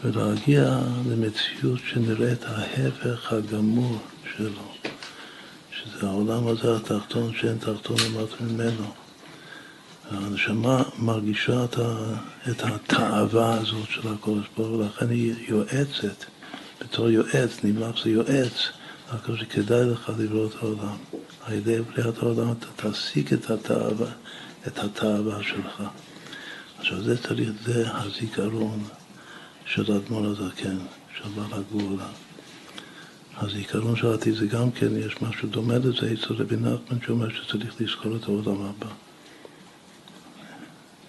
ולהגיע 0.03 0.79
למציאות 1.09 1.79
שנראית 1.87 2.43
ההפך 2.43 3.33
הגמור 3.33 3.97
שלו, 4.37 4.73
שזה 5.71 6.07
העולם 6.07 6.47
הזה 6.47 6.75
התחתון 6.75 7.33
שאין 7.33 7.57
תחתון 7.57 7.97
למטה 8.05 8.43
ממנו. 8.43 9.06
הנשמה 10.11 10.83
מרגישה 10.99 11.63
את, 11.63 11.77
ה, 11.77 11.95
את 12.51 12.63
התאווה 12.63 13.53
הזאת 13.53 13.89
של 13.89 14.07
הקודש 14.13 14.45
ברוך 14.57 14.69
הוא, 14.69 14.77
ולכן 14.77 15.09
היא 15.09 15.33
יועצת, 15.47 16.25
בתור 16.81 17.09
יועץ, 17.09 17.63
נמלך 17.63 18.03
זה 18.03 18.09
יועץ, 18.09 18.53
רק 19.13 19.37
שכדאי 19.39 19.85
לך 19.85 20.11
לברוא 20.19 20.47
את 20.47 20.55
העולם. 20.61 20.97
על 21.45 21.53
ידי 21.53 21.81
בריאת 21.81 22.17
העולם 22.17 22.51
אתה 22.51 22.91
תשיג 22.91 23.33
את 23.33 23.51
התאווה, 23.51 24.11
את 24.67 24.79
התאווה 24.79 25.43
שלך. 25.43 25.83
עכשיו 26.79 27.03
זה 27.03 27.23
צריך, 27.23 27.49
זה 27.65 27.83
הזיכרון 27.93 28.83
של 29.65 29.93
האדמו"ר 29.93 30.25
הזקן, 30.25 30.77
של 31.17 31.29
בעל 31.35 31.59
הגאולה. 31.59 32.07
הזיכרון 33.37 33.95
של 33.95 34.07
העתיד 34.07 34.35
זה 34.35 34.45
גם 34.45 34.71
כן, 34.71 34.97
יש 34.97 35.21
משהו 35.21 35.49
דומה 35.49 35.77
לזה 35.77 36.13
אצל 36.13 36.33
רבי 36.33 36.55
נחמן 36.55 36.97
שאומר 37.05 37.29
שצריך 37.29 37.81
לזכור 37.81 38.15
את 38.15 38.23
העולם 38.23 38.61
הבא. 38.61 39.06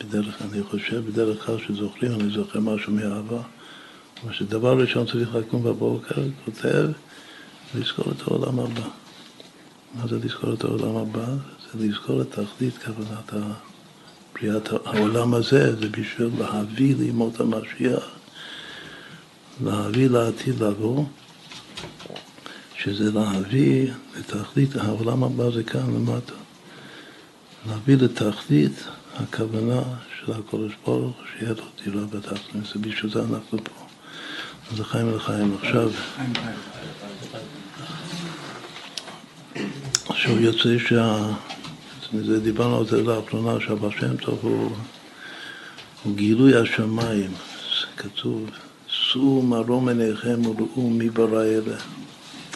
בדרך, 0.00 0.42
אני 0.42 0.62
חושב 0.62 1.06
בדרך 1.06 1.46
כלל 1.46 1.58
שזוכרים, 1.58 2.12
אני 2.12 2.30
זוכר 2.30 2.60
משהו 2.60 2.92
מאהבה. 2.92 3.42
אבל 4.24 4.32
שדבר 4.32 4.78
ראשון 4.78 5.06
צריך 5.06 5.34
לקום 5.34 5.64
בבוקר, 5.64 6.22
כותב, 6.44 6.88
לזכור 7.74 8.12
את 8.12 8.28
העולם 8.28 8.60
הבא. 8.60 8.88
מה 9.94 10.06
זה 10.08 10.18
לזכור 10.24 10.54
את 10.54 10.64
העולם 10.64 10.96
הבא? 10.96 11.26
זה 11.72 11.86
לזכור 11.86 12.22
את 12.22 12.30
תכלית 12.30 12.74
כוונת 12.84 13.32
בריאת 14.34 14.68
העולם 14.84 15.34
הזה, 15.34 15.76
זה 15.76 15.88
בשביל 15.88 16.30
להביא 16.38 16.94
לימות 16.96 17.40
המשיח, 17.40 18.04
להביא 19.64 20.08
לעתיד 20.08 20.62
לבוא, 20.62 21.04
שזה 22.78 23.12
להביא 23.12 23.90
לתכלית, 24.18 24.76
העולם 24.76 25.24
הבא 25.24 25.50
זה 25.50 25.62
כאן 25.62 25.94
למטה. 25.94 26.34
להביא 27.66 27.96
לתכלית 27.96 28.84
הכוונה 29.18 29.82
של 30.20 30.32
הקודש 30.32 30.72
ברוך 30.84 31.16
שיהיה 31.32 31.52
לו 31.52 31.64
דירה 31.84 32.06
בתכלית, 32.06 32.64
זה 32.74 32.78
בשביל 32.80 33.12
זה 33.12 33.20
אנחנו 33.20 33.58
פה. 33.64 33.72
אז 34.72 34.80
לחיים 34.80 35.56
עכשיו. 35.62 35.90
עכשיו 40.08 40.40
יוצא 40.40 40.78
שה... 40.78 41.30
זה 42.12 42.40
דיברנו 42.40 42.78
על 42.78 42.86
זה 42.86 43.02
לאחרונה, 43.02 43.60
שהבר 43.60 43.90
שם 43.90 44.16
טוב 44.16 44.38
הוא, 44.42 44.70
הוא 46.04 46.16
גילוי 46.16 46.56
השמיים. 46.56 47.30
כתוב, 47.96 48.50
שאו 48.86 49.42
מרום 49.42 49.88
עיניכם 49.88 50.46
וראו 50.46 50.90
מי 50.90 51.10
ברא 51.10 51.44
אלה. 51.44 51.76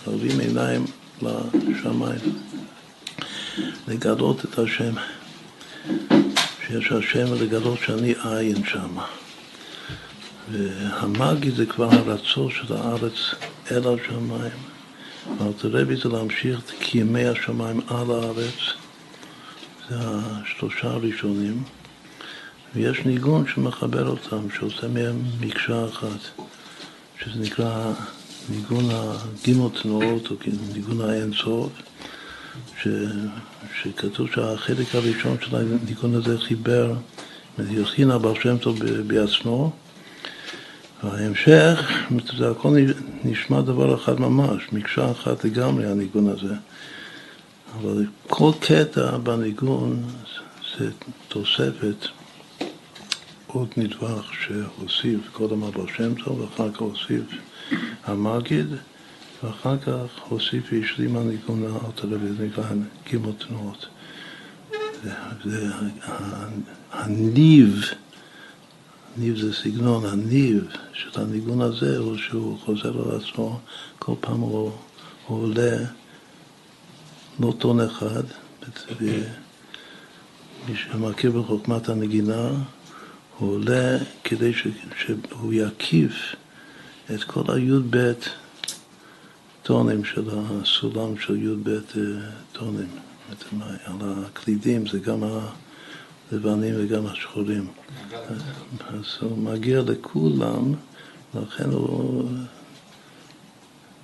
להרים 0.06 0.40
עיניים 0.40 0.84
לשמיים, 1.22 2.20
לגלות 3.88 4.44
את 4.44 4.58
השם, 4.58 4.92
שיש 6.72 6.92
השם 6.92 7.32
ולגלות 7.32 7.78
שאני 7.78 8.14
עין 8.24 8.64
שם. 8.64 8.98
והמאגי 10.50 11.50
זה 11.50 11.66
כבר 11.66 11.88
הרצון 11.92 12.50
של 12.50 12.74
הארץ 12.74 13.34
אל 13.70 13.82
השמיים. 13.94 14.58
ואלתרבי 15.38 15.96
זה 15.96 16.08
להמשיך 16.08 16.60
את 16.60 16.70
קימי 16.80 17.24
השמיים 17.26 17.80
על 17.88 18.10
הארץ, 18.10 18.54
זה 19.88 19.96
השלושה 19.98 20.90
הראשונים, 20.90 21.62
ויש 22.74 22.98
ניגון 22.98 23.44
שמחבר 23.54 24.08
אותם, 24.08 24.50
שעושה 24.58 24.88
מהם 24.88 25.22
מקשה 25.40 25.84
אחת, 25.84 26.42
שזה 27.20 27.40
נקרא 27.40 27.92
ניגון 28.48 28.84
הגימל 28.90 29.68
תנועות, 29.82 30.30
או 30.30 30.36
ניגון 30.74 31.10
האינסוף, 31.10 31.72
ש, 32.82 32.88
שכתוב 33.82 34.28
שהחלק 34.34 34.94
הראשון 34.94 35.36
של 35.40 35.56
הניגון 35.56 36.14
הזה 36.14 36.38
חיבר, 36.38 36.94
יחין 37.58 38.10
אבר 38.10 38.34
שם 38.34 38.58
טוב 38.58 38.78
בעצמו, 39.06 39.72
וההמשך, 41.04 41.92
זה 42.38 42.50
הכל 42.50 42.76
נשמע 43.24 43.60
דבר 43.60 43.94
אחד 43.94 44.20
ממש, 44.20 44.62
מקשה 44.72 45.10
אחת 45.10 45.44
לגמרי 45.44 45.86
הניגון 45.86 46.28
הזה. 46.28 46.54
אבל 47.80 48.06
כל 48.28 48.50
קטע 48.60 49.16
בניגון 49.16 50.02
זה 50.78 50.90
תוספת 51.28 52.06
עוד 53.46 53.68
נדבך 53.76 54.30
שהוסיף 54.40 55.20
קודם 55.32 55.62
אבר 55.62 55.86
שם 55.96 56.14
טוב 56.14 56.40
ואחר 56.40 56.72
כך 56.72 56.80
הוסיף 56.80 57.24
המגיד, 58.04 58.66
ואחר 59.42 59.78
כך 59.78 60.22
הוסיף 60.28 60.64
והשלים 60.72 61.16
הניגון 61.16 61.64
הארתולוגי, 61.64 62.32
זה 62.38 62.46
נקרא 62.46 62.64
גימל 63.10 63.32
תנועות. 63.32 63.86
הניב, 66.92 67.80
ניב 69.16 69.36
זה 69.36 69.54
סגנון, 69.54 70.06
הניב 70.06 70.64
של 70.92 71.20
הניגון 71.20 71.60
הזה 71.60 71.98
הוא 71.98 72.16
שהוא 72.16 72.58
חוזר 72.58 73.02
על 73.02 73.16
עצמו, 73.16 73.60
כל 73.98 74.14
פעם 74.20 74.40
הוא, 74.40 74.72
הוא 75.26 75.42
עולה 75.42 75.76
לא 77.40 77.54
טון 77.58 77.80
אחד, 77.80 78.22
ומי 79.00 79.16
שמכיר 80.76 81.30
בחוכמת 81.30 81.88
הנגינה, 81.88 82.50
הוא 83.38 83.52
עולה 83.54 83.98
כדי 84.24 84.54
ש, 84.54 84.66
שהוא 84.98 85.52
יקיף 85.52 86.34
את 87.14 87.24
כל 87.24 87.42
הי"ב 87.48 88.12
טונים 89.62 90.04
של 90.04 90.28
הסולם 90.30 91.18
של 91.18 91.42
י"ב 91.42 91.68
אה, 91.68 91.78
טונים. 92.52 92.88
על 93.84 93.96
הקלידים 94.00 94.86
זה 94.86 94.98
גם 94.98 95.20
הלבנים 96.32 96.74
וגם 96.78 97.06
השחורים. 97.06 97.66
אז 98.88 99.04
הוא 99.20 99.38
מגיע 99.38 99.82
לכולם, 99.82 100.72
לכן 101.34 101.70
הוא 101.70 102.28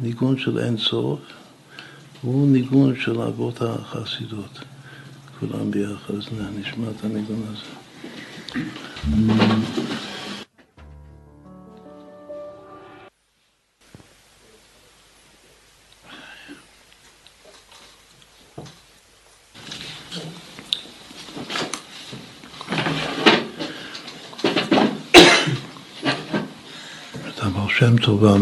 ניגון 0.01 0.38
של 0.38 0.59
אין 0.59 0.77
סוף, 0.77 1.21
הוא 2.23 2.49
ניגון 2.49 2.94
של 3.01 3.21
אבות 3.21 3.62
החסידות. 3.62 4.59
כולם 5.40 5.71
ביחד, 5.71 6.14
אז 6.14 6.27
נשמע 6.61 6.87
את 6.90 7.05
הניגון 7.05 7.42
הזה. 7.49 7.79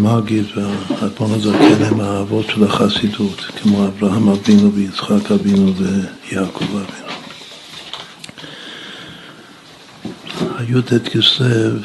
והמגיד 0.07 0.45
והאדמון 0.55 1.33
הזקן 1.35 1.85
הם 1.85 2.01
האבות 2.01 2.47
של 2.47 2.65
החסידות, 2.65 3.41
כמו 3.41 3.87
אברהם 3.87 4.29
אבינו 4.29 4.73
ויצחק 4.73 5.33
אבינו 5.33 5.73
ויעקב 5.77 6.65
אבינו. 6.65 7.13
הי"ט 10.59 10.93
כסלו 10.93 11.81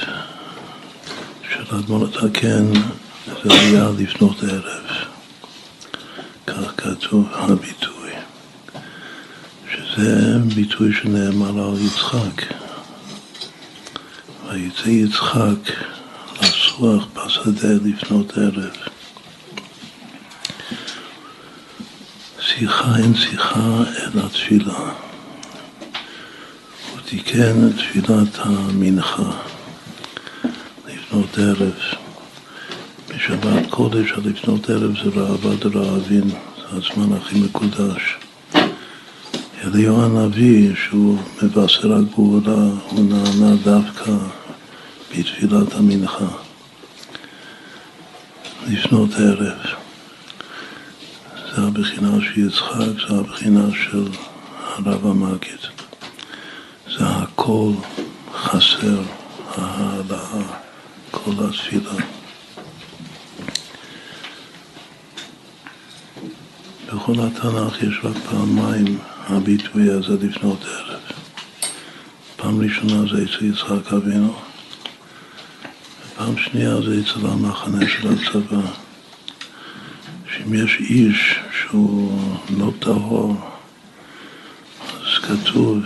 של 1.49 1.63
האדמון 1.75 2.01
הזקן 2.01 2.65
זה 3.43 3.53
היה 3.53 3.89
לפנות 3.99 4.43
ערב, 4.43 4.85
כך 6.47 6.73
כתוב 6.77 7.27
הביטוי, 7.31 8.11
שזה 9.71 10.37
ביטוי 10.55 10.93
שנאמר 10.93 11.69
על 11.69 11.75
יצחק. 11.85 12.53
ויצא 14.49 14.89
יצחק 14.89 15.73
לסוח 16.41 17.05
בשדה 17.41 17.73
לפנות 17.85 18.37
ערב. 18.37 18.71
שיחה 22.39 22.97
אין 22.97 23.15
שיחה 23.15 23.83
אלא 23.97 24.27
תפילה. 24.27 24.79
הוא 26.91 26.99
תיקן 27.05 27.67
את 27.67 27.75
תפילת 27.75 28.35
המנחה 28.35 29.31
לפנות 30.87 31.37
ערב. 31.37 31.73
בשבת 33.07 33.69
קודש 33.69 34.11
על 34.11 34.21
לפנות 34.25 34.69
ערב 34.69 34.95
זה 35.03 35.09
ראווה 35.19 35.55
דרעבין, 35.55 36.29
זה 36.29 36.65
הזמן 36.69 37.17
הכי 37.17 37.39
מקודש. 37.39 38.17
אליהו 39.63 40.01
הנביא, 40.01 40.75
שהוא 40.75 41.17
מבשר 41.43 41.93
הגבולה, 41.93 42.69
הוא 42.89 43.05
נענה 43.09 43.55
דווקא 43.63 44.11
בתפילת 45.11 45.73
המנחה. 45.73 46.50
לפנות 48.71 49.09
ערב. 49.13 49.57
זה 51.55 51.61
הבחינה 51.61 52.11
של 52.21 52.47
יצחק, 52.47 53.09
זה 53.09 53.15
הבחינה 53.19 53.65
של 53.83 54.07
הרב 54.53 55.07
המגיד. 55.07 55.59
זה 56.87 57.05
הכל 57.05 57.71
חסר, 58.33 59.01
ההעלאה, 59.55 60.43
כל 61.11 61.31
התפילה. 61.49 61.91
בכל 66.87 67.13
התנ"ך 67.19 67.83
יש 67.83 67.99
רק 68.03 68.15
פעמיים 68.29 68.97
הביטוי 69.27 69.89
הזה 69.89 70.27
לפנות 70.27 70.65
ערב. 70.65 71.01
פעם 72.35 72.61
ראשונה 72.61 73.01
זה 73.11 73.23
אצל 73.23 73.45
יצחק 73.45 73.93
אבינו, 73.93 74.35
פעם 76.25 76.37
שנייה 76.37 76.81
זה 76.81 76.95
אצל 77.01 77.27
המחנה 77.27 77.89
של 77.89 78.07
הצבא, 78.07 78.61
שאם 80.31 80.53
יש 80.53 80.77
איש 80.79 81.39
שהוא 81.61 82.21
לא 82.57 82.71
טהור, 82.79 83.35
אז 84.81 85.17
כתוב, 85.23 85.77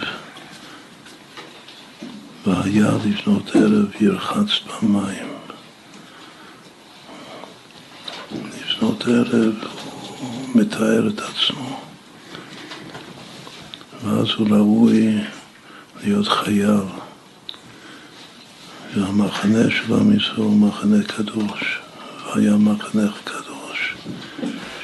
והיה 2.46 2.92
לפנות 3.06 3.56
ערב 3.56 4.02
ירחץ 4.02 4.48
במים. 4.84 5.28
לפנות 8.66 9.08
ערב 9.08 9.54
הוא 10.20 10.32
מתאר 10.56 11.08
את 11.08 11.20
עצמו, 11.20 11.80
ואז 14.04 14.28
הוא 14.38 14.48
ראוי 14.50 15.18
להיות 16.04 16.28
חייל. 16.28 17.05
והמחנה 18.96 19.70
של 19.70 19.94
עם 19.94 20.18
ישראל 20.18 20.38
הוא 20.38 20.60
מחנה 20.60 21.04
קדוש, 21.04 21.80
והיה 22.26 22.56
מחנה 22.56 23.12
קדוש, 23.24 23.96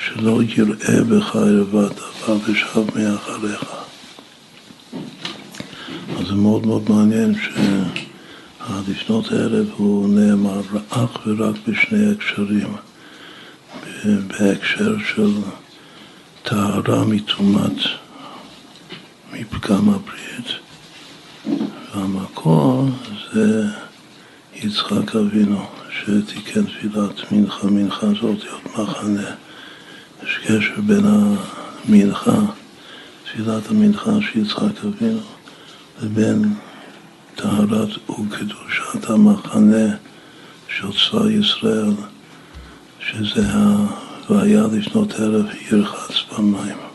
שלא 0.06 0.40
יראה 0.44 1.04
בך 1.04 1.36
ערוות 1.36 2.00
עבר 2.00 2.38
ושב 2.48 3.00
מאחריך. 3.00 3.66
אז 6.20 6.28
זה 6.28 6.34
מאוד 6.36 6.66
מאוד 6.66 6.90
מעניין 6.90 7.36
שלפנות 8.68 9.32
ערב 9.32 9.68
הוא 9.76 10.10
נאמר 10.10 10.62
אך 10.90 11.28
ורק 11.28 11.56
בשני 11.68 12.12
הקשרים, 12.12 12.76
בהקשר 14.06 14.96
של 15.16 15.32
טהרה 16.44 17.06
מטומאת, 17.06 17.78
מפגם 19.34 19.90
הברית. 19.90 20.48
והמקור 21.96 22.90
זה 23.34 23.66
יצחק 25.12 25.20
אבינו, 25.20 25.66
שתיקן 25.90 26.64
תפילת 26.64 27.32
מנחה, 27.32 27.68
מנחה 27.68 28.08
זה 28.08 28.28
אותיות 28.28 28.66
מחנה. 28.66 29.36
יש 30.24 30.38
קשר 30.44 30.82
בין 30.86 31.06
המנחה, 31.06 32.40
תפילת 33.26 33.70
המנחה 33.70 34.12
של 34.22 34.40
יצחק 34.40 34.86
אבינו, 34.86 35.20
לבין 36.02 36.54
טהרת 37.36 37.90
וקדושת 38.10 39.10
המחנה 39.10 39.96
של 40.68 40.88
צבא 40.92 41.30
ישראל, 41.30 41.94
שזה 43.00 43.42
ה"והיה 43.48 44.64
לפנות 44.72 45.14
ערב 45.14 45.46
ירחץ 45.72 46.14
במים". 46.38 46.91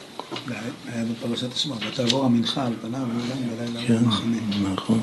היה 0.92 1.04
בפרשת 1.04 1.52
השמות, 1.52 1.78
ותעבור 1.88 2.24
המנחה 2.24 2.66
על 2.66 2.72
פניו 2.82 3.00
ואולם 3.00 3.56
בלילה 3.56 3.86
כן, 3.86 4.04
במחנה. 4.04 4.36
נכון, 4.72 5.00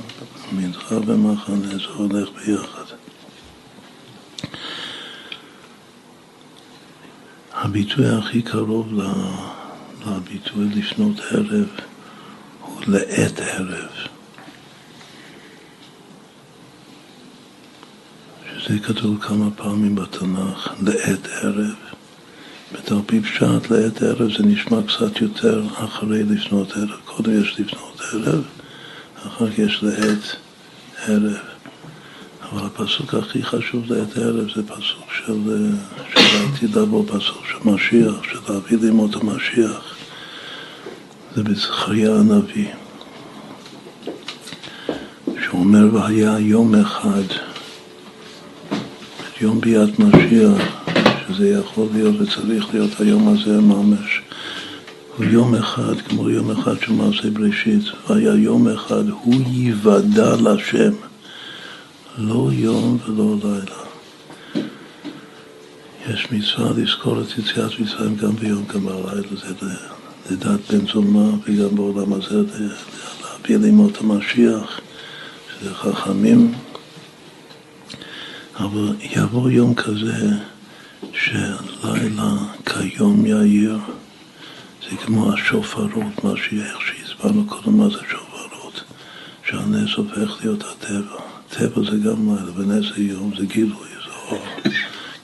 מנחה 0.52 0.96
ומחנה 0.96 1.68
זה 1.68 1.86
הולך 1.96 2.30
ביחד. 2.30 2.96
הביטוי 7.54 8.10
הכי 8.10 8.42
קרוב 8.42 8.88
לביטוי 10.06 10.66
לפנות 10.76 11.20
ערב 11.20 11.68
הוא 12.62 12.82
לעת 12.88 13.40
ערב. 13.40 13.90
שזה 18.58 18.80
כתוב 18.80 19.22
כמה 19.22 19.52
פעמים 19.52 19.96
בתנ"ך, 19.96 20.74
לעת 20.82 21.28
ערב. 21.42 21.83
בתל 22.74 22.96
פי 23.06 23.22
פשט 23.22 23.70
לעת 23.70 24.02
ערב 24.02 24.32
זה 24.38 24.44
נשמע 24.44 24.78
קצת 24.88 25.22
יותר 25.22 25.64
אחרי 25.76 26.24
לפנות 26.24 26.72
ערב. 26.78 27.00
קודם 27.06 27.42
יש 27.42 27.60
לפנות 27.60 28.02
ערב, 28.14 28.44
אחר 29.28 29.52
כך 29.52 29.60
יש 29.60 29.84
לעת 29.84 30.36
ערב. 31.08 31.38
אבל 32.52 32.66
הפסוק 32.66 33.14
הכי 33.14 33.44
חשוב 33.44 33.92
לעת 33.92 34.18
ערב 34.18 34.48
זה 34.56 34.68
פסוק 34.68 35.14
של, 35.18 35.68
של 36.14 36.20
העתיד 36.20 36.76
לבוא, 36.76 37.04
פסוק 37.08 37.46
של 37.46 37.70
משיח, 37.70 38.24
של 38.24 38.54
להביא 38.54 38.78
לימות 38.82 39.16
המשיח. 39.16 39.96
זה 41.36 41.44
בזכריה 41.44 42.16
הנביא, 42.16 42.68
שאומר 45.46 45.96
והיה 45.96 46.40
יום 46.40 46.76
אחד, 46.76 47.24
יום 49.42 49.62
ביאת 49.62 50.00
משיח, 50.00 50.83
שזה 51.34 51.50
יכול 51.50 51.88
להיות 51.94 52.16
וצריך 52.22 52.66
להיות 52.74 53.00
היום 53.00 53.28
הזה 53.28 53.62
ממש. 53.62 54.22
הוא 55.18 55.26
יום 55.26 55.56
אחד, 55.56 56.02
כמו 56.02 56.30
יום 56.30 56.52
אחד 56.52 56.80
של 56.82 56.92
מעשה 56.92 57.30
בראשית, 57.30 57.84
והיה 58.10 58.34
יום 58.34 58.68
אחד, 58.68 59.10
הוא 59.10 59.36
ייוודע 59.48 60.36
לשם, 60.36 60.94
לא 62.18 62.50
יום 62.52 62.98
ולא 63.08 63.36
לילה. 63.44 63.84
יש 66.10 66.28
מצווה 66.32 66.72
לזכור 66.78 67.22
את 67.22 67.38
יציאת 67.38 67.80
מצרים 67.80 68.16
גם 68.16 68.36
ביום 68.36 68.64
גם 68.74 68.86
בלילה, 68.86 69.28
זה 69.32 69.68
לדת 70.30 70.72
בן 70.72 70.88
זומה 70.88 71.30
וגם 71.46 71.76
בעולם 71.76 72.14
הזה 72.14 72.42
להביא 73.22 73.58
לימות 73.58 73.98
המשיח, 74.02 74.80
שזה 75.60 75.74
חכמים. 75.74 76.54
אבל 78.60 78.96
יבוא 79.02 79.50
יום 79.50 79.74
כזה 79.76 80.30
שלילה 81.12 82.34
כיום 82.66 83.26
יאיר, 83.26 83.78
זה 84.90 84.98
כמו 84.98 85.34
השופרות, 85.34 86.24
מה 86.24 86.32
שאיך 86.36 86.78
שהסברנו 86.82 87.46
קודם 87.48 87.78
מה 87.78 87.90
זה 87.90 88.00
שופרות, 88.12 88.84
שהנס 89.48 89.90
הופך 89.96 90.38
להיות 90.42 90.64
הטבע. 90.64 91.20
טבע 91.50 91.92
זה 91.92 91.98
גם 91.98 92.36
לילה, 92.36 92.52
ונס 92.56 92.86
זה 92.96 93.04
יום, 93.04 93.32
זה 93.38 93.46
גילוי, 93.46 93.88
זה 94.06 94.12
אור, 94.32 94.42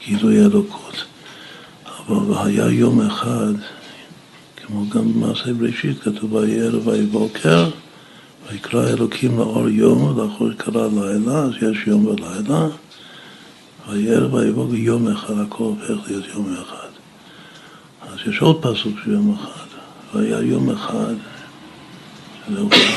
גילוי 0.07 0.39
אלוקות. 0.39 1.03
אבל 1.85 2.47
היה 2.47 2.65
יום 2.71 3.01
אחד, 3.01 3.53
כמו 4.55 4.89
גם 4.89 5.13
במעשה 5.13 5.53
בראשית, 5.53 5.99
כתוב 5.99 6.33
ויהי 6.33 6.61
ערב 6.61 6.87
ויהי 6.87 7.05
בוקר, 7.05 7.69
ויקרא 8.51 8.89
אלוקים 8.89 9.37
לאור 9.37 9.69
יום, 9.69 10.03
ולאחור 10.03 10.53
קרא 10.57 10.87
לילה, 10.87 11.39
אז 11.39 11.51
יש 11.61 11.87
יום 11.87 12.05
ולילה. 12.05 12.67
ויער 13.89 14.33
ויבוא 14.33 14.75
יום 14.75 15.07
אחד, 15.07 15.39
הכל 15.39 15.63
הופך 15.63 16.07
להיות 16.07 16.25
יום 16.33 16.53
אחד. 16.61 16.89
אז 18.01 18.17
יש 18.27 18.41
עוד 18.41 18.61
פסוק 18.61 18.95
של 19.03 19.11
יום 19.11 19.35
אחד. 19.35 19.65
והיה 20.13 20.41
יום 20.41 20.69
אחד, 20.69 21.13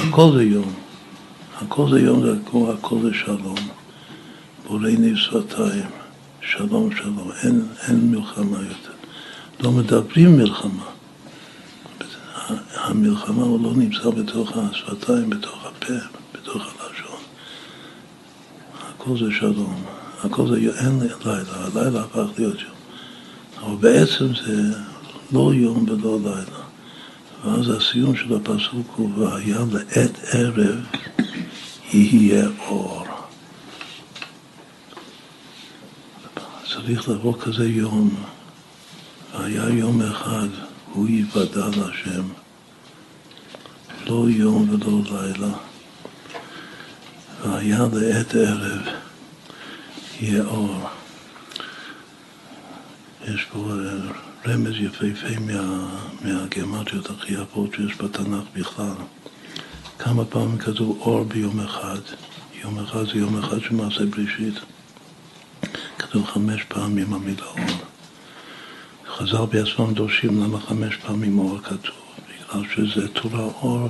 הכל 0.09 0.33
זה 0.37 0.42
יום. 0.42 0.72
הכל 1.61 1.90
זה 1.90 2.00
יום, 2.00 2.22
הכל, 2.24 2.72
הכל 2.78 2.96
זה 3.02 3.14
שלום. 3.14 3.57
בורא 4.66 4.88
ניב 4.88 5.16
שפתיים, 5.16 5.87
שלום 6.40 6.96
שלום, 6.96 7.31
אין, 7.42 7.66
אין 7.88 8.11
מלחמה 8.11 8.59
יותר. 8.59 8.92
לא 9.61 9.70
מדברים 9.70 10.37
מלחמה. 10.37 10.85
המלחמה 12.74 13.42
הוא 13.42 13.62
לא 13.62 13.74
נמצא 13.76 14.11
בתוך 14.11 14.52
השפתיים, 14.57 15.31
בתוך 15.31 15.66
הפה, 15.66 15.94
בתוך 16.35 16.62
הלשון. 16.81 17.20
הכל 18.88 19.18
זה 19.18 19.33
שלום. 19.40 20.02
הכל 20.24 20.48
זה 20.48 20.56
אין 20.78 21.00
לילה, 21.24 21.42
הלילה 21.54 22.00
הפך 22.00 22.38
להיות 22.38 22.61
יום. 22.61 22.74
אבל 23.62 23.76
בעצם 23.76 24.26
זה 24.35 24.78
לא 25.32 25.54
יום 25.54 25.88
ולא 25.88 26.18
לילה. 26.22 26.62
ואז 27.44 27.70
הסיום 27.70 28.16
של 28.16 28.37
הפסוק 28.37 28.87
הוא 28.96 29.18
והיה 29.18 29.58
לעת 29.72 30.18
ערב 30.32 30.80
יהיה 31.92 32.48
אור. 32.58 33.04
צריך 36.74 37.08
לבוא 37.08 37.35
כזה 37.40 37.68
יום, 37.68 38.14
והיה 39.35 39.68
יום 39.68 40.02
אחד, 40.02 40.48
הוא 40.92 41.08
יוודע 41.08 41.66
להשם. 41.66 42.22
לא 44.06 44.26
יום 44.28 44.68
ולא 44.70 45.00
לילה. 45.11 45.54
והיה 47.44 47.87
לעת 47.92 48.35
ערב 48.35 48.82
יהיה 50.22 50.44
אור. 50.44 50.88
יש 53.24 53.44
פה 53.52 53.72
רמז 54.46 54.74
יפהפה 54.80 55.40
מה, 55.40 55.88
מהגמטריות 56.20 57.11
הכי 57.11 57.35
יפות 57.35 57.74
שיש 57.74 57.96
בתנ"ך 57.96 58.44
בכלל. 58.54 58.94
כמה 59.98 60.24
פעמים 60.24 60.58
כתוב 60.58 60.98
אור 61.00 61.24
ביום 61.24 61.61
אחד. 61.61 61.98
יום 62.54 62.78
אחד 62.78 63.04
זה 63.06 63.18
יום 63.18 63.38
אחד 63.38 63.61
של 63.61 63.74
מעשה 63.74 64.06
בראשית. 64.06 64.54
כתוב 65.98 66.26
חמש 66.26 66.62
פעמים 66.68 67.14
המילה 67.14 67.44
אור. 67.46 67.58
חז"ל 69.06 69.46
בעצמם 69.50 69.94
דורשים 69.94 70.42
למה 70.42 70.61
חמש 70.61 70.96
פעמים 70.96 71.38
אור 71.38 71.58
כתוב. 71.58 71.96
בגלל 72.28 72.62
שזה 72.74 73.08
תורה 73.08 73.44
אור, 73.44 73.88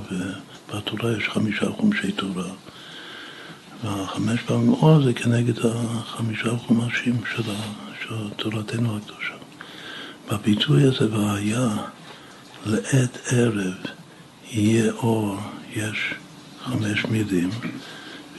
ובתורה 0.68 1.16
יש 1.18 1.28
חמישה 1.28 1.66
חומשי 1.70 2.12
תורה. 2.12 2.48
והחמש 3.84 4.40
פעמים 4.40 4.72
אור 4.72 5.02
זה 5.02 5.12
כנגד 5.12 5.54
החמישה 5.64 6.50
חומשים 6.56 7.20
של, 7.34 7.42
של 8.02 8.30
תורתנו 8.36 8.96
הקדושה. 8.96 9.34
בביטוי 10.32 10.82
הזה, 10.82 11.16
והיה 11.16 11.68
לעת 12.66 13.18
ערב 13.30 13.74
יהיה 14.50 14.92
אור, 14.92 15.36
יש 15.76 16.14
חמש 16.64 17.04
מילים. 17.04 17.50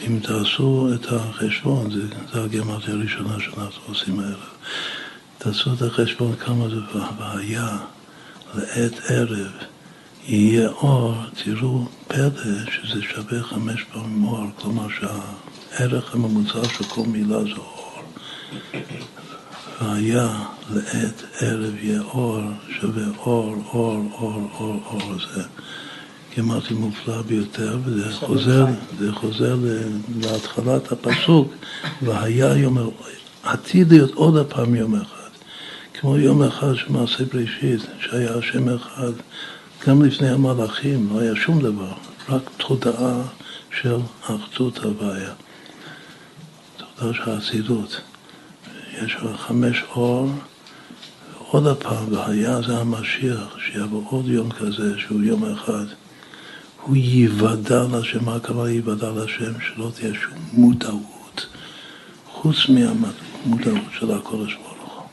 אם 0.07 0.19
תעשו 0.19 0.89
את 0.95 1.05
החשבון, 1.11 1.91
זה, 1.91 2.01
זה 2.33 2.43
הגמרתי 2.43 2.91
הראשונה 2.91 3.39
שאנחנו 3.39 3.83
עושים 3.87 4.19
הערב, 4.19 4.49
תעשו 5.37 5.73
את 5.73 5.81
החשבון 5.81 6.35
כמה 6.35 6.69
זה 6.69 6.75
והיה 7.19 7.77
לעת 8.53 8.93
ערב 9.09 9.51
יהיה 10.27 10.69
אור, 10.69 11.15
תראו 11.43 11.85
פלא 12.07 12.29
שזה 12.71 13.01
שווה 13.01 13.43
חמש 13.43 13.83
פעמים 13.93 14.23
אור, 14.23 14.45
כלומר 14.55 14.87
שהערך 14.89 16.15
הממוצע 16.15 16.63
של 16.77 16.83
כל 16.83 17.01
מילה 17.07 17.43
זה 17.43 17.49
אור. 17.57 18.01
והיה 19.81 20.43
לעת 20.73 21.23
ערב 21.39 21.75
יהיה 21.81 22.01
אור, 22.01 22.39
שווה 22.79 23.03
אור, 23.17 23.55
אור, 23.73 24.05
אור, 24.19 24.49
אור, 24.59 24.79
אור, 24.85 25.13
זה 25.35 25.43
גמרתי 26.37 26.73
מופלא 26.73 27.21
ביותר, 27.21 27.77
וזה 27.83 28.11
חוזר, 28.13 28.65
זה 28.99 29.11
חוזר 29.11 29.55
להתחלת 30.21 30.91
הפסוק, 30.91 31.53
והיה 32.01 32.57
יום, 32.57 32.77
עתיד 33.43 33.91
להיות 33.91 34.13
עוד 34.13 34.37
הפעם 34.37 34.75
יום 34.75 34.95
אחד, 34.95 35.29
כמו 35.93 36.17
יום 36.17 36.43
אחד 36.43 36.75
של 36.75 36.91
מעשה 36.91 37.25
בראשית, 37.25 37.81
שהיה 37.99 38.35
השם 38.35 38.69
אחד. 38.75 39.11
גם 39.87 40.03
לפני 40.03 40.29
המלאכים 40.29 41.09
לא 41.13 41.19
היה 41.19 41.35
שום 41.35 41.59
דבר, 41.61 41.93
רק 42.29 42.41
תודעה 42.57 43.21
של 43.81 43.97
אחדות 44.21 44.77
הוויה, 44.77 45.33
תודעה 46.77 47.13
של 47.13 47.37
אצילות. 47.37 48.01
יש 48.93 49.17
חמש 49.37 49.83
אור, 49.95 50.29
עוד 51.37 51.67
הפעם, 51.67 52.13
והיה 52.13 52.61
זה 52.61 52.77
המשיח, 52.77 53.57
שיבוא 53.65 54.03
עוד 54.09 54.27
יום 54.27 54.51
כזה, 54.51 54.99
שהוא 54.99 55.23
יום 55.23 55.51
אחד, 55.51 55.85
הוא 56.81 56.95
ייוודע 56.95 57.83
להשם, 57.91 58.25
מה 58.25 58.35
הכוונה 58.35 58.69
ייוודע 58.69 59.11
להשם? 59.11 59.53
שלא 59.59 59.91
תהיה 59.95 60.13
שום 60.13 60.37
מודעות, 60.53 61.47
חוץ 62.27 62.55
מהמודעות 62.69 63.91
של 63.99 64.11
הקודש 64.11 64.53
ברוך 64.53 64.95
הוא. 64.95 65.07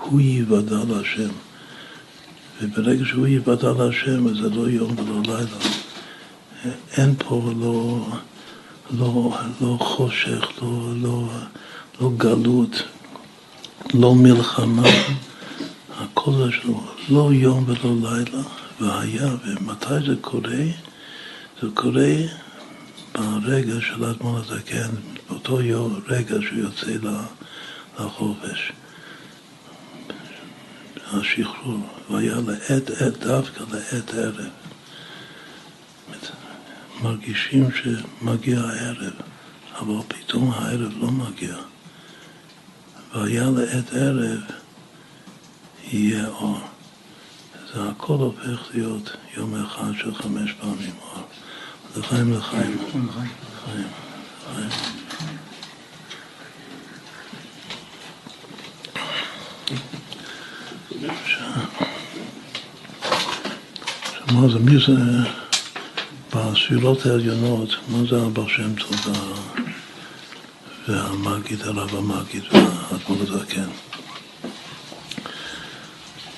הוא 0.00 0.20
ייוודע 0.20 0.78
להשם. 0.88 1.45
וברגע 2.62 3.04
שהוא 3.04 3.26
ייוודע 3.26 3.72
להשם, 3.72 4.28
אז 4.28 4.36
זה 4.36 4.50
לא 4.50 4.68
יום 4.68 4.98
ולא 4.98 5.22
לילה. 5.22 5.58
אין 6.96 7.14
פה 7.18 7.52
לא, 7.60 8.06
לא, 8.90 9.38
לא 9.60 9.76
חושך, 9.80 10.62
לא, 10.62 10.92
לא, 11.02 11.28
לא 12.00 12.10
גלות, 12.16 12.82
לא 13.94 14.14
מלחמה. 14.14 14.88
הכל 15.98 16.32
זה 16.32 16.52
שלו, 16.52 16.84
לא 17.08 17.30
יום 17.32 17.64
ולא 17.66 18.10
לילה, 18.10 18.42
והיה, 18.80 19.28
ומתי 19.44 20.06
זה 20.06 20.14
קורה? 20.20 20.64
זה 21.62 21.68
קורה 21.74 22.14
ברגע 23.14 23.74
של 23.80 24.04
אדמון 24.04 24.40
הזקן, 24.40 24.90
באותו 25.28 25.60
יום, 25.60 26.00
רגע 26.08 26.34
שהוא 26.40 26.58
יוצא 26.58 27.08
לחופש. 28.00 28.72
השחרור, 31.12 31.86
והיה 32.10 32.36
לעת 32.46 32.90
עת 32.90 33.18
דווקא 33.18 33.64
לעת 33.70 34.14
ערב. 34.14 34.48
מרגישים 37.02 37.68
שמגיע 37.72 38.60
הערב, 38.60 39.12
אבל 39.78 39.94
פתאום 40.08 40.50
הערב 40.50 40.92
לא 41.00 41.10
מגיע. 41.10 41.56
והיה 43.14 43.50
לעת 43.50 43.92
ערב 43.92 44.40
יהיה 45.84 46.28
אור. 46.28 46.58
זה 47.74 47.88
הכל 47.88 48.14
הופך 48.14 48.68
להיות 48.74 49.16
יום 49.36 49.64
אחד 49.64 49.92
של 49.98 50.14
חמש 50.14 50.52
פעמים 50.60 50.92
אור. 51.02 51.22
לחיים 51.96 52.32
לחיים. 52.32 52.78
לחיים. 53.08 53.88
לחיים. 54.52 54.68
מה 64.32 64.48
זה, 64.48 64.58
מי 64.58 64.76
זה? 64.86 64.92
בספירות 66.34 67.06
העליונות, 67.06 67.68
מה 67.88 67.98
זה 68.10 68.26
אבא 68.26 68.42
שם 68.48 68.74
טוב? 68.74 69.16
והמגיד, 70.88 71.62
הרב 71.62 71.94
המגיד 71.94 72.42
והאדמו"ר 72.52 73.22
הזקן? 73.22 73.68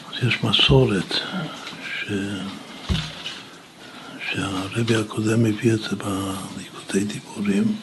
אז 0.09 0.29
יש 0.29 0.45
מסורת 0.45 1.15
ש... 1.85 2.13
שהרבי 4.31 4.97
הקודם 4.97 5.47
הביא 5.47 5.73
את 5.73 5.79
זה 5.79 5.97
בליקודי 5.97 7.05
דיבורים, 7.05 7.77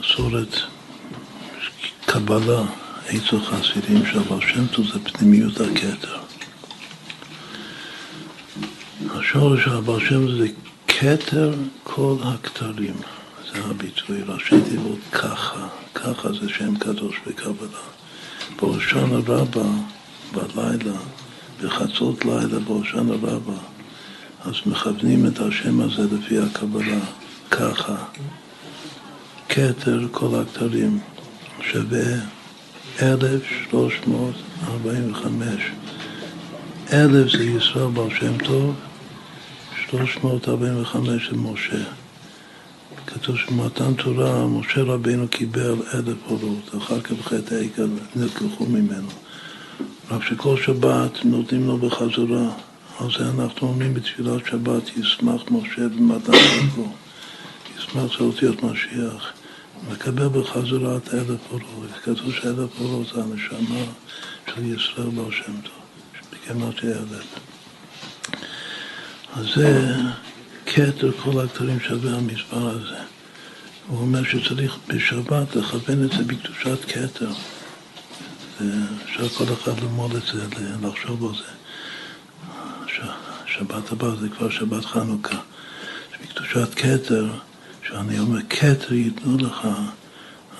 מסורת 0.00 0.56
קבלה, 2.06 2.62
עצו 3.08 3.40
חסידים 3.40 4.06
שהבעל 4.06 4.40
שם 4.40 4.66
טוב 4.66 4.86
זה 4.92 4.98
פנימיות 4.98 5.60
הכתר. 5.60 6.16
השורש 9.10 9.68
הבעל 9.68 10.00
שם 10.00 10.38
זה 10.38 10.48
כתר 10.88 11.54
כל 11.82 12.14
הכתרים, 12.22 12.94
זה 13.52 13.64
הביטוי, 13.64 14.22
ראשי 14.26 14.60
תיבות 14.70 14.98
ככה, 15.12 15.66
ככה 15.94 16.32
זה 16.32 16.48
שם 16.48 16.76
קדוש 16.76 17.16
בקבלה. 17.26 17.78
בראשון 18.62 19.12
הרבה, 19.12 19.42
בלילה, 20.32 20.98
בחצות 21.62 22.24
לילה, 22.24 22.58
בראשון 22.58 23.10
הרבה, 23.10 23.52
אז 24.44 24.54
מכוונים 24.66 25.26
את 25.26 25.40
השם 25.40 25.80
הזה 25.80 26.02
לפי 26.16 26.38
הקבלה, 26.38 27.00
ככה. 27.50 27.96
כתר 29.48 30.00
כל 30.12 30.40
הכתרים 30.40 30.98
שווה 31.60 32.35
1345. 33.02 35.70
אלף 36.92 37.32
זה 37.32 37.44
ישראל 37.44 37.86
בר 37.86 38.10
שם 38.10 38.38
טוב, 38.38 38.74
345 39.90 41.30
זה 41.30 41.36
משה. 41.36 41.82
כתוב 43.06 43.36
שמתן 43.36 43.94
תורה, 43.94 44.46
משה 44.46 44.82
רבינו 44.82 45.28
קיבל 45.28 45.74
אלף 45.94 46.16
אורות, 46.30 46.74
אחר 46.78 47.00
כך 47.00 47.12
חטא 47.22 47.54
העגל 47.54 47.88
נלקחו 48.16 48.66
ממנו. 48.66 49.08
רק 50.10 50.22
שכל 50.22 50.56
שבת 50.56 51.24
נותנים 51.24 51.66
לו 51.66 51.78
בחזרה. 51.78 52.50
על 53.00 53.08
זה 53.18 53.24
אנחנו 53.38 53.68
אומרים 53.68 53.94
בתפילת 53.94 54.46
שבת, 54.46 54.96
ישמח 54.96 55.42
משה 55.50 55.88
במתן 55.88 56.32
תורה. 56.74 56.88
ישמח 57.78 58.18
זה 58.18 58.24
אותיות 58.24 58.62
משיח. 58.62 59.32
מקבל 59.92 60.28
בחזרה 60.28 60.96
את 60.96 61.14
אלף 61.14 61.40
אורות. 61.50 61.90
כתוב 62.02 62.32
שאלף 62.32 62.80
אורות 62.80 63.06
זה 63.14 63.22
הנשמה 63.22 63.84
של 64.46 64.64
ישראל 64.64 65.10
בר 65.10 65.30
שם 65.30 65.60
טוב, 65.60 65.72
שבכמעט 66.20 66.84
אלף. 66.84 67.38
אז 69.36 69.46
זה 69.56 69.94
כתר 70.66 71.12
כל 71.22 71.44
הכתרים 71.44 71.80
שווה 71.80 72.16
המספר 72.16 72.68
הזה. 72.68 72.98
הוא 73.88 73.98
אומר 73.98 74.24
שצריך 74.24 74.76
בשבת 74.86 75.56
לכוון 75.56 76.04
את 76.04 76.10
זה 76.12 76.24
בקדושת 76.24 76.84
כתר. 76.84 77.30
אפשר 79.04 79.28
כל 79.28 79.44
אחד 79.52 79.80
ללמוד 79.80 80.16
את 80.16 80.22
זה, 80.22 80.46
לחשוב 80.82 81.24
על 81.24 81.34
זה. 81.38 81.56
שבת 83.58 83.92
הבא 83.92 84.08
זה 84.20 84.28
כבר 84.28 84.50
שבת 84.50 84.84
חנוכה. 84.84 85.38
בקדושת 86.22 86.74
כתר, 86.74 87.26
שאני 87.88 88.18
אומר 88.18 88.40
כתר 88.50 88.94
ייתנו 88.94 89.36
לך, 89.36 89.68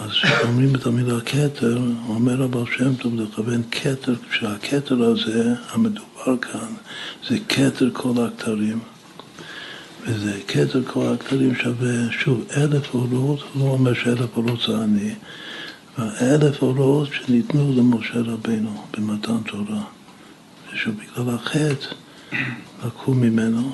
אז 0.00 0.10
כשאומרים 0.10 0.74
את 0.74 0.86
המילה 0.86 1.20
כתר, 1.20 1.78
אומר 2.08 2.42
הבעל 2.42 2.64
שם 2.76 2.94
טוב 2.94 3.14
לכוון 3.20 3.62
כתר, 3.70 4.14
כשהכתר 4.30 5.02
הזה, 5.02 5.54
המדובר 5.70 6.36
כאן, 6.42 6.74
זה 7.28 7.38
כתר 7.48 7.90
כל 7.92 8.12
הכתרים. 8.26 8.78
וזה 10.06 10.40
כתר 10.48 10.82
כל 10.84 11.06
הכתרים 11.14 11.54
שווה, 11.54 12.10
שוב, 12.10 12.44
אלף 12.56 12.94
אורות, 12.94 13.40
לא 13.56 13.62
אומר 13.64 13.94
שאלף 13.94 14.36
אורות 14.36 14.60
זה 14.66 14.78
אני, 14.84 15.14
והאלף 15.98 16.62
אורות 16.62 17.08
שניתנו 17.12 17.72
למשה 17.76 18.20
רבינו 18.20 18.84
במתן 18.96 19.38
תורה. 19.46 19.82
ושוב, 20.72 20.94
בגלל 20.94 21.34
החטא 21.34 21.94
לקחו 22.86 23.14
ממנו, 23.14 23.72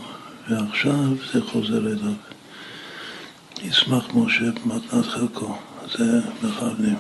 ועכשיו 0.50 1.14
זה 1.32 1.40
חוזר 1.42 1.86
אליו. 1.86 2.31
ישמח 3.62 4.04
משה 4.14 4.44
במתנת 4.64 5.06
חלקו, 5.06 5.56
זה 5.98 6.20
מכוונים. 6.42 6.96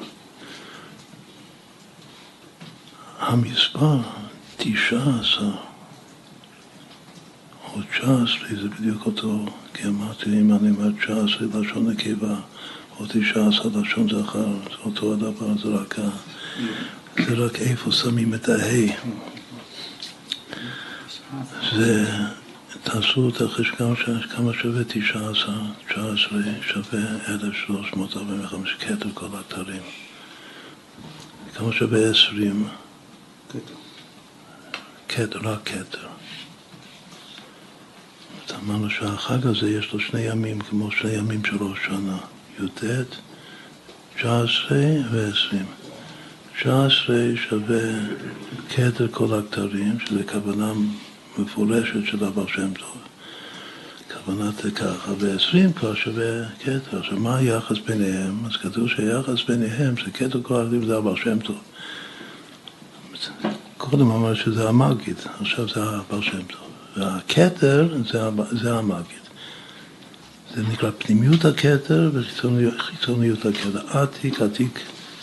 המספר 3.18 3.98
תשעה 4.56 5.20
עשר 5.20 5.50
או 7.64 7.80
תשע 7.90 8.02
עשרה 8.02 8.62
זה 8.62 8.68
בדיוק 8.68 9.06
אותו, 9.06 9.46
כי 9.74 9.86
אמרתי 9.86 10.40
אם 10.40 10.52
אני 10.52 10.70
אומר 10.70 10.90
תשע 10.90 11.12
עשרה 11.12 11.60
לשון 11.60 11.90
נקבה 11.90 12.36
או 12.98 13.06
תשע 13.08 13.48
עשרה 13.48 13.80
לשון 13.80 14.08
זכר, 14.08 14.46
זה 14.46 14.76
אותו 14.84 15.12
הדבר, 15.12 15.58
זה 15.62 15.68
רק, 15.68 15.98
זה 17.16 17.34
רק 17.34 17.60
איפה 17.60 17.92
שמים 17.92 18.34
את 18.34 18.48
ההי. 18.48 18.92
זה, 21.76 22.06
תעשו 22.82 23.28
את 23.28 23.40
החשבון 23.40 23.96
כמה 24.30 24.52
שווה 24.52 24.84
תשע 24.84 25.30
עשר, 25.30 25.60
תשע 25.88 26.00
עשרה 26.00 26.40
שווה 26.62 27.00
אלף 27.28 27.54
שלוש 27.66 27.92
מאות 27.94 28.16
ארבעים 28.16 28.44
וחמש 28.44 28.76
כתר 28.80 29.08
כל 29.14 29.26
האתרים. 29.36 29.82
כמה 31.54 31.72
שווה 31.72 32.10
עשרים? 32.10 32.68
כתר, 35.08 35.38
רק 35.42 35.60
כתר. 35.64 36.08
אמרנו 38.64 38.90
שהחג 38.90 39.46
הזה 39.46 39.70
יש 39.70 39.92
לו 39.92 40.00
שני 40.00 40.20
ימים 40.20 40.60
כמו 40.60 40.90
שני 40.90 41.10
ימים 41.10 41.44
של 41.44 41.56
ראש 41.56 41.78
שנה, 41.86 42.18
י"ט, 42.60 42.84
19 44.16 44.78
ו-20. 45.10 45.56
19 46.60 47.16
שווה 47.48 47.82
כתר 48.68 49.08
כל 49.10 49.38
הכתרים, 49.38 50.00
שזה 50.00 50.24
כוונה 50.24 50.72
מפורשת 51.38 52.06
של 52.06 52.24
אבר 52.24 52.46
שם 52.46 52.74
טוב. 52.74 52.96
כוונת 54.24 54.74
ככה, 54.74 55.12
ו-20 55.18 55.72
כבר 55.72 55.94
שווה 55.94 56.48
כתר. 56.60 56.98
עכשיו, 56.98 57.18
מה 57.18 57.36
היחס 57.36 57.78
ביניהם? 57.86 58.46
אז 58.46 58.56
כתוב 58.56 58.88
שהיחס 58.88 59.42
ביניהם 59.48 59.94
זה 60.04 60.10
כתר 60.10 60.42
כל 60.42 60.60
הכתרים 60.60 60.86
זה 60.86 60.98
אבר 60.98 61.16
שם 61.16 61.38
טוב. 61.38 61.58
קודם 63.76 64.10
אמר 64.10 64.34
שזה 64.34 64.68
המגיד, 64.68 65.16
עכשיו 65.40 65.68
זה 65.68 65.80
אבר 65.82 66.20
שם 66.20 66.42
טוב. 66.42 66.60
והכתר 66.96 67.88
זה, 68.12 68.20
זה 68.50 68.74
המגיד. 68.74 69.22
זה 70.54 70.62
נקרא 70.72 70.90
פנימיות 70.98 71.44
הכתר 71.44 72.10
וחיצוניות 72.14 73.46
הכתר. 73.46 73.98
עתיק, 73.98 74.42
עתיק 74.42 74.80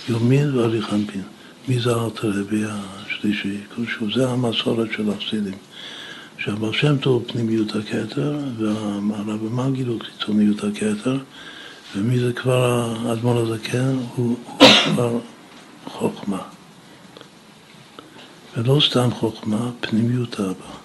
יומין 0.09 0.57
ואריכנפין. 0.57 1.21
מי 1.67 1.79
זה 1.79 1.89
אלתר 1.89 2.29
רבי 2.29 2.63
השלישי, 2.65 3.57
זה 4.15 4.29
המסורת 4.29 4.87
של 4.91 5.09
החסידים. 5.09 5.53
שהבר 6.39 6.71
שם 6.71 6.97
טוב 6.97 7.23
פנימיות 7.27 7.75
הכתר, 7.75 8.39
והרב 8.57 9.53
מגיד 9.53 9.87
הוא 9.87 9.99
חיצוניות 10.01 10.63
הכתר, 10.63 11.17
ומי 11.95 12.19
זה 12.19 12.33
כבר 12.33 12.93
האדמו"ר 13.05 13.39
הזקן? 13.39 13.97
הוא, 14.15 14.37
הוא 14.45 14.67
כבר 14.85 15.19
חוכמה. 15.85 16.41
ולא 18.57 18.79
סתם 18.89 19.09
חוכמה, 19.11 19.71
פנימיות 19.79 20.39
אבא. 20.39 20.79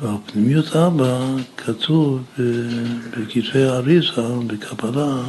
ועל 0.00 0.16
פנימיות 0.26 0.76
אבא 0.76 1.26
כתוב 1.56 2.22
בכתבי 3.10 3.64
אריזה, 3.64 4.22
בקבלה, 4.46 5.22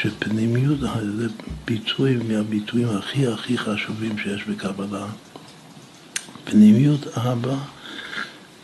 שפנימיות 0.00 0.80
זה 0.80 1.26
ביטוי 1.64 2.16
מהביטויים 2.16 2.88
הכי 2.88 3.26
הכי 3.26 3.58
חשובים 3.58 4.18
שיש 4.18 4.44
בקבלה. 4.44 5.06
פנימיות 6.44 7.18
אבא, 7.18 7.56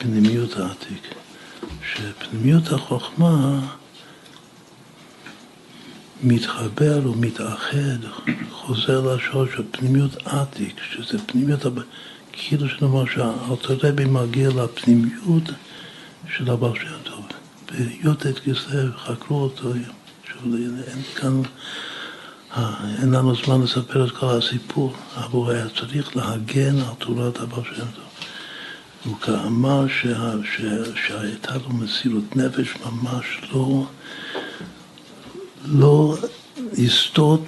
פנימיות 0.01 0.57
העתיק. 0.57 1.15
שפנימיות 1.93 2.73
החוכמה 2.73 3.61
מתחבר 6.23 7.11
ומתאחד, 7.11 8.01
חוזר 8.51 9.15
לשורש 9.15 9.49
של 9.57 9.63
פנימיות 9.71 10.27
עתיק, 10.27 10.77
שזה 10.93 11.19
פנימיות, 11.27 11.61
כאילו 12.33 12.69
שנאמר 12.69 13.05
שהארתורבי 13.07 14.05
מגיע 14.05 14.49
לפנימיות 14.49 15.43
של 16.37 16.51
הבעל 16.51 16.75
שם 16.75 16.97
טוב. 17.05 17.25
בי"ט 17.71 18.27
כסלו 18.27 18.93
חקרו 18.97 19.43
אותו, 19.43 19.73
שוב, 20.33 20.55
אין 20.89 21.03
כאן, 21.15 21.43
אין 23.03 23.11
לנו 23.11 23.35
זמן 23.35 23.63
לספר 23.63 24.07
את 24.07 24.11
כל 24.11 24.27
הסיפור, 24.27 24.95
אבל 25.17 25.29
הוא 25.31 25.51
היה 25.51 25.67
צריך 25.81 26.17
להגן 26.17 26.79
על 26.79 26.95
תורת 26.99 27.41
הבעל 27.41 27.65
שם 27.65 27.91
טוב. 27.97 28.10
הוא 29.05 29.17
אמר 29.47 29.87
שהייתה 30.95 31.55
לו 31.55 31.69
מסירות 31.69 32.37
נפש 32.37 32.75
ממש 32.87 33.27
לא 33.53 33.87
לא 35.65 36.17
לסטות 36.79 37.41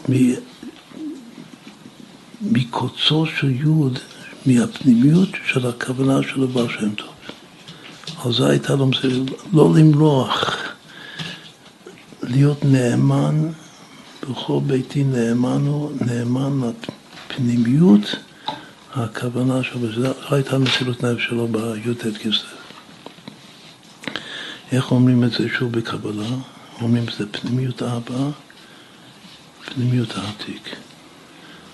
מקוצו 2.43 3.27
של 3.27 3.51
יוד, 3.51 3.99
מהפנימיות 4.47 5.29
של 5.47 5.67
הכוונה 5.67 6.23
של 6.23 6.43
הבעל 6.43 6.69
שם 6.69 6.95
טוב. 6.95 7.09
על 8.25 8.33
זה 8.33 8.49
הייתה 8.49 8.75
לו 8.75 8.87
מסירות, 8.87 9.31
לא 9.53 9.73
למרוח, 9.77 10.57
להיות 12.23 12.65
נאמן, 12.65 13.49
בכל 14.23 14.61
ביתי 14.67 15.05
נאמן 15.05 15.67
הוא, 15.67 15.93
נאמן 16.01 16.71
לפנימיות 17.31 18.17
הכוונה 18.95 19.63
שלו, 19.63 19.93
זו 19.93 20.35
הייתה 20.35 20.59
מסירות 20.59 21.05
נפש 21.05 21.25
שלו 21.25 21.49
בי"ט 21.49 22.17
כסף. 22.17 22.63
איך 24.73 24.91
אומרים 24.91 25.25
את 25.25 25.33
זה 25.33 25.49
שוב 25.59 25.73
בקבלה? 25.73 26.29
אומרים 26.81 27.09
שזה 27.09 27.27
פנימיות 27.27 27.83
האבא, 27.83 28.31
פנימיות 29.65 30.09
העתיק. 30.17 30.77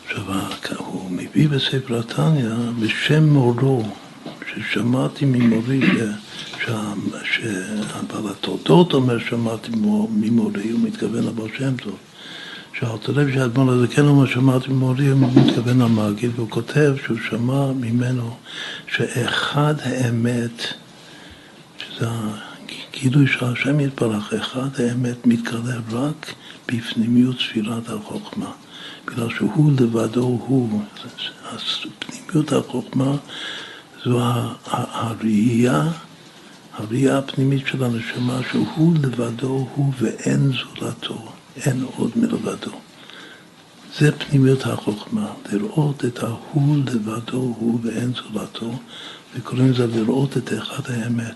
עכשיו, 0.05 0.25
הוא 0.79 1.11
מביא 1.11 1.49
בספר 1.49 1.99
התניא 1.99 2.49
בשם 2.81 3.25
מורו, 3.25 3.83
ששמעתי 4.51 5.25
ממורי, 5.25 5.81
שהבעל 6.65 8.29
התולדות 8.31 8.95
אומר 8.95 9.19
שמעתי 9.19 9.71
ממורי, 10.11 10.71
הוא 10.71 10.81
מתכוון 10.81 11.25
לבעל 11.25 11.49
שם 11.59 11.77
טוב. 11.77 11.97
שאלת 12.81 13.09
לב 13.09 13.35
שהאדמו"ר 13.35 13.69
הזקן 13.69 14.05
אומר 14.07 14.27
שמעתי 14.27 14.69
ממורי, 14.69 15.09
הוא 15.09 15.29
מתכוון 15.35 15.83
למגיד, 15.83 16.31
והוא 16.35 16.51
כותב 16.51 16.95
שהוא 17.05 17.19
שמע 17.31 17.73
ממנו 17.73 18.37
שאחד 18.97 19.75
האמת, 19.83 20.67
שזה 21.79 22.07
גילוי 22.93 23.27
של 23.27 23.45
השם 23.45 23.81
יתברך, 23.81 24.33
אחד 24.33 24.69
האמת 24.79 25.27
מתגלה 25.27 25.75
רק 25.91 26.35
בפנימיות 26.69 27.37
ספירת 27.39 27.89
החוכמה. 27.89 28.51
בגלל 29.07 29.29
שהוא 29.31 29.73
לבדו 29.81 30.41
הוא, 30.47 30.83
פנימיות 31.99 32.53
החוכמה 32.53 33.17
זו 34.05 34.21
הראייה, 34.67 35.83
הראייה 36.75 37.19
הפנימית 37.19 37.67
של 37.67 37.85
הנשמה 37.85 38.41
שהוא 38.51 38.95
לבדו 39.03 39.69
הוא 39.75 39.93
ואין 39.99 40.53
זולתו, 40.53 41.33
אין 41.67 41.85
עוד 41.97 42.11
מלבדו. 42.17 42.71
זה 43.99 44.13
פנימיות 44.13 44.67
החוכמה, 44.67 45.33
לראות 45.53 46.05
את 46.05 46.23
ההוא 46.23 46.77
לבדו 46.77 47.55
הוא 47.59 47.81
ואין 47.83 48.13
זולתו, 48.15 48.73
וקוראים 49.35 49.71
לזה 49.71 49.87
לראות 49.87 50.37
את 50.37 50.53
אחד 50.59 50.91
האמת. 50.91 51.35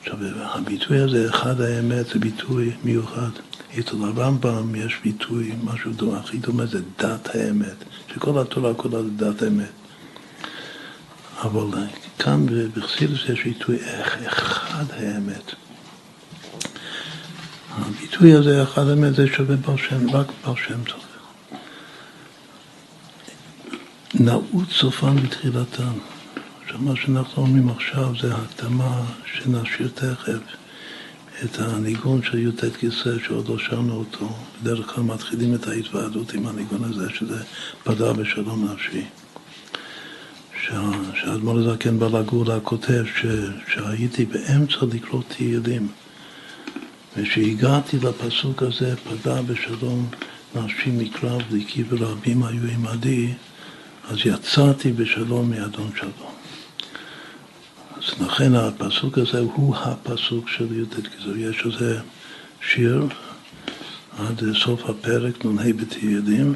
עכשיו, 0.00 0.16
הביטוי 0.40 0.98
הזה, 0.98 1.28
אחד 1.28 1.60
האמת, 1.60 2.06
זה 2.06 2.18
ביטוי 2.18 2.72
מיוחד. 2.84 3.30
אצל 3.78 3.96
הרמב"ם 4.02 4.74
יש 4.74 4.98
ביטוי, 5.04 5.52
משהו 5.64 5.92
דומה, 5.92 6.18
הכי 6.18 6.38
דומה 6.38 6.66
זה 6.66 6.80
דת 6.98 7.28
האמת, 7.34 7.84
שכל 8.14 8.38
התורה 8.38 8.74
כולה 8.74 9.02
זה 9.02 9.10
דת 9.10 9.42
האמת. 9.42 9.70
אבל 11.42 11.66
כאן 12.18 12.46
בחסידוס 12.74 13.20
יש 13.28 13.44
ביטוי 13.44 13.78
אחד 14.26 14.84
האמת. 14.90 15.54
הביטוי 17.86 18.32
הזה, 18.32 18.62
אחד 18.62 18.88
האמת, 18.88 19.14
זה 19.14 19.26
שווה 19.26 19.56
בר 19.56 19.76
שם, 19.76 20.10
רק 20.10 20.26
בר 20.44 20.54
שם 20.54 20.84
טוב. 20.84 21.00
נעוץ 24.14 24.68
סופן 24.70 25.16
בתחילתן. 25.16 25.92
עכשיו, 26.64 26.78
מה 26.80 26.96
שאנחנו 26.96 27.42
אומרים 27.42 27.68
עכשיו 27.68 28.12
זה 28.20 28.34
הקדמה 28.34 29.02
שנשאיר 29.34 29.88
תכף 29.94 30.38
את 31.44 31.58
הניגון 31.58 32.22
של 32.22 32.38
י"ט 32.38 32.64
כיסא 32.76 33.10
שעוד 33.26 33.48
לא 33.48 33.58
שרנו 33.58 33.94
אותו. 33.94 34.28
בדרך 34.62 34.86
כלל 34.86 35.04
מתחילים 35.04 35.54
את 35.54 35.68
ההתוועדות 35.68 36.34
עם 36.34 36.46
הניגון 36.46 36.84
הזה, 36.84 37.10
שזה 37.10 37.42
פדה 37.84 38.12
בשלום 38.12 38.68
נפשי. 38.72 39.04
שהאדמו"ר 41.14 41.58
הזקן 41.58 41.98
בא 41.98 42.06
לגאולה 42.18 42.60
כותב 42.60 43.04
שהייתי 43.68 44.24
באמצע 44.24 44.86
לקרוא 44.92 45.22
תהילים 45.28 45.88
וכשהגעתי 47.18 47.96
לפסוק 47.98 48.62
הזה, 48.62 48.94
פדה 48.96 49.42
בשלום 49.42 50.08
נפשי 50.54 50.90
מקרב 50.90 51.42
ליקי 51.50 51.84
ורבים 51.88 52.42
היו 52.42 52.62
עמדי, 52.74 53.32
אז 54.10 54.16
יצאתי 54.24 54.92
בשלום 54.92 55.50
מאדון 55.50 55.90
שלום. 55.96 56.32
אז 57.96 58.20
לכן 58.20 58.54
הפסוק 58.54 59.18
הזה 59.18 59.38
הוא 59.38 59.76
הפסוק 59.76 60.48
של 60.48 60.80
י"ט 60.80 60.94
כזו. 60.94 61.36
יש 61.36 61.66
איזה 61.66 62.00
שיר 62.60 63.06
עד 64.18 64.42
סוף 64.64 64.90
הפרק, 64.90 65.44
נ"ה 65.44 65.72
בתהילים. 65.72 66.54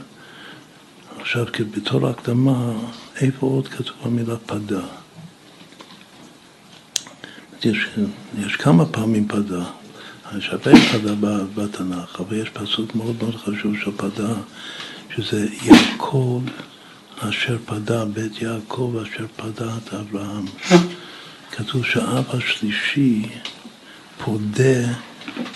עכשיו, 1.21 1.47
בתור 1.77 2.09
הקדמה, 2.09 2.73
איפה 3.21 3.47
עוד 3.47 3.69
כתוב 3.69 3.97
המילה 4.03 4.37
פדה? 4.37 4.83
יש, 7.65 7.89
יש 8.39 8.57
כמה 8.57 8.87
פעמים 8.87 9.29
פדה, 9.29 9.65
הרבה 10.33 10.73
פדה 10.93 11.15
בתנ"ך, 11.55 12.21
אבל 12.21 12.37
יש 12.37 12.49
פסוק 12.49 12.95
מאוד 12.95 13.17
מאוד 13.23 13.37
חשוב 13.37 13.75
של 13.85 13.91
פדה, 13.97 14.35
שזה 15.17 15.47
יעקב 15.63 16.43
אשר 17.19 17.59
פדה, 17.67 18.05
בית 18.05 18.43
יעקב 18.43 18.97
אשר 19.03 19.27
פדה 19.37 19.77
את 19.77 19.95
אברהם. 19.95 20.45
כתוב 21.51 21.85
שהאב 21.85 22.25
השלישי 22.29 23.29
פודה 24.25 24.93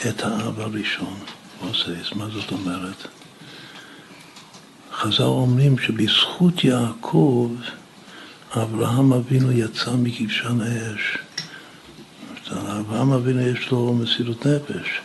את 0.09 0.23
האב 0.23 0.61
הראשון. 0.61 1.19
עושה, 1.61 1.93
מה 2.15 2.29
זאת 2.29 2.53
אומרת? 2.53 3.07
חז"ל 4.93 5.23
אומרים 5.23 5.79
שבזכות 5.79 6.65
יעקב 6.65 7.51
אברהם 8.57 9.13
אבינו 9.13 9.53
יצא 9.53 9.91
מכבשן 10.03 10.61
האש. 10.61 11.19
אברהם 12.79 13.13
אבינו 13.13 13.41
יש 13.41 13.71
לו 13.71 13.95
מסירות 13.95 14.47
נפש 14.47 15.01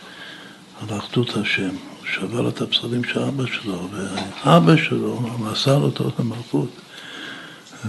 על 0.80 0.98
אחדות 0.98 1.36
השם. 1.36 1.68
הוא 1.68 2.06
שבר 2.12 2.48
את 2.48 2.60
הפסלים 2.60 3.04
של 3.04 3.20
אבא 3.20 3.44
שלו, 3.46 3.88
ואבא 3.92 4.76
שלו 4.76 5.20
מסר 5.20 5.82
אותו 5.82 6.10
למלכות. 6.18 6.68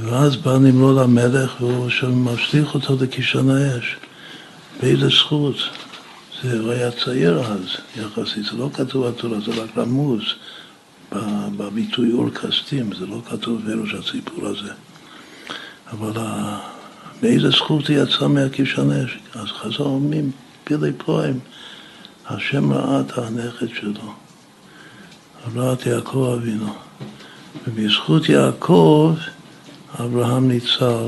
ואז 0.01 0.35
בא 0.35 0.57
נמרוד 0.57 0.97
המלך 0.97 1.61
והוא 1.61 1.89
משליך 2.13 2.75
אותו 2.75 2.97
לכישן 3.01 3.49
האש. 3.49 3.95
באיזה 4.81 5.07
זכות? 5.07 5.55
זה 6.43 6.73
היה 6.73 6.91
צעיר 6.91 7.39
אז, 7.39 7.65
יחסית, 7.97 8.45
זה 8.45 8.57
לא 8.57 8.69
כתוב 8.73 9.07
בתורה, 9.07 9.39
זה 9.39 9.63
רק 9.63 9.77
רמוז 9.77 10.21
בביטוי 11.57 12.11
אור 12.11 12.29
כסתים, 12.29 12.89
זה 12.99 13.05
לא 13.05 13.21
כתוב 13.29 13.61
בראש 13.65 13.93
הסיפור 13.93 14.47
הזה. 14.47 14.73
אבל 15.91 16.11
באיזה 17.23 17.49
זכות 17.49 17.87
הוא 17.87 17.97
יצא 17.97 18.27
מהכישן 18.27 18.91
האש? 18.91 19.17
אז 19.33 19.47
חזר 19.47 19.83
אומרים, 19.83 20.31
פילי 20.63 20.93
פלואים, 20.93 21.39
השם 22.27 22.73
ראה 22.73 22.99
את 22.99 23.17
הנכד 23.17 23.67
שלו, 23.79 24.13
ראה 25.55 25.73
את 25.73 25.85
יעקב 25.85 26.35
אבינו. 26.37 26.73
ובזכות 27.67 28.29
יעקב 28.29 29.15
אברהם 29.99 30.47
ניצל 30.47 31.07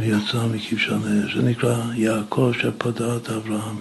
ויצא 0.00 0.46
מכבשן 0.52 0.98
האש. 1.06 1.34
זה 1.36 1.42
נקרא 1.42 1.76
יעקב 1.94 2.52
שפדה 2.60 3.16
את 3.16 3.30
אברהם. 3.30 3.76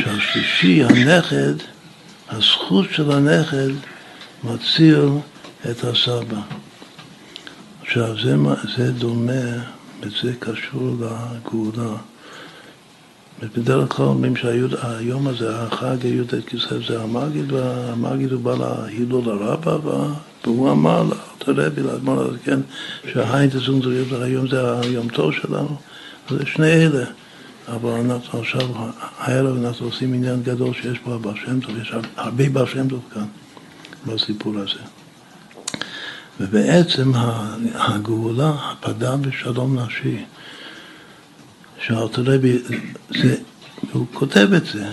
שהשלישי, 0.00 0.84
הנכד, 0.84 1.54
הזכות 2.28 2.86
של 2.92 3.12
הנכד 3.12 3.70
מציל 4.44 5.08
את 5.70 5.84
הסבא. 5.84 6.40
עכשיו, 7.82 8.20
זה, 8.22 8.36
זה 8.76 8.92
דומה, 8.92 9.77
וזה 10.00 10.32
קשור 10.38 10.96
לגאולה. 11.00 11.96
בדרך 13.42 13.92
כלל 13.92 14.06
אומרים 14.06 14.36
שהיום 14.36 15.28
הזה, 15.28 15.62
החג 15.62 16.04
י"ט 16.04 16.34
כסלו 16.46 16.82
זה 16.86 17.02
המגיד, 17.02 17.52
והמגיד 17.52 18.32
הוא 18.32 18.42
בא 18.42 18.54
להילול 18.54 19.28
הרבה, 19.28 19.76
והוא 20.44 20.70
אמר 20.70 21.02
לרבי, 21.46 21.82
לאדמו"ר 21.82 22.20
הזקן, 22.20 22.60
שהיין 23.12 23.50
תזונזריות 23.50 24.22
היום 24.22 24.48
זה 24.48 24.80
היום 24.80 25.08
טוב 25.08 25.32
שלנו, 25.32 25.76
זה 26.30 26.46
שני 26.46 26.72
אלה. 26.72 27.04
אבל 27.68 27.90
אנחנו 27.90 28.40
עכשיו, 28.40 28.68
הערב 29.18 29.64
אנחנו 29.64 29.86
עושים 29.86 30.14
עניין 30.14 30.42
גדול 30.42 30.74
שיש 30.74 30.98
פה 30.98 31.14
הבא 31.14 31.30
שם 31.44 31.60
טוב, 31.60 31.76
יש 31.82 31.92
הרבה 32.16 32.48
בר 32.48 32.66
שם 32.66 32.88
טוב 32.88 33.00
כאן 33.14 33.24
בסיפור 34.06 34.54
הזה. 34.58 34.97
ובעצם 36.40 37.12
הגאולה, 37.74 38.52
הפדה 38.58 39.16
בשלום 39.16 39.78
נשי, 39.78 40.24
שאלתרבי, 41.86 42.58
הוא 43.92 44.06
כותב 44.12 44.52
את 44.52 44.66
זה, 44.66 44.86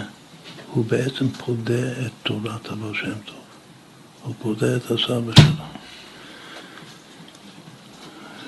הוא 0.72 0.86
בעצם 0.86 1.30
פודה 1.30 1.92
את 2.06 2.12
תורת 2.24 2.70
הבא 2.70 2.94
שם 2.94 3.14
טוב. 3.26 3.36
הוא 4.24 4.34
פודה 4.40 4.76
את 4.76 4.92
הסבא 4.92 5.32
שלו. 5.36 5.66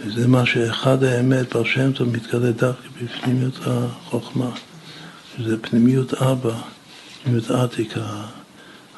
וזה 0.05 0.27
מה 0.27 0.45
שאחד 0.45 1.03
האמת, 1.03 1.55
בר 1.55 1.63
שם 1.63 1.91
טוב 1.91 2.09
מתגלה 2.09 2.51
דווקא 2.51 2.87
בפנימיות 3.01 3.59
החוכמה, 3.65 4.49
שזה 5.37 5.57
פנימיות 5.61 6.13
אבא, 6.13 6.55
פנימיות 7.23 7.51
עתיקה. 7.51 8.25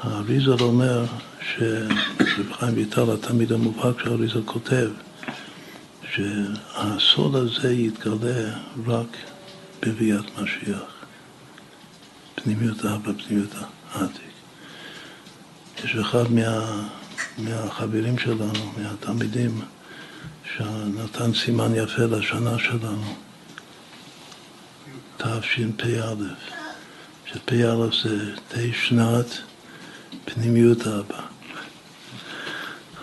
האריזל 0.01 0.63
אומר, 0.63 1.05
שרב 1.41 2.53
חיים 2.53 2.75
ויטל, 2.75 3.11
התלמיד 3.11 3.51
המובהק 3.51 4.03
שהאריזל 4.03 4.41
כותב, 4.45 4.89
שהסוד 6.13 7.35
הזה 7.35 7.73
יתגלה 7.73 8.57
רק 8.87 9.17
בביאת 9.81 10.39
משיח. 10.39 10.99
פנימיות 12.35 12.85
אבא, 12.85 13.11
פנימיות 13.25 13.49
העתיק. 13.91 14.21
יש 15.83 15.95
אחד 15.95 16.31
מה, 16.31 16.87
מהחברים 17.37 18.17
שלנו, 18.17 18.73
מהתלמידים, 18.77 19.61
שנתן 20.55 21.33
סימן 21.33 21.75
יפה 21.75 22.01
לשנה 22.01 22.59
שלנו, 22.59 23.15
תשפ"א, 25.17 26.13
שפ"א 27.25 27.75
זה 28.03 28.35
תה 28.47 28.59
שנת 28.73 29.48
פנימיות 30.25 30.87
אבא. 30.87 31.21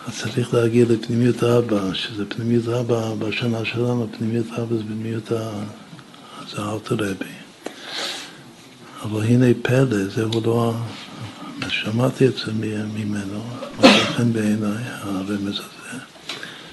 אז 0.07 0.19
צריך 0.19 0.55
להגיע 0.55 0.85
לפנימיות 0.89 1.43
אבא, 1.43 1.95
שזה 1.95 2.25
פנימיות 2.27 2.69
אבא 2.69 3.15
בשנה 3.15 3.65
שלנו, 3.65 4.09
פנימיות 4.19 4.47
אבא 4.47 4.77
זה 4.77 4.83
פנימיות 4.83 5.33
ה... 5.33 5.51
זה 6.51 6.63
אלתר 6.63 6.95
רבי. 6.95 7.35
אבל 9.03 9.23
הנה 9.23 9.47
פלא, 9.63 10.09
זהו 10.09 10.41
לא... 10.45 10.75
שמעתי 11.69 12.27
את 12.27 12.37
זה 12.37 12.53
ממנו, 12.95 13.45
מצא 13.79 14.05
חן 14.05 14.33
בעיניי, 14.33 14.85
הרמז 14.87 15.55
הזה. 15.55 15.99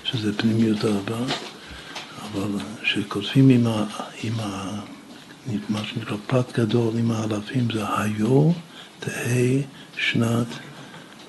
שזה 0.03 0.37
פנימיות 0.37 0.85
אהבה, 0.85 1.25
אבל 2.21 2.49
כשכותבים 2.83 3.49
עם, 3.49 3.67
ה, 3.67 3.85
עם 4.23 4.33
ה, 4.39 4.79
מה 5.69 5.79
שנקרא 5.83 6.17
פרט 6.27 6.59
גדול 6.59 6.93
עם 6.97 7.11
האלפים 7.11 7.67
זה 7.73 7.83
היו 7.97 8.51
תהא 8.99 9.61
שנת 9.97 10.47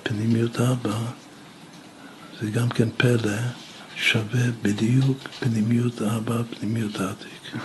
פנימיות 0.02 0.60
אבא, 0.60 0.98
זה 2.40 2.50
גם 2.50 2.68
כן 2.68 2.88
פלא, 2.96 3.38
שווה 3.96 4.44
בדיוק 4.62 5.18
פנימיות 5.40 6.02
אבא, 6.02 6.42
פנימיות 6.50 7.00
עתיק. 7.00 7.60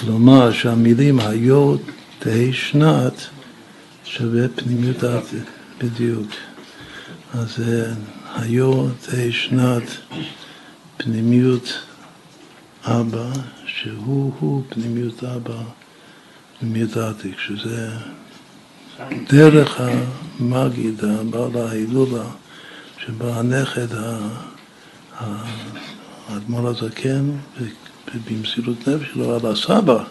כלומר 0.00 0.52
שהמילים 0.52 1.20
היו 1.20 1.76
תהא 2.18 2.52
שנת 2.52 3.26
שווה 4.04 4.48
פנימיות 4.48 5.04
עתיק, 5.04 5.44
בדיוק. 5.78 6.28
אז 7.34 7.62
היו 8.36 8.88
תהא 8.88 9.30
שנת 9.30 9.82
פנימיות 10.96 11.78
אבא, 12.84 13.30
שהוא-הוא 13.82 14.62
פנימיות 14.68 15.24
אבא, 15.24 15.62
פנימיות 16.58 16.96
עתיק, 16.96 17.38
שזה 17.38 17.90
דרך 19.28 19.80
המגיד, 19.80 21.00
בעל 21.30 21.56
ההילולה, 21.56 22.24
שבה 22.98 23.38
הנכד, 23.38 23.86
האדמו"ר 25.18 26.68
הזקן, 26.68 27.30
במסירות 28.30 28.88
נפש 28.88 29.06
שלו 29.12 29.34
על 29.34 29.52
הסבא, 29.52 30.04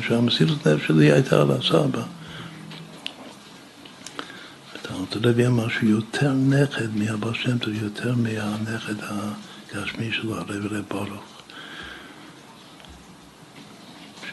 שהמסירות 0.00 0.66
נפש 0.66 0.86
שלי 0.86 1.12
הייתה 1.12 1.42
על 1.42 1.50
הסבא. 1.50 2.02
אלתר 4.90 5.28
רבי 5.28 5.46
אמר 5.46 5.68
שהוא 5.68 5.90
יותר 5.90 6.32
נכד 6.32 6.96
מהבר 6.96 7.32
שם 7.32 7.58
טוב, 7.58 7.74
יותר 7.82 8.14
מהנכד 8.16 8.94
הגשמי 9.02 10.12
שלו, 10.12 10.34
הרב 10.34 10.66
רב 10.70 10.84
ברוך. 10.88 11.33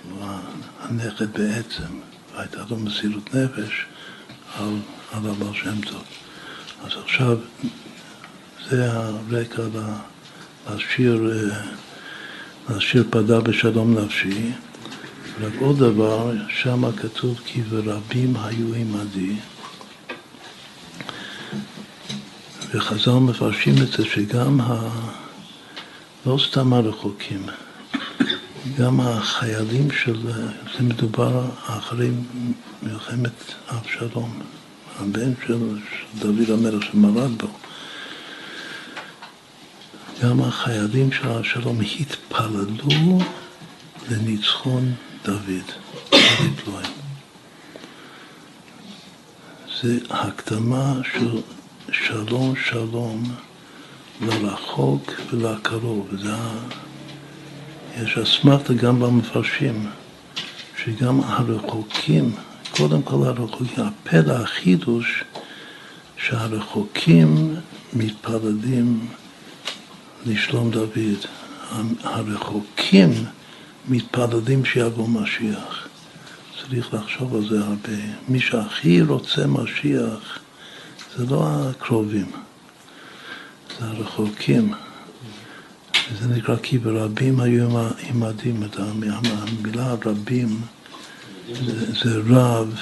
שהוא 0.03 0.27
הנכד 0.81 1.31
בעצם, 1.33 1.99
והייתה 2.35 2.61
לו 2.69 2.77
מסירות 2.77 3.35
נפש 3.35 3.85
על, 4.55 4.77
על 5.11 5.29
הבר 5.29 5.53
שם 5.53 5.81
טוב. 5.81 6.03
אז 6.85 6.91
עכשיו 7.03 7.37
זה 8.69 8.91
הרקע 8.91 9.63
לשיר, 10.75 11.31
לשיר 12.69 13.03
פדה 13.09 13.39
בשלום 13.39 13.97
נפשי. 13.97 14.51
רק 15.41 15.53
עוד 15.59 15.77
דבר, 15.79 16.31
שם 16.49 16.91
כתוב 16.91 17.39
כי 17.45 17.61
ורבים 17.69 18.35
היו 18.35 18.73
עמדי. 18.73 19.35
וחז"ל 22.73 23.11
מפרשים 23.11 23.75
את 23.83 23.91
זה 23.91 24.05
שגם 24.05 24.61
ה... 24.61 24.89
לא 26.25 26.37
סתם 26.49 26.73
הרחוקים, 26.73 27.45
גם 28.77 28.99
החיילים 28.99 29.91
של... 29.91 30.31
זה 30.77 30.83
מדובר 30.83 31.45
אחרי 31.65 32.09
מלחמת 32.83 33.53
אבשלום, 33.69 34.39
הבן 34.99 35.31
של, 35.47 35.77
דוד 36.19 36.49
המלך 36.49 36.83
שמרד 36.83 37.31
בו. 37.41 37.47
גם 40.23 40.41
החיילים 40.41 41.11
של 41.11 41.27
אבשלום 41.27 41.79
התפללו 41.99 43.19
לניצחון 44.09 44.93
דוד. 45.23 45.71
זה 49.81 49.97
הקדמה 50.09 50.93
של 51.13 51.41
שלום 51.91 52.53
שלום 52.69 53.23
לרחוק 54.21 55.11
ולקרוב. 55.31 56.07
זה, 56.17 56.35
יש 57.97 58.17
אסמכתה 58.17 58.73
גם 58.73 58.99
במפרשים, 58.99 59.89
שגם 60.83 61.19
הרחוקים, 61.23 62.35
קודם 62.71 63.01
כל 63.01 63.27
הרחוקים, 63.27 63.83
הפלא 63.85 64.33
החידוש 64.33 65.23
שהרחוקים 66.17 67.55
מתפללים 67.93 69.07
לשלום 70.25 70.71
דוד. 70.71 71.25
הרחוקים 72.03 73.09
מתפללים 73.87 74.65
שיבוא 74.65 75.07
משיח. 75.09 75.87
צריך 76.61 76.93
לחשוב 76.93 77.35
על 77.35 77.49
זה 77.49 77.59
הרבה. 77.59 78.03
מי 78.27 78.39
שהכי 78.39 79.01
רוצה 79.01 79.47
משיח 79.47 80.39
זה 81.17 81.25
לא 81.29 81.47
הקרובים, 81.49 82.31
זה 83.79 83.85
הרחוקים. 83.85 84.73
זה 86.19 86.27
נקרא 86.27 86.55
כי 86.63 86.77
ברבים 86.77 87.39
היו 87.39 87.79
עמדים, 88.09 88.63
את 88.63 88.79
המילה 88.79 89.95
רבים. 90.05 90.61
זה, 91.47 91.93
זה 92.03 92.21
רב, 92.27 92.75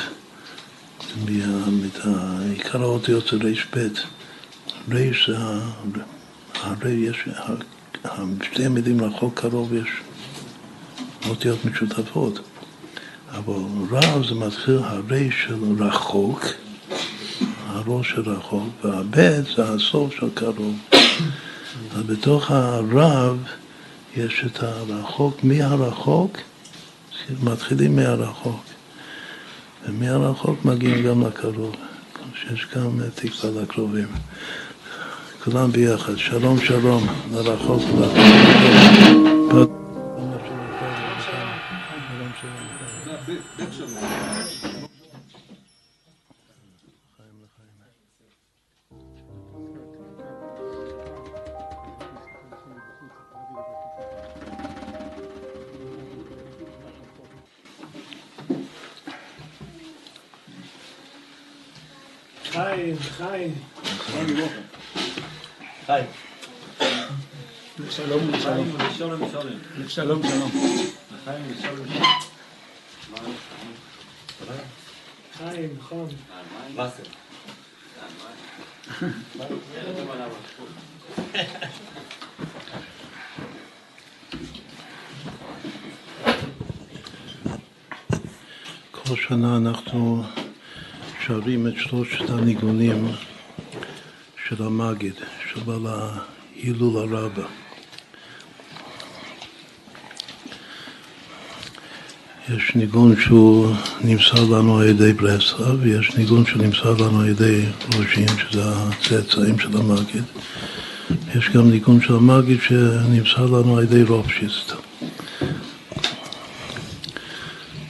עיקר 2.50 2.82
האותיות 2.82 3.28
זה 3.32 3.38
רב, 3.38 4.00
רש 4.92 5.30
זה 5.30 5.38
הרי 6.62 6.92
יש, 6.92 7.28
שתי 8.44 8.66
המילים 8.66 9.04
רחוק 9.04 9.40
קרוב 9.40 9.74
יש 9.74 9.90
אותיות 11.30 11.66
משותפות, 11.66 12.40
אבל 13.32 13.54
רב 13.92 14.26
זה 14.28 14.36
מתחיל 14.36 14.78
הרי 14.84 15.30
של 15.32 15.84
רחוק 15.84 16.46
הראש 17.68 18.10
של 18.10 18.30
רחוק, 18.30 18.70
והבית 18.84 19.46
זה 19.56 19.64
הסוף 19.64 20.16
של 20.16 20.30
קרוב. 20.34 20.89
אז 21.96 22.04
בתוך 22.04 22.52
הרב 22.52 23.38
יש 24.18 24.46
את 24.46 24.64
הרחוק 24.64 25.44
מהרחוק, 25.44 26.38
מתחילים 27.44 27.96
מהרחוק, 27.96 28.64
ומהרחוק 29.88 30.66
מגיעים 30.66 31.04
גם 31.06 31.28
לקרוב, 31.28 31.76
שיש 32.36 32.68
גם 32.76 33.00
תקווה 33.16 33.62
לקרובים. 33.62 34.08
כולם 35.44 35.72
ביחד, 35.72 36.18
שלום 36.18 36.60
שלום, 36.62 37.08
לרחוק 37.34 37.82
ולרחוק. 37.96 39.39
שלושת 91.90 92.30
הניגונים 92.30 93.06
של 94.48 94.64
המגיד, 94.64 95.14
של 95.54 95.62
ההילול 95.86 97.16
הרבה. 97.16 97.44
יש 102.50 102.76
ניגון 102.76 103.16
שהוא 103.22 103.74
נמסר 104.04 104.44
לנו 104.44 104.80
על 104.80 104.88
ידי 104.88 105.14
ברסלב, 105.14 105.80
ויש 105.80 106.16
ניגון 106.18 106.46
שנמסר 106.46 106.94
לנו 106.94 107.20
על 107.20 107.30
ידי 107.30 107.66
ראשים, 107.98 108.28
שזה 108.28 108.62
הצאצאים 108.66 109.60
של 109.60 109.78
המגיד. 109.78 110.24
יש 111.36 111.50
גם 111.50 111.70
ניגון 111.70 112.02
של 112.02 112.16
המגיד 112.16 112.60
שנמסר 112.62 113.46
לנו 113.46 113.78
על 113.78 113.84
ידי 113.84 114.04
רופשיסט. 114.04 114.74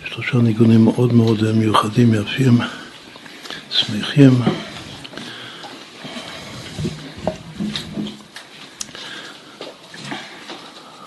שלושה 0.06 0.38
ניגונים 0.38 0.84
מאוד 0.84 1.14
מאוד 1.14 1.52
מיוחדים, 1.52 2.14
יפים, 2.14 2.58
שמחים. 4.20 4.42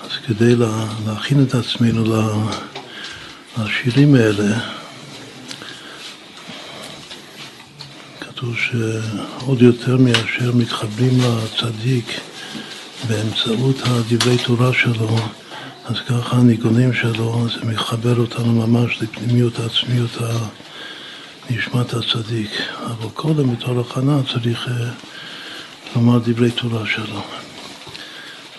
אז 0.01 0.11
כדי 0.27 0.55
להכין 1.07 1.43
את 1.43 1.55
עצמנו 1.55 2.05
לשירים 3.59 4.15
האלה, 4.15 4.59
כתוב 8.21 8.57
שעוד 8.57 9.63
יותר 9.63 9.97
מאשר 9.97 10.53
מתחברים 10.55 11.19
לצדיק 11.21 12.21
באמצעות 13.09 13.77
הדברי 13.85 14.39
תורה 14.45 14.73
שלו, 14.73 15.19
אז 15.85 15.97
ככה 16.09 16.37
הניגונים 16.37 16.93
שלו, 16.93 17.47
זה 17.55 17.73
מחבר 17.73 18.21
אותנו 18.21 18.67
ממש 18.67 19.03
לפנימיות 19.03 19.59
העצמיות 19.59 20.11
נשמת 21.51 21.95
הצדיק. 21.95 22.51
אבל 22.85 23.09
קודם 23.15 23.57
בתור 23.57 23.81
הכנה 23.81 24.19
צריך 24.33 24.69
אה, 24.69 24.91
לומר 25.97 26.19
דברי 26.19 26.51
תורה 26.51 26.87
שלו. 26.87 27.23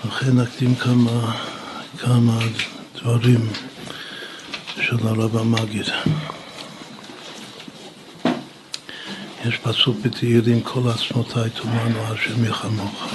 לכן 0.06 0.40
נקדים 0.40 0.76
כמה, 0.76 1.36
כמה 1.98 2.40
דברים 2.96 3.50
של 4.76 5.08
הרב 5.08 5.38
המגיד. 5.38 5.86
יש 9.46 9.58
פסוק 9.58 9.98
בתהילים 10.02 10.62
כל 10.62 10.90
עצמותיי 10.90 11.50
תאמרנו 11.50 12.00
השם 12.04 12.46
יחמוך. 12.46 13.14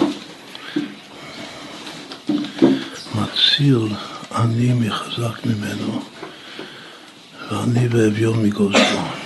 מציל 3.14 3.89
אני 4.35 4.73
מחזק 4.73 5.47
ממנו 5.47 6.03
ואני 7.51 7.89
ואביון 7.89 8.43
מגוזלו. 8.43 9.18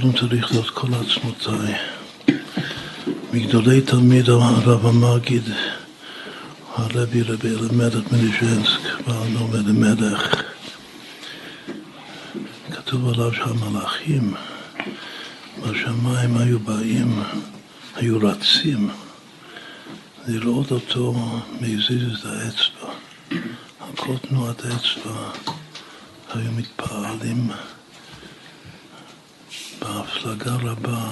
קודם 0.00 0.12
צריך 0.12 0.52
להיות 0.52 0.70
כל 0.70 0.88
עצמותיי. 0.94 1.74
מגדולי 3.32 3.80
תלמיד 3.80 4.28
הרב 4.28 4.86
המגיד, 4.86 5.42
הרבי 6.74 7.22
רבי 7.22 7.48
אלימלך 7.48 8.12
מניז'נסק, 8.12 9.06
בעל 9.06 9.28
נאמר 9.28 9.60
למלך, 9.66 10.42
כתוב 12.70 13.08
עליו 13.08 13.34
שהמלאכים 13.34 14.34
בשמיים 15.62 16.36
היו 16.36 16.58
באים, 16.58 17.22
היו 17.96 18.18
רצים 18.18 18.90
לראות 20.26 20.70
אותו 20.70 21.14
מזיז 21.60 22.18
את 22.18 22.24
האצבע. 22.24 22.92
על 23.80 23.96
כל 23.96 24.16
תנועת 24.28 24.64
האצבע 24.64 25.30
היו 26.34 26.52
מתפעלים 26.52 27.50
בהפלגה 29.80 30.54
רבה 30.54 31.08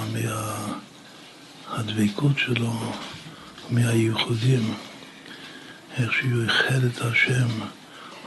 מהדבקות 1.69 2.39
שלו, 2.39 2.73
מהייחודים, 3.71 4.75
איך 5.99 6.12
שהוא 6.12 6.43
איחד 6.43 6.85
את 6.85 7.01
השם 7.01 7.49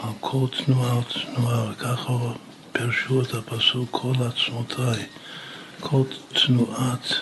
על 0.03 0.09
כל 0.19 0.45
תנועה 0.65 0.99
ותנועה, 0.99 1.71
וככה 1.71 2.13
פירשו 2.71 3.21
את 3.21 3.33
הפסוק 3.33 3.89
כל 3.91 4.13
עצמותיי, 4.27 5.05
כל 5.79 6.03
תנועת 6.33 7.13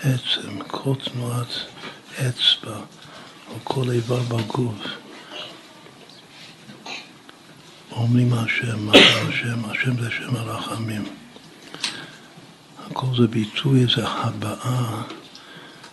עצם, 0.00 0.60
כל 0.66 0.94
תנועת 1.04 1.48
אצבע, 2.12 2.76
או 3.50 3.54
כל 3.64 3.90
איבר 3.90 4.20
בגוף. 4.22 4.74
אומרים 7.92 8.32
השם, 8.34 8.90
השם? 8.90 9.70
השם 9.70 10.02
זה 10.02 10.10
שם 10.10 10.36
הרחמים. 10.36 11.23
הכל 12.94 13.06
זה 13.16 13.26
ביטוי, 13.26 13.86
זה 13.96 14.08
הבעה 14.08 15.02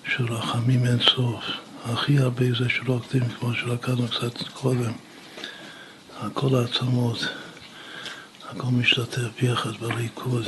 של 0.07 0.33
רחמים 0.33 0.85
אין 0.85 0.99
סוף. 0.99 1.43
הכי 1.85 2.17
הרבה 2.17 2.45
זה 2.59 2.69
שרוקדים, 2.69 3.29
כמו 3.29 3.53
שלקחנו 3.53 4.07
קצת 4.07 4.47
קודם. 4.53 4.91
הכל 6.19 6.55
העצמות, 6.55 7.27
הכל 8.49 8.67
משתתף 8.67 9.41
ביחד 9.41 9.71
בריקוד, 9.79 10.47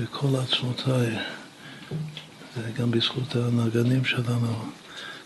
וכל 0.00 0.28
עצמותיי, 0.42 1.18
זה 2.56 2.70
גם 2.78 2.90
בזכות 2.90 3.36
הנגנים 3.36 4.04
שלנו, 4.04 4.64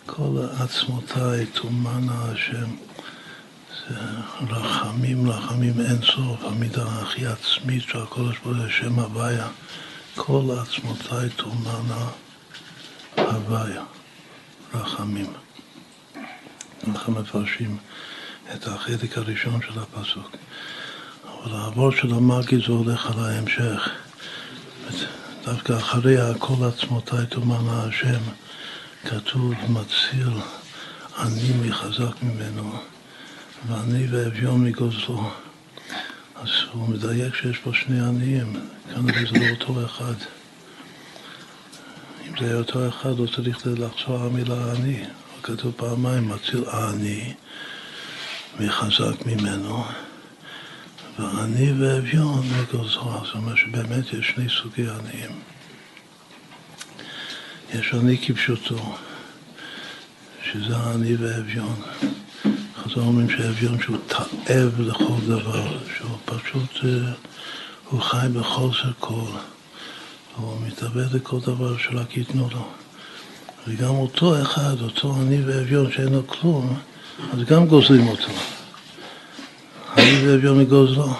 כל 0.06 0.38
עצמותיי 0.58 1.46
תומנה 1.46 2.24
השם. 2.32 2.70
רחמים, 4.50 5.30
רחמים 5.30 5.80
אין 5.80 6.02
סוף, 6.02 6.44
המידה 6.44 6.84
הכי 6.84 7.26
עצמית 7.26 7.82
של 7.82 7.98
הקודש 7.98 8.36
ברוך 8.44 8.56
הוא, 8.56 8.68
שם 8.68 8.98
הוויה. 8.98 9.48
כל 10.16 10.42
עצמותיי 10.62 11.28
תומנה 11.36 12.08
הוויה, 13.16 13.84
רחמים. 14.74 15.32
אנחנו 16.88 17.12
מפרשים 17.12 17.76
את 18.54 18.66
החלק 18.66 19.18
הראשון 19.18 19.60
של 19.62 19.78
הפסוק. 19.78 20.36
אבל 21.24 21.56
העבור 21.56 21.92
של 21.92 22.14
המגיד 22.14 22.60
זה 22.66 22.72
הולך 22.72 23.06
על 23.06 23.24
ההמשך. 23.24 23.88
דווקא 25.44 25.72
אחרי 25.78 26.16
כל 26.38 26.64
עצמותיי 26.68 27.26
תומנה 27.26 27.82
השם, 27.82 28.20
כתוב 29.04 29.52
מציל 29.68 30.30
אני 31.18 31.68
מחזק 31.68 32.22
ממנו, 32.22 32.72
ואני 33.68 34.06
ואביון 34.10 34.64
מגוזלו. 34.64 35.30
אז 36.42 36.48
הוא 36.72 36.88
מדייק 36.88 37.34
שיש 37.34 37.58
פה 37.58 37.70
שני 37.74 38.00
עניים, 38.00 38.52
כנראה 38.94 39.22
זה 39.32 39.38
לא 39.38 39.50
אותו 39.50 39.84
אחד. 39.84 40.14
אם 42.28 42.32
זה 42.40 42.46
היה 42.46 42.56
אותו 42.56 42.88
אחד, 42.88 43.18
לא 43.18 43.26
צריך 43.26 43.66
לחזור 43.66 44.18
המילה 44.18 44.72
עני. 44.72 45.04
כתוב 45.42 45.72
פעמיים, 45.76 46.28
מציל 46.28 46.64
עני 46.68 47.34
מחזק 48.60 49.26
ממנו, 49.26 49.84
ועני 51.18 51.72
ואביון 51.72 52.42
מגוזרו, 52.60 53.12
זאת 53.24 53.34
אומרת 53.34 53.56
שבאמת 53.56 54.12
יש 54.12 54.30
שני 54.34 54.48
סוגי 54.48 54.86
עניים. 54.90 55.40
יש 57.74 57.94
עני 57.94 58.18
כפשוטו, 58.18 58.96
שזה 60.44 60.76
העני 60.76 61.16
ואביון. 61.16 61.82
חז"ל 62.84 63.00
אומרים 63.00 63.30
שאביון 63.30 63.82
שהוא 63.82 63.96
תאב 64.44 64.80
לכל 64.80 65.20
דבר, 65.26 65.78
שהוא 65.96 66.16
פשוט, 66.24 66.84
אה, 66.84 67.12
הוא 67.90 68.00
חי 68.00 68.26
בחוסר 68.32 68.90
כל, 68.98 69.30
הוא 70.36 70.56
מתאבד 70.66 71.14
לכל 71.14 71.38
דבר 71.40 71.78
שרק 71.78 72.16
ייתנו 72.16 72.48
לו. 72.52 72.68
וגם 73.68 73.94
אותו 73.94 74.42
אחד, 74.42 74.80
אותו 74.80 75.14
עני 75.14 75.42
ואביון 75.46 75.92
שאין 75.92 76.12
לו 76.12 76.26
כלום, 76.26 76.78
אז 77.32 77.38
גם 77.44 77.66
גוזלים 77.66 78.08
אותו. 78.08 78.32
עני 79.96 80.28
ואביון 80.28 80.58
מגוזלו. 80.58 81.14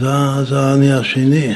זה, 0.00 0.44
זה 0.48 0.60
העני 0.60 0.92
השני, 0.92 1.54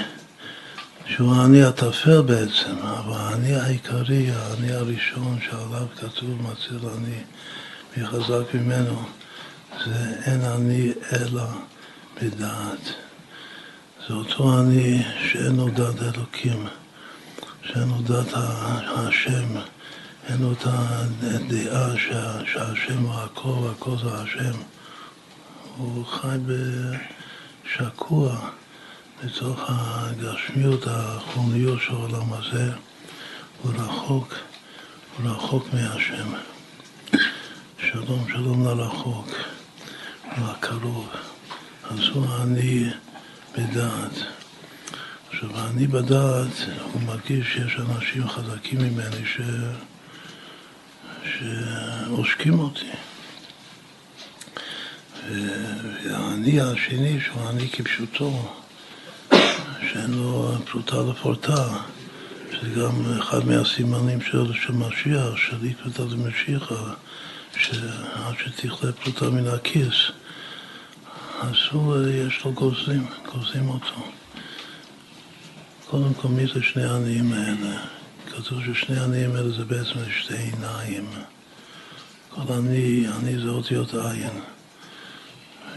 שהוא 1.07 1.35
העני 1.35 1.63
הטפל 1.63 2.21
בעצם, 2.21 2.77
אבל 2.83 3.17
העני 3.17 3.55
העיקרי, 3.55 4.31
העני 4.31 4.73
הראשון 4.73 5.39
שעליו 5.45 5.87
כתוב 5.97 6.31
מציל 6.43 6.89
עני, 6.97 7.21
מי 7.97 8.07
חזק 8.07 8.55
ממנו, 8.55 9.03
זה 9.85 10.15
אין 10.25 10.45
עני 10.45 10.93
אלא 11.13 11.43
בדעת. 12.23 12.81
זה 14.09 14.15
אותו 14.15 14.59
עני 14.59 15.03
שאין 15.33 15.57
לו 15.57 15.69
דעת 15.69 16.03
אלוקים, 16.03 16.67
שאין 17.63 17.89
לו 17.89 18.03
דעת 18.03 18.33
השם, 18.97 19.57
אין 20.29 20.43
לו 20.43 20.53
את 20.53 20.67
הדעה 20.67 21.97
שהשם 22.47 22.99
הוא 22.99 23.15
הכל 23.15 23.49
והכל 23.49 23.97
זה 24.03 24.15
השם. 24.15 24.59
הוא 25.77 26.07
חי 26.07 26.37
בשקוע 27.67 28.37
בתוך 29.25 29.61
הגשמיות, 29.69 30.87
החומריות 30.87 31.81
של 31.83 31.93
העולם 31.93 32.33
הזה, 32.33 32.73
הוא 33.63 33.73
רחוק, 33.75 34.35
הוא 35.19 35.31
רחוק 35.31 35.65
מהשם. 35.73 36.33
שלום, 37.93 38.27
שלום 38.29 38.65
לרחוק, 38.65 39.29
לקרוב. 40.39 41.09
אז 41.91 41.99
הוא 42.13 42.27
אני 42.43 42.91
בדעת. 43.59 44.13
עכשיו, 45.31 45.51
אני 45.71 45.87
בדעת, 45.87 46.53
הוא 46.93 47.03
מרגיש 47.03 47.47
שיש 47.53 47.77
אנשים 47.79 48.29
חזקים 48.29 48.79
ממני 48.79 49.27
ש... 49.27 49.41
שעושקים 51.25 52.59
אותי. 52.59 52.91
והאני 56.05 56.61
השני, 56.61 57.21
שהוא 57.21 57.51
אני 57.51 57.69
כפשוטו, 57.69 58.55
שאין 59.93 60.11
לו 60.11 60.53
פרוטה 60.71 60.97
לפורטה, 61.11 61.69
שזה 62.51 62.81
גם 62.81 63.19
אחד 63.19 63.47
מהסימנים 63.47 64.21
של, 64.21 64.53
של 64.53 64.73
משיח, 64.73 65.37
של 65.37 65.57
עקבתא 65.67 66.03
דמשיחא, 66.03 66.75
שעד 67.57 68.35
שתכלה 68.39 68.93
פרוטה 68.93 69.31
מן 69.31 69.47
הכיס, 69.47 69.95
הוא, 71.73 71.97
יש 72.09 72.45
לו 72.45 72.53
גוזלים, 72.53 73.07
גוזלים 73.33 73.69
אותו. 73.69 74.03
קודם 75.91 76.15
כל, 76.15 76.29
מי 76.29 76.47
זה 76.55 76.63
שני 76.63 76.85
העניים 76.85 77.33
האלה? 77.33 77.81
כתוב 78.27 78.59
ששני 78.65 78.99
העניים 78.99 79.37
האלה 79.37 79.51
זה 79.51 79.65
בעצם 79.65 79.99
שתי 80.21 80.37
עיניים. 80.37 81.11
כל 82.29 82.53
עני, 82.53 83.07
עני 83.17 83.39
זה 83.39 83.49
אותיות 83.49 83.95
עין. 83.95 84.41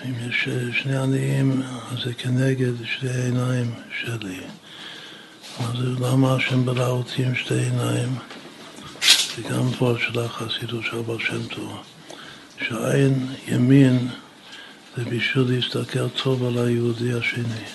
אם 0.05 0.29
יש 0.29 0.49
שני 0.81 0.97
עניים, 0.97 1.63
אז 1.91 2.03
זה 2.03 2.13
כנגד 2.13 2.85
שתי 2.85 3.09
העיניים 3.09 3.73
שלי. 4.01 4.39
אז 5.59 5.75
למה 5.99 6.35
השם 6.35 6.65
ברא 6.65 6.87
אותי 6.87 7.25
עם 7.25 7.35
שתי 7.35 7.53
עיניים? 7.53 8.15
זה 9.35 9.41
גם 9.49 9.71
דבר 9.71 9.97
של 9.97 10.19
החסידות 10.19 10.83
של 10.83 11.01
בר 11.01 11.19
שם 11.19 11.47
טוב. 11.47 11.77
שעין 12.61 13.27
ימין 13.47 14.07
זה 14.97 15.03
בשביל 15.03 15.45
להסתכל 15.47 16.09
טוב 16.09 16.43
על 16.43 16.65
היהודי 16.65 17.13
השני. 17.13 17.65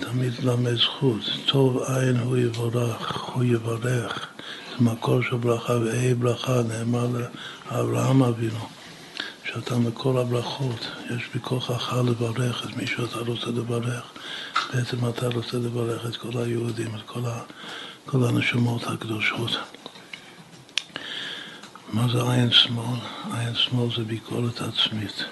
תמיד 0.00 0.32
למד 0.42 0.74
זכות. 0.74 1.20
טוב 1.46 1.82
עין 1.82 2.16
הוא 2.16 2.36
יבורך, 2.36 3.24
הוא 3.34 3.44
יברך. 3.44 4.26
זה 4.70 4.84
מקור 4.84 5.22
של 5.22 5.36
ברכה, 5.36 5.72
ואי 5.72 6.14
ברכה 6.14 6.62
נאמר 6.68 7.06
לאברהם 7.70 8.22
אבינו. 8.22 8.68
שאתה 9.44 9.78
מכל 9.78 10.18
הברכות, 10.18 10.86
יש 11.16 11.22
בכוחך 11.34 11.96
לברך 12.06 12.66
את 12.66 12.76
מי 12.76 12.86
שאתה 12.86 13.18
רוצה 13.18 13.46
לברך. 13.46 14.02
בעצם 14.74 15.08
אתה 15.08 15.28
רוצה 15.28 15.56
לברך 15.56 16.06
את 16.06 16.16
כל 16.16 16.38
היהודים, 16.38 16.94
את 16.94 17.02
כל, 17.06 17.20
כל 18.06 18.24
הנשמות 18.24 18.82
הקדושות. 18.86 19.50
מה 21.92 22.06
זה 22.12 22.32
עין 22.32 22.50
שמאל? 22.50 22.98
עין 23.32 23.54
שמאל 23.54 23.88
זה 23.96 24.04
ביקורת 24.04 24.60
עצמית. 24.60 25.24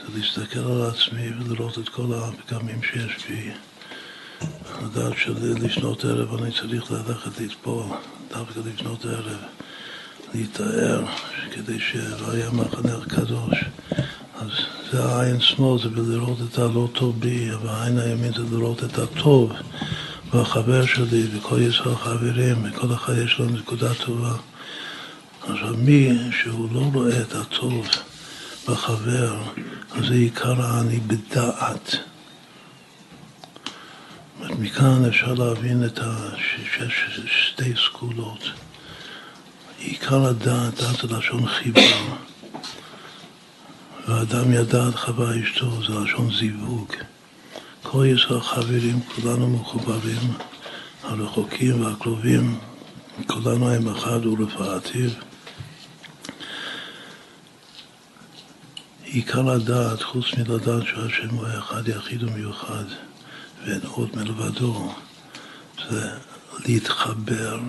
זה 0.00 0.18
להסתכל 0.18 0.58
על 0.58 0.82
עצמי 0.90 1.28
ולראות 1.40 1.78
את 1.78 1.88
כל 1.88 2.06
הפגמים 2.14 2.82
שיש 2.82 3.26
בי. 3.28 3.50
לדעת 4.84 5.12
שלשנות 5.16 6.04
ערב 6.04 6.42
אני 6.42 6.52
צריך 6.52 6.92
ללכת 6.92 7.40
לטבול, 7.40 7.86
דווקא 8.30 8.60
לפנות 8.66 9.04
ערב. 9.04 9.38
להתאר, 10.34 11.04
כדי 11.52 11.80
שלא 11.80 12.34
יהיה 12.34 12.50
מחנה 12.50 12.92
קדוש. 13.08 13.64
אז 14.34 14.50
זה 14.92 15.04
העין 15.04 15.40
שמאל, 15.40 15.82
זה 15.82 15.88
בלראות 15.88 16.38
את 16.50 16.58
הלא 16.58 16.88
טוב 16.92 17.20
בי, 17.20 17.54
והעין 17.54 17.98
הימין 17.98 18.32
זה 18.32 18.42
לראות 18.56 18.84
את 18.84 18.98
הטוב 18.98 19.52
והחבר 20.34 20.86
שלי, 20.86 21.26
וכל 21.32 21.60
ישראל 21.60 21.94
חברים, 21.94 22.64
וכל 22.64 22.94
אחד 22.94 23.12
יש 23.24 23.38
לו 23.38 23.44
נקודה 23.44 23.94
טובה. 23.94 24.34
עכשיו, 25.42 25.74
מי 25.78 26.08
שהוא 26.42 26.68
לא 26.72 26.80
רואה 26.94 27.20
את 27.20 27.34
הטוב 27.34 27.86
בחבר, 28.68 29.36
אז 29.92 30.06
זה 30.06 30.14
עיקר 30.14 30.62
העני 30.62 31.00
בדעת. 31.00 31.96
מכאן 34.58 35.04
אפשר 35.08 35.34
להבין 35.34 35.84
את 35.84 35.98
השש, 36.02 37.20
שתי 37.26 37.72
סגולות. 37.86 38.44
עיקר 39.78 40.26
הדעת, 40.26 40.74
דעת 40.74 41.10
זה 41.10 41.16
לשון 41.16 41.46
חיבה. 41.46 41.80
והאדם 44.08 44.52
ידע 44.52 44.88
את 44.88 44.94
חווה 44.94 45.40
אשתו, 45.40 45.82
זה 45.86 46.00
לשון 46.04 46.30
זיווג. 46.38 46.92
כל 47.86 48.06
ישראל 48.06 48.40
חברים, 48.40 49.00
כולנו 49.00 49.48
מחוברים, 49.48 50.32
הרחוקים 51.02 51.84
והקרובים, 51.84 52.58
כולנו 53.26 53.70
הם 53.70 53.88
אחד 53.88 54.26
ולפעתיו. 54.26 55.10
עיקר 59.04 59.50
הדעת, 59.50 60.02
חוץ 60.02 60.24
מלדעת 60.34 60.82
שהשם 60.86 61.28
הוא 61.30 61.46
אחד 61.58 61.88
יחיד 61.88 62.22
ומיוחד 62.22 62.84
ואין 63.64 63.80
עוד 63.82 64.08
מלבדו, 64.14 64.92
זה 65.90 66.10
להתחבר 66.66 67.60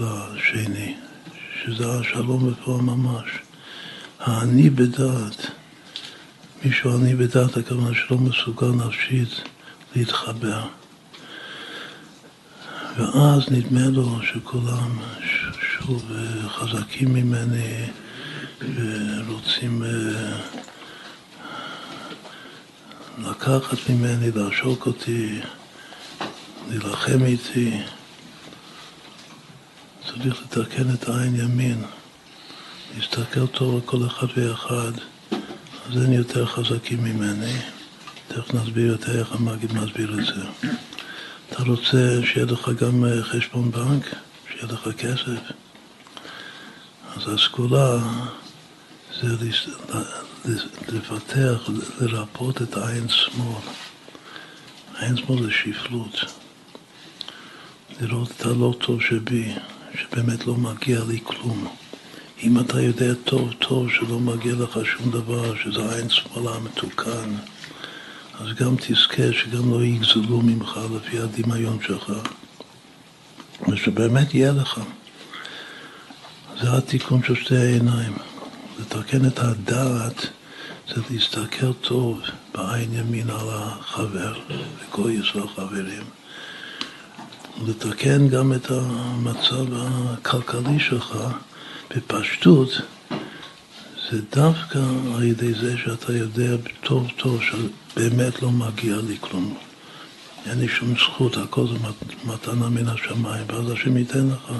לשני, 0.00 0.96
שזה 1.62 1.90
השלום 1.90 2.50
בפועל 2.50 2.80
ממש. 2.80 3.28
האני 4.20 4.70
בדעת, 4.70 5.46
מישהו 6.64 6.96
אני 6.96 7.14
בדעת, 7.14 7.56
הכוונה 7.56 7.94
שלא 7.94 8.18
מסוגל 8.18 8.66
נפשית 8.66 9.28
להתחבר. 9.96 10.66
ואז 12.96 13.50
נדמה 13.50 13.86
לו 13.86 14.22
שכולם 14.22 14.98
שוב 15.60 16.12
חזקים 16.48 17.14
ממני 17.14 17.86
ורוצים 18.60 19.82
אה, 19.82 20.38
לקחת 23.18 23.78
ממני, 23.90 24.30
לעשוק 24.34 24.86
אותי, 24.86 25.40
להילחם 26.68 27.24
איתי. 27.24 27.80
צריך 30.06 30.42
לתקן 30.42 30.94
את 30.94 31.08
העין 31.08 31.36
ימין, 31.36 31.82
להסתכל 32.96 33.46
טוב 33.46 33.74
על 33.74 33.80
כל 33.80 34.06
אחד 34.06 34.26
ואחד, 34.36 34.92
אז 35.86 36.02
אין 36.02 36.12
יותר 36.12 36.46
חזקים 36.46 37.04
ממני. 37.04 37.56
תכף 38.28 38.54
נסביר 38.54 38.86
יותר 38.86 39.18
איך 39.18 39.32
המגיד 39.32 39.72
מסביר 39.72 40.18
את 40.20 40.26
זה. 40.26 40.68
אתה 41.50 41.62
רוצה 41.62 42.18
שיהיה 42.24 42.46
לך 42.46 42.68
גם 42.68 43.04
אה, 43.04 43.22
חשבון 43.22 43.70
בנק, 43.70 44.14
שיהיה 44.50 44.72
לך 44.72 44.88
כסף? 44.98 45.40
אז 47.16 47.28
הסגולה 47.28 47.98
זה 49.20 49.28
לפתח, 50.88 51.70
לרפות 52.00 52.62
את 52.62 52.76
העין 52.76 53.08
שמאל. 53.08 53.62
העין 54.94 55.16
שמאל 55.16 55.42
זה 55.42 55.50
שפלות. 55.50 56.20
לראות 58.00 58.30
את 58.30 58.46
הלא 58.46 58.74
טוב 58.78 59.00
שבי, 59.02 59.54
שבאמת 59.94 60.46
לא 60.46 60.54
מגיע 60.54 61.00
לי 61.08 61.20
כלום. 61.24 61.74
אם 62.42 62.60
אתה 62.60 62.80
יודע 62.80 63.14
טוב 63.24 63.52
טוב 63.52 63.90
שלא 63.90 64.20
מגיע 64.20 64.54
לך 64.54 64.78
שום 64.84 65.10
דבר, 65.10 65.54
שזה 65.56 65.94
עין 65.96 66.10
שמאלה 66.10 66.58
מתוקן, 66.58 67.34
אז 68.40 68.48
גם 68.60 68.74
תזכה 68.76 69.32
שגם 69.32 69.70
לא 69.70 69.84
יגזלו 69.84 70.40
ממך 70.42 70.80
לפי 70.96 71.18
הדמיון 71.18 71.78
שלך, 71.82 72.12
ושבאמת 73.68 74.34
יהיה 74.34 74.52
לך. 74.52 74.80
זה 76.60 76.76
התיקון 76.76 77.22
של 77.22 77.34
שתי 77.34 77.56
העיניים. 77.56 78.12
לתקן 78.80 79.26
את 79.26 79.38
הדעת 79.38 80.26
זה 80.88 81.00
להסתכל 81.10 81.72
טוב 81.72 82.20
בעין 82.54 82.94
ימין 82.94 83.30
על 83.30 83.48
החבר, 83.50 84.34
וכל 84.78 85.10
ישראל 85.10 85.48
חברים. 85.48 86.04
לתקן 87.66 88.28
גם 88.28 88.52
את 88.52 88.70
המצב 88.70 89.66
הכלכלי 89.74 90.80
שלך 90.80 91.16
בפשטות, 91.90 92.80
זה 94.10 94.20
דווקא 94.32 94.78
על 95.14 95.22
ידי 95.22 95.54
זה 95.54 95.78
שאתה 95.78 96.12
יודע 96.12 96.56
טוב 96.80 97.10
טוב 97.16 97.40
שבאמת 97.42 98.42
לא 98.42 98.50
מגיע 98.50 98.96
לי 98.96 99.16
כלום. 99.20 99.56
אין 100.46 100.58
לי 100.58 100.68
שום 100.68 100.94
זכות, 100.96 101.36
הכל 101.36 101.66
זה 101.66 101.74
מתנה 102.24 102.68
מן 102.68 102.88
השמיים, 102.88 103.44
ואז 103.48 103.70
השם 103.70 103.96
ייתן 103.96 104.28
לך. 104.28 104.52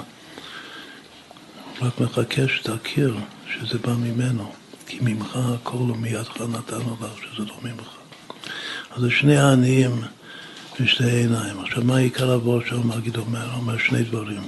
רק 1.81 2.01
מחכה 2.01 2.41
שתכיר 2.47 3.17
שזה 3.53 3.79
בא 3.79 3.93
ממנו, 3.93 4.51
כי 4.87 4.97
ממך 5.01 5.35
הכל 5.35 5.77
ומידך 5.77 6.41
נתנו 6.41 6.97
לך, 7.01 7.07
שזה 7.17 7.45
לא 7.45 7.55
ממך. 7.63 7.87
אז 8.95 9.01
זה 9.01 9.11
שני 9.11 9.37
העניים 9.37 10.01
ושתי 10.79 11.11
עיניים. 11.11 11.59
עכשיו, 11.59 11.83
מה 11.83 11.97
עיקר 11.97 12.39
שם, 12.69 12.87
מגיד 12.87 13.17
אומר? 13.17 13.53
אומר 13.55 13.77
שני 13.77 14.03
דברים. 14.03 14.41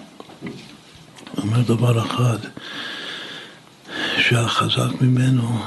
אומר 1.38 1.62
דבר 1.62 2.06
אחד, 2.06 2.38
שהחזק 4.18 5.02
ממנו 5.02 5.60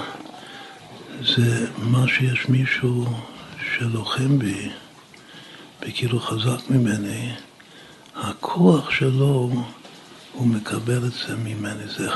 זה 1.36 1.66
מה 1.78 2.08
שיש 2.08 2.48
מישהו 2.48 3.06
שלוחם 3.76 4.38
בי, 4.38 4.70
וכאילו 5.82 6.20
חזק 6.20 6.70
ממני, 6.70 7.32
הכוח 8.16 8.90
שלו 8.90 9.50
הוא 10.32 10.46
מקבל 10.46 11.06
את 11.06 11.12
זה 11.12 11.36
ממני. 11.36 11.86
זה 11.98 12.08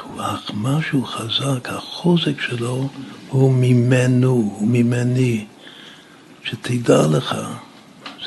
משהו 0.55 1.05
חזק, 1.05 1.68
החוזק 1.68 2.40
שלו 2.40 2.88
הוא 3.28 3.53
ממנו, 3.53 4.28
הוא 4.28 4.68
ממני. 4.68 5.47
שתדע 6.45 7.07
לך, 7.07 7.36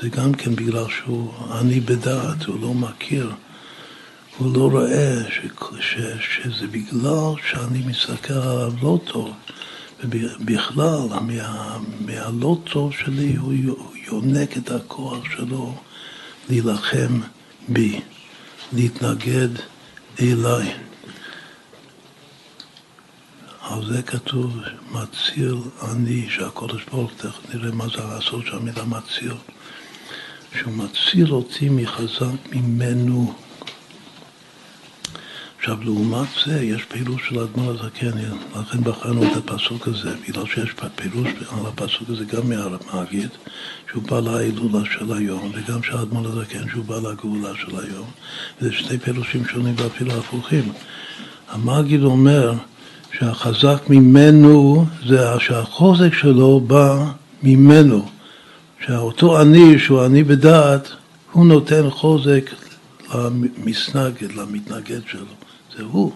זה 0.02 0.10
גם 0.10 0.34
כן 0.34 0.56
בגלל 0.56 0.86
שהוא 0.90 1.34
עני 1.52 1.80
בדעת, 1.80 2.46
הוא 2.46 2.62
לא 2.62 2.74
מכיר, 2.74 3.32
הוא 4.38 4.54
לא 4.54 4.70
רואה 4.72 5.16
ש, 5.30 5.40
ש, 5.80 5.98
שזה 6.20 6.68
בגלל 6.68 7.34
שאני 7.50 7.82
מסתכל 7.86 8.34
עליו 8.34 8.74
לא 8.82 9.00
טוב, 9.06 9.32
ובכלל, 10.04 11.08
מה, 11.22 11.78
מהלא 12.00 12.58
טוב 12.64 12.94
שלי 12.94 13.36
הוא 13.36 13.54
יונק 14.08 14.58
את 14.58 14.72
הכוח 14.72 15.18
שלו 15.36 15.76
להילחם 16.50 17.20
בי, 17.68 18.02
להתנגד 18.74 19.50
אליי. 20.22 20.74
על 23.62 23.86
זה 23.86 24.02
כתוב 24.02 24.58
מציל 24.92 25.56
אני, 25.92 26.30
שהקודש 26.30 26.84
ברוך 26.92 27.12
תכף 27.18 27.54
נראה 27.54 27.72
מה 27.72 27.86
זה 27.88 28.04
לעשות 28.04 28.46
שהמילה 28.46 28.84
מציל. 28.86 29.34
שהוא 30.60 30.74
מציל 30.74 31.32
אותי 31.32 31.70
מחזק 31.70 32.52
ממנו. 32.52 33.34
עכשיו, 35.68 35.84
לעומת 35.84 36.28
זה, 36.46 36.64
יש 36.64 36.84
פירוש 36.84 37.30
של 37.30 37.40
האדמו"ר 37.40 37.72
הזקן, 37.72 38.12
לכן 38.60 38.84
בחרנו 38.84 39.24
את 39.24 39.38
הפסוק 39.38 39.88
הזה, 39.88 40.10
בגלל 40.28 40.46
שיש 40.46 40.74
פירוש 40.96 41.28
על 41.28 41.66
הפסוק 41.66 42.10
הזה 42.10 42.26
גם 42.26 42.42
מהמגיד, 42.50 43.30
שהוא 43.92 44.04
בא 44.04 44.20
להילולה 44.20 44.80
של 44.94 45.14
היום, 45.14 45.52
וגם 45.54 45.84
של 45.84 45.98
האדמו"ר 45.98 46.28
הזקן, 46.28 46.70
שהוא 46.70 46.86
בא 46.86 46.96
לגאולה 46.96 47.50
של 47.56 47.80
היום. 47.80 48.06
וזה 48.62 48.74
שני 48.74 48.98
פירושים 48.98 49.46
שונים 49.46 49.74
ואפילו 49.78 50.12
הפוכים. 50.12 50.72
המגיד 51.50 52.04
אומר 52.04 52.54
שהחזק 53.20 53.84
ממנו 53.90 54.86
זה 55.08 55.20
שהחוזק 55.40 56.14
שלו 56.14 56.60
בא 56.60 57.06
ממנו. 57.44 58.10
שאותו 58.86 59.42
אני, 59.42 59.80
שהוא 59.80 60.06
אני 60.06 60.24
בדעת, 60.24 60.90
הוא 61.32 61.46
נותן 61.46 61.90
חוזק 61.90 62.52
למסנגד, 63.16 64.32
למתנגד 64.32 65.02
שלו. 65.08 65.47
זה 65.78 65.84
הוא. 65.84 66.12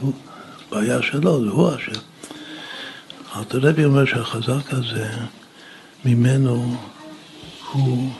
הוא. 0.00 0.12
בעיה 0.70 1.02
שלו, 1.02 1.44
זה 1.44 1.50
הוא 1.50 1.74
אשם. 1.74 2.00
רבי 3.52 3.84
אומר 3.84 4.04
שהחזק 4.04 4.72
הזה, 4.72 5.10
ממנו 6.04 6.76
הוא 7.72 8.12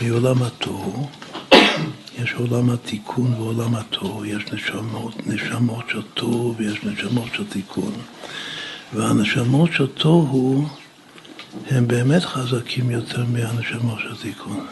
מעולם 0.00 0.42
התוהו, 0.42 1.08
יש 2.18 2.32
עולם 2.32 2.70
התיקון 2.70 3.34
ועולם 3.34 3.74
התוהו, 3.74 4.24
יש 4.24 4.52
נשמות, 4.52 5.26
נשמות 5.26 5.84
של 5.88 6.02
תוהו 6.14 6.54
ויש 6.56 6.84
נשמות 6.84 7.28
של 7.34 7.44
תיקון. 7.44 7.92
והנשמות 8.92 9.72
של 9.72 9.86
תוהו 9.86 10.68
הם 11.70 11.88
באמת 11.88 12.22
חזקים 12.24 12.90
יותר 12.90 13.24
מהנשמות 13.32 13.98
של 13.98 14.16
תיקון. 14.22 14.66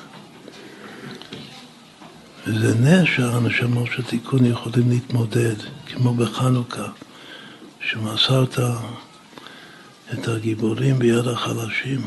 וזה 2.47 2.75
נס 2.81 3.09
שהנשמות 3.17 3.87
של 3.97 4.03
תיקון 4.03 4.45
יכולים 4.45 4.91
להתמודד, 4.91 5.55
כמו 5.87 6.15
בחנוכה, 6.15 6.87
שמסרת 7.81 8.59
את 10.13 10.29
הגיבורים 10.29 10.99
ביד 10.99 11.27
החלשים, 11.27 12.07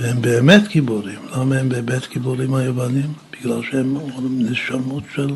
והם 0.00 0.22
באמת 0.22 0.68
גיבורים. 0.68 1.18
למה 1.32 1.56
הם 1.56 1.68
באמת 1.68 2.08
גיבורים 2.12 2.54
היוונים? 2.54 3.12
בגלל 3.32 3.62
שהם 3.70 3.96
נשמות 4.38 5.02
של 5.14 5.34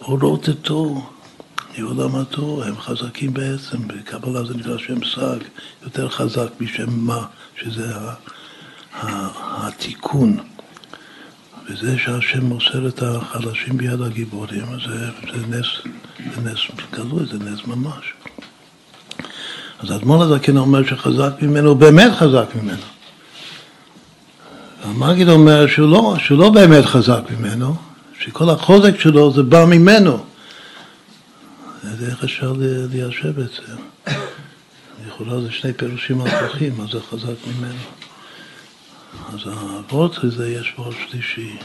אורות 0.00 0.48
אתו, 0.48 1.10
מעולם 1.78 2.16
התור, 2.16 2.64
הם 2.64 2.76
חזקים 2.76 3.34
בעצם, 3.34 3.88
בקבלה 3.88 4.44
זה 4.44 4.54
נקרא 4.54 4.78
שם 4.78 5.04
סג, 5.04 5.38
יותר 5.82 6.08
חזק 6.08 6.48
משם 6.60 6.90
מה, 6.90 7.26
שזה 7.56 7.92
התיקון. 9.32 10.53
וזה 11.68 11.98
שהשם 11.98 12.44
מוסר 12.44 12.88
את 12.88 13.02
החלשים 13.02 13.76
ביד 13.76 14.00
הגיבורים, 14.02 14.66
זה, 14.86 15.06
זה 15.32 15.46
נס, 15.48 15.66
זה 16.34 16.50
נס 16.50 16.58
גלוי, 16.92 17.26
זה 17.26 17.38
נס 17.38 17.66
ממש. 17.66 18.12
אז 19.78 19.92
אדמון 19.92 20.20
הזקן 20.20 20.56
אומר 20.56 20.84
שחזק 20.84 21.32
ממנו, 21.42 21.68
הוא 21.68 21.76
באמת 21.76 22.12
חזק 22.12 22.46
ממנו. 22.62 22.82
המגיד 24.82 25.28
אומר 25.28 25.66
שהוא 25.66 25.90
לא, 25.90 26.16
שהוא 26.18 26.38
לא 26.38 26.50
באמת 26.50 26.84
חזק 26.84 27.22
ממנו, 27.38 27.74
שכל 28.20 28.50
החוזק 28.50 29.00
שלו 29.00 29.32
זה 29.32 29.42
בא 29.42 29.64
ממנו. 29.64 30.24
אז 31.84 32.04
איך 32.04 32.24
אפשר 32.24 32.52
ליישב 32.58 33.38
את 33.40 33.50
זה? 33.50 33.74
לכאורה 35.06 35.40
זה 35.40 35.52
שני 35.52 35.72
פירושים 35.72 36.20
הפוכים, 36.20 36.80
אז 36.80 36.88
זה 36.92 36.98
חזק 37.10 37.34
ממנו. 37.46 38.03
אז 39.32 39.40
האבות 39.46 40.24
הזה 40.24 40.50
יש 40.50 40.74
וורט 40.78 40.96
שלישי, 41.08 41.56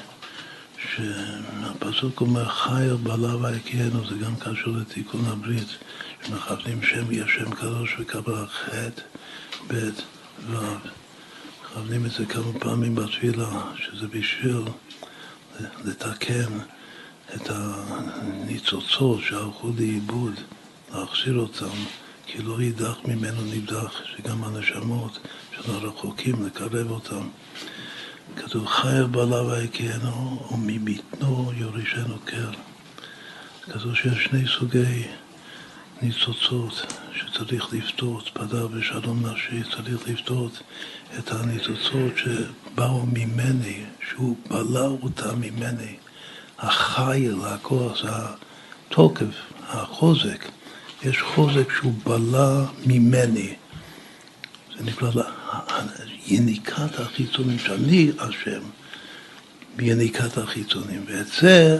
שהפסוק 0.77 2.21
אומר 2.21 2.49
חי 2.49 2.87
בלה 3.03 3.35
ויקיינו, 3.35 4.05
זה 4.09 4.15
גם 4.15 4.35
קשור 4.35 4.73
לתיקון 4.73 5.25
הברית, 5.25 5.67
שמכוונים 6.27 6.83
שם 6.83 7.11
יהיה 7.11 7.27
שם 7.27 7.51
קדוש 7.51 7.95
וקבל 7.99 8.45
ח', 8.47 8.69
ב', 9.67 9.89
ו'. 10.49 10.57
מכוונים 11.71 12.05
את 12.05 12.11
זה 12.11 12.25
כמה 12.25 12.59
פעמים 12.59 12.95
בתפילה, 12.95 13.61
שזה 13.75 14.07
בשביל 14.07 14.61
לתקן 15.85 16.59
את 17.35 17.49
הניצוצות 17.49 19.19
שהלכו 19.23 19.71
לאיבוד, 19.77 20.33
להחזיר 20.93 21.37
אותם, 21.37 21.75
כי 22.31 22.41
לא 22.41 22.61
יידח 22.61 22.97
ממנו 23.05 23.41
נידח, 23.41 24.01
שגם 24.05 24.43
הנשמות 24.43 25.19
של 25.55 25.71
הרחוקים, 25.71 26.45
לקרב 26.45 26.91
אותם. 26.91 27.27
כתוב 28.35 28.67
חייב 28.67 29.05
בעלה 29.05 29.41
ויקיינו, 29.41 30.47
ומבטנו 30.51 31.51
יורישנו 31.55 32.17
קר. 32.25 32.51
כתוב 33.61 33.95
שיש 33.95 34.23
שני 34.23 34.47
סוגי 34.47 35.07
ניצוצות 36.01 36.93
שצריך 37.13 37.73
לפתות, 37.73 38.29
פדה 38.33 38.65
ושלום 38.71 39.25
נשי, 39.25 39.63
צריך 39.75 40.07
לפתות 40.07 40.61
את 41.19 41.31
הניצוצות 41.31 42.13
שבאו 42.17 43.05
ממני, 43.05 43.83
שהוא 44.09 44.37
בלע 44.47 44.87
אותם 44.87 45.41
ממני. 45.41 45.95
החיל, 46.59 47.35
הכוח, 47.45 48.01
התוקף, 48.05 49.35
החוזק. 49.67 50.58
יש 51.03 51.21
חוזק 51.21 51.71
שהוא 51.77 51.93
בלע 52.03 52.65
ממני. 52.85 53.53
זה 54.77 54.83
נקרא 54.83 55.09
יניקת 56.27 56.99
החיצונים, 56.99 57.59
שאני 57.59 58.11
אשם 58.17 58.61
ביניקת 59.75 60.37
החיצונים. 60.37 61.05
ואת 61.07 61.27
זה 61.41 61.79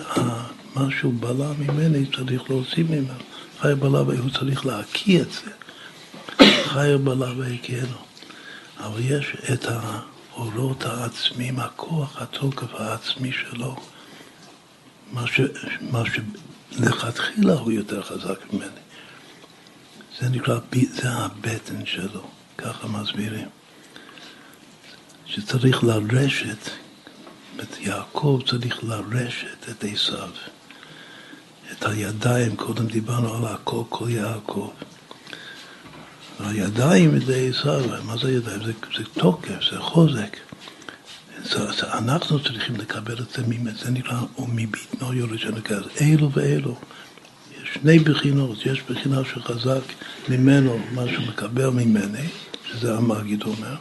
משהו 0.76 1.12
בלע 1.12 1.52
ממני, 1.60 2.06
צריך 2.16 2.50
להוציא 2.50 2.84
ממנו. 2.84 3.14
חי 3.60 3.74
בלע, 3.80 4.00
הוא 4.00 4.30
צריך 4.40 4.66
להקיא 4.66 5.22
את 5.22 5.28
זה. 5.32 5.52
חי 6.64 6.92
בלע 7.04 7.32
והקיאנו. 7.38 7.98
אבל 8.80 9.00
יש 9.00 9.36
את 9.54 9.66
האורות 9.70 10.86
העצמיים, 10.86 11.60
הכוח, 11.60 12.22
התוקף 12.22 12.74
העצמי 12.74 13.32
שלו, 13.32 13.76
מה, 15.12 15.28
ש, 15.28 15.42
מה 15.92 16.04
שלכתחילה 16.06 17.54
הוא 17.54 17.72
יותר 17.72 18.02
חזק 18.02 18.54
ממני. 18.54 18.89
זה 20.20 20.30
נקרא, 20.30 20.60
זה 20.92 21.10
הבטן 21.12 21.86
שלו, 21.86 22.28
ככה 22.58 22.88
מסבירים. 22.88 23.48
שצריך 25.26 25.84
לרשת, 25.84 26.70
את 27.62 27.80
יעקב 27.80 28.42
צריך 28.48 28.84
לרשת 28.84 29.70
את 29.70 29.84
עשיו. 29.84 30.30
את 31.72 31.86
הידיים, 31.86 32.56
קודם 32.56 32.88
דיברנו 32.88 33.36
על 33.36 33.54
הכל, 33.54 33.84
כל 33.90 34.10
יעקב. 34.10 34.72
הידיים 36.40 37.20
זה 37.20 37.50
עשיו, 37.50 38.04
מה 38.06 38.18
זה 38.18 38.32
ידיים? 38.32 38.64
זה, 38.64 38.72
זה 38.98 39.04
תוקף, 39.14 39.72
זה 39.72 39.80
חוזק. 39.80 40.38
אנחנו 41.84 42.44
צריכים 42.44 42.76
לקבל 42.76 43.20
את 43.20 43.30
זה, 43.30 43.44
זה 43.84 43.92
נקרא, 43.92 44.20
ומביטנו 44.40 45.14
יורד 45.14 45.40
שנקרא, 45.40 45.80
אלו 46.02 46.32
ואלו. 46.32 46.80
שני 47.74 48.00
בחינות, 48.00 48.66
יש 48.66 48.82
בחינה 48.90 49.22
שחזק 49.34 49.82
ממנו, 50.30 50.80
מה 50.92 51.04
שהוא 51.08 51.28
מקבל 51.28 51.70
ממני, 51.70 52.28
שזה 52.72 52.98
המגיד 52.98 53.44
אומר, 53.44 53.76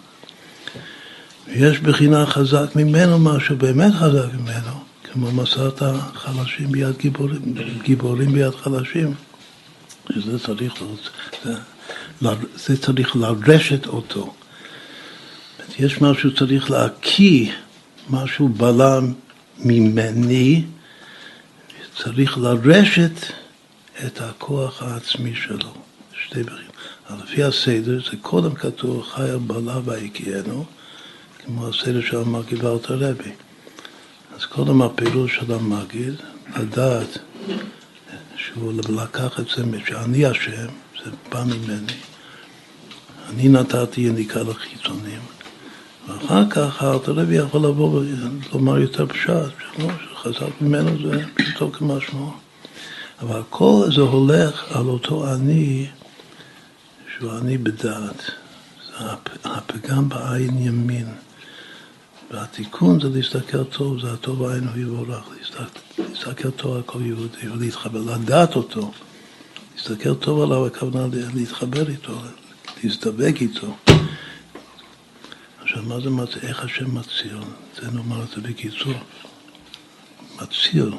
ויש 1.47 1.79
בחינה 1.79 2.27
חזק 2.27 2.77
ממנו, 2.77 3.19
מה 3.19 3.41
שבאמת 3.41 3.93
חזק 3.93 4.35
ממנו, 4.35 4.73
כמו 5.05 5.33
מסעת 5.33 5.83
החלשים 5.83 6.73
ביד 6.73 6.97
גיבורים, 6.99 7.55
גיבורים 7.83 8.33
ביד 8.33 8.55
חלשים, 8.55 9.15
שזה 10.15 10.39
צריך, 10.39 10.75
זה, 11.45 11.55
זה 12.67 12.83
צריך 12.83 13.17
לרשת 13.17 13.87
אותו. 13.87 14.35
יש 15.79 16.01
משהו 16.01 16.31
שצריך 16.31 16.71
להקיא, 16.71 17.51
משהו 18.11 18.49
בלם 18.49 19.13
ממני, 19.59 20.65
צריך 21.97 22.39
לרשת 22.39 23.33
את 24.07 24.21
הכוח 24.21 24.83
העצמי 24.83 25.35
שלו. 25.35 25.75
שתי 26.25 26.43
בחינות. 26.43 26.73
לפי 27.25 27.43
הסדר 27.43 27.99
זה 28.11 28.17
קודם 28.23 28.55
כתוב 28.55 29.03
חי 29.03 29.31
על 29.31 29.39
בעלה 29.39 29.81
והקיאנו, 29.85 30.65
כמו 31.39 31.69
הסדר 31.69 32.01
של 32.01 32.17
המגיד 32.17 32.65
ואלתר 32.65 32.95
רבי. 32.95 33.31
אז 34.37 34.45
קודם 34.45 34.83
הפעילות 34.83 35.31
של 35.31 35.53
המגיד, 35.53 36.15
לדעת 36.57 37.19
שהוא 38.37 38.73
לקח 38.73 39.41
את 39.41 39.45
זה, 39.57 39.63
שאני 39.87 40.31
אשם, 40.31 40.67
זה 41.05 41.11
בא 41.29 41.45
ממני. 41.45 41.93
אני 43.29 43.49
נתתי 43.49 44.01
יניקה 44.01 44.43
לחיצונים. 44.43 45.21
ואחר 46.09 46.51
כך 46.51 46.83
האלתר 46.83 47.13
רבי 47.13 47.35
יכול 47.35 47.61
לבוא 47.61 48.03
ולומר 48.53 48.79
יותר 48.79 49.07
פשט, 49.07 49.33
שחזק 49.79 50.61
ממנו 50.61 51.11
זה 51.11 51.25
פשוטו 51.35 51.73
כמשמעו. 51.73 52.48
אבל 53.21 53.41
הכל 53.41 53.89
זה 53.95 54.01
הולך 54.01 54.77
על 54.77 54.87
אותו 54.87 55.35
אני, 55.35 55.87
שהוא 57.17 57.39
אני 57.39 57.59
בדעת. 57.59 58.31
זה 58.99 59.05
הפגם 59.45 60.09
בעין 60.09 60.59
ימין. 60.59 61.09
והתיקון 62.31 63.01
זה 63.01 63.09
להסתכל 63.09 63.65
טוב, 63.65 64.01
זה 64.01 64.13
הטוב 64.13 64.43
העין 64.43 64.69
הוא 64.69 64.77
יבורך, 64.77 65.29
להסתכל 65.99 66.51
טוב 66.51 66.77
על 66.77 66.83
כל 66.83 66.99
יהודי 67.03 67.49
ולהתחבר, 67.49 68.01
לדעת 68.15 68.57
אותו, 68.57 68.93
להסתכל 69.77 70.15
טוב 70.15 70.43
עליו, 70.43 70.67
הכוונה 70.67 71.07
להתחבר 71.35 71.89
איתו, 71.89 72.13
להזדבק 72.85 73.35
איתו. 73.41 73.77
עכשיו, 75.63 75.83
מה 75.83 76.01
זה? 76.01 76.41
איך 76.43 76.65
השם 76.65 76.95
מציל? 76.95 77.39
זה 77.81 77.91
נאמר 77.91 78.23
את 78.23 78.29
זה 78.29 78.41
בקיצור. 78.41 78.95
מציל, 80.43 80.91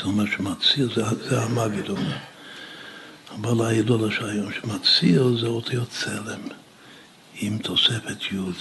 זה 0.00 0.06
אומר 0.06 0.24
שמציל, 0.26 0.88
זה, 0.94 1.02
זה 1.28 1.42
המגיד 1.42 1.88
אומר. 1.88 2.16
אבל 3.34 3.66
הידוע 3.66 4.08
לשעיון, 4.08 4.52
שמציל 4.52 5.38
זה 5.40 5.46
אותיות 5.46 5.88
צלם, 5.90 6.40
עם 7.34 7.58
תוספת 7.58 8.32
י'. 8.32 8.36
הוא 8.36 8.52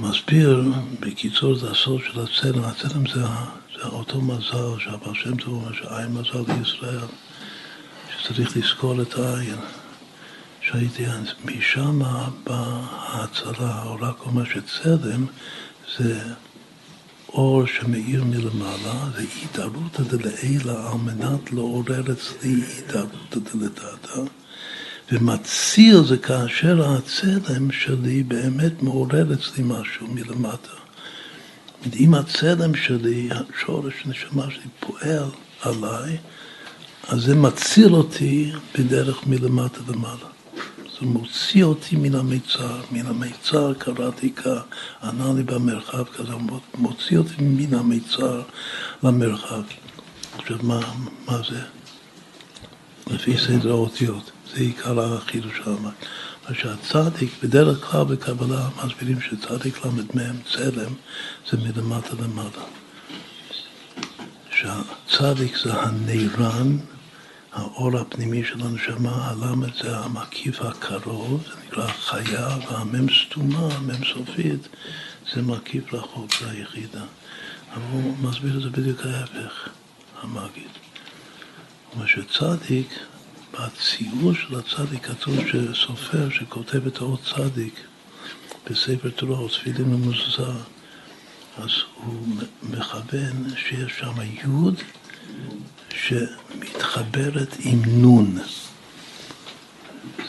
מסביר, 0.00 0.62
בקיצור, 1.00 1.54
זה 1.54 1.70
הסוד 1.70 2.00
של 2.04 2.20
הצלם. 2.20 2.64
הצלם 2.64 3.06
זה, 3.06 3.22
זה 3.76 3.82
אותו 3.82 4.20
מזל 4.20 4.78
שהבר 4.78 5.14
שם 5.14 5.36
טוב 5.36 5.54
אומר 5.54 5.72
שעין 5.72 6.12
מזל 6.12 6.52
לישראל, 6.58 7.06
שצריך 8.18 8.56
לזכור 8.56 9.02
את 9.02 9.14
העין. 9.14 9.58
שהייתי, 10.60 11.04
משם 11.44 11.98
באה 12.44 12.80
ההצלה, 12.90 13.82
הוא 13.82 13.98
רק 14.00 14.20
אומר 14.20 14.44
שצלם 14.44 15.26
זה 15.98 16.20
אור 17.34 17.66
שמאיר 17.66 18.24
מלמעלה, 18.24 19.10
זה 19.98 20.16
דלעילא 20.16 20.90
על 20.90 20.98
מנת 20.98 21.52
לעורר 21.52 22.12
אצלי 22.12 22.60
התערותא 22.78 23.38
דלתתא. 23.54 24.20
ומציל 25.12 26.04
זה 26.04 26.18
כאשר 26.18 26.92
הצלם 26.92 27.70
שלי 27.70 28.22
באמת 28.22 28.82
מעורר 28.82 29.34
אצלי 29.34 29.64
משהו 29.66 30.06
מלמטה. 30.06 30.74
אם 31.96 32.14
הצלם 32.14 32.74
שלי, 32.74 33.28
השורש 33.30 33.94
הנשמה 34.04 34.50
שלי 34.50 34.70
פועל 34.80 35.28
עליי, 35.60 36.16
אז 37.08 37.20
זה 37.22 37.34
מציל 37.34 37.94
אותי 37.94 38.52
בדרך 38.78 39.26
מלמטה 39.26 39.80
למעלה. 39.88 40.33
זה 41.00 41.06
מוציא 41.06 41.64
אותי 41.64 41.96
מן 41.96 42.14
המיצר, 42.14 42.80
מן 42.90 43.06
המיצר 43.06 43.74
קראתי 43.74 44.32
כה, 44.36 44.60
ענה 45.02 45.32
לי 45.36 45.42
במרחב 45.42 46.04
כזה, 46.04 46.32
מוציא 46.74 47.18
אותי 47.18 47.34
מן 47.38 47.74
המיצר 47.74 48.42
למרחב. 49.02 49.62
עכשיו, 50.38 50.58
מה, 50.62 50.80
מה 51.26 51.38
זה? 51.50 51.60
לפי 53.06 53.38
סדר 53.38 53.70
האותיות. 53.70 54.30
זה 54.54 54.60
עיקר 54.60 55.14
החידוש. 55.14 55.60
מה 56.48 56.54
שהצדיק, 56.54 57.30
בדרך 57.42 57.90
כלל 57.90 58.04
בקבלה 58.04 58.68
מסבירים 58.84 59.20
שצדיק 59.20 59.84
ל"מ 59.84 60.42
צלם 60.52 60.92
זה 61.50 61.56
מלמטה 61.56 62.14
למעלה. 62.22 62.64
שהצדיק 64.50 65.56
זה 65.64 65.74
הנירן, 65.74 66.76
האור 67.54 67.98
הפנימי 67.98 68.44
של 68.44 68.60
הנשמה, 68.60 69.30
הלמד 69.30 69.74
זה 69.82 69.98
המקיף 69.98 70.60
הקרוב, 70.60 71.42
זה 71.42 71.54
נקרא 71.66 71.86
חיה, 71.86 72.48
והמם 72.70 73.06
סתומה, 73.08 73.74
המם 73.74 74.04
סופית, 74.04 74.68
זה 75.32 75.42
מקיף 75.42 75.94
רחוק, 75.94 76.30
זה 76.40 76.50
היחידה. 76.50 77.04
אבל 77.72 77.82
הוא 77.92 78.16
מסביר 78.22 78.56
את 78.56 78.62
זה 78.62 78.70
בדיוק 78.70 79.00
ההפך, 79.06 79.68
המגיד. 80.22 80.68
הוא 81.90 81.94
אומר 81.94 82.06
שצדיק 82.06 82.88
בציור 83.52 84.34
של 84.34 84.58
הצדיק 84.58 85.06
כתוב 85.06 85.36
שסופר 85.48 86.30
שכותב 86.30 86.86
את 86.86 86.98
האות 86.98 87.20
צדיק 87.34 87.74
בספר 88.70 89.10
תורה 89.10 89.38
או 89.38 89.48
תפילין 89.48 89.94
ומוזזה, 89.94 90.42
אז 91.56 91.70
הוא 91.94 92.26
מכוון 92.62 93.44
שיש 93.56 93.92
שם 93.98 94.14
יוד 94.44 94.74
שמתחברת 96.02 97.56
עם 97.58 97.82
נון. 97.86 98.38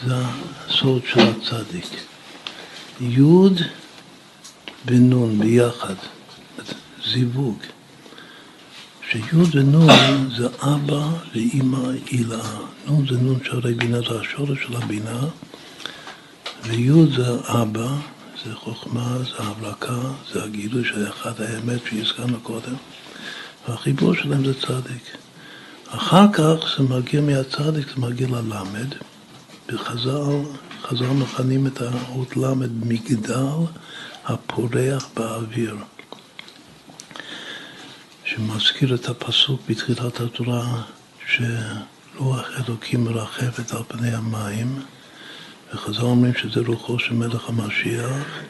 זה 0.06 0.14
הסוד 0.16 1.02
של 1.06 1.20
הצדיק. 1.20 1.90
יוד 3.00 3.60
ונון 4.86 5.38
ביחד, 5.38 5.94
זיווג. 7.12 7.58
שיוד 9.10 9.56
ונון 9.56 10.30
זה 10.36 10.46
אבא 10.60 11.08
ואימא 11.34 11.90
הילה. 12.06 12.42
נון 12.86 13.06
זה 13.08 13.16
נון 13.20 13.38
שערי 13.44 13.74
בינה, 13.74 14.00
זה 14.00 14.20
השורש 14.20 14.58
של 14.62 14.76
הבינה, 14.76 15.20
ויוד 16.62 17.12
זה 17.16 17.38
אבא, 17.44 17.88
זה 18.44 18.54
חוכמה, 18.54 19.18
זה 19.18 19.34
הברקה, 19.38 20.00
זה 20.32 20.44
הגילוי 20.44 20.84
של 20.84 21.08
אחד 21.08 21.40
האמת 21.40 21.80
שהזכרנו 21.90 22.40
קודם, 22.40 22.74
והחיבור 23.68 24.14
שלהם 24.14 24.44
זה 24.44 24.60
צדיק. 24.60 25.16
אחר 25.88 26.32
כך 26.32 26.76
זה 26.76 26.82
מגיע 26.82 27.20
מהצדיק, 27.20 27.86
זה 27.88 28.00
מגיע 28.00 28.28
ללמד. 28.28 28.94
בחז"ל, 29.68 30.42
חז"ל 30.82 31.06
מכנים 31.06 31.66
את 31.66 31.80
האות 31.80 32.36
למד 32.36 32.86
מגדל 32.86 33.58
הפורח 34.24 35.08
באוויר. 35.16 35.76
שמזכיר 38.24 38.94
את 38.94 39.08
הפסוק 39.08 39.60
בתחילת 39.68 40.20
התורה 40.20 40.82
שרוח 41.26 42.46
אלוקים 42.56 43.04
מרחפת 43.04 43.72
על 43.72 43.82
פני 43.88 44.14
המים 44.14 44.82
וחז"ל 45.74 46.02
אומרים 46.02 46.34
שזה 46.34 46.60
רוחו 46.66 46.98
של 46.98 47.14
מלך 47.14 47.48
המשיח 47.48 48.40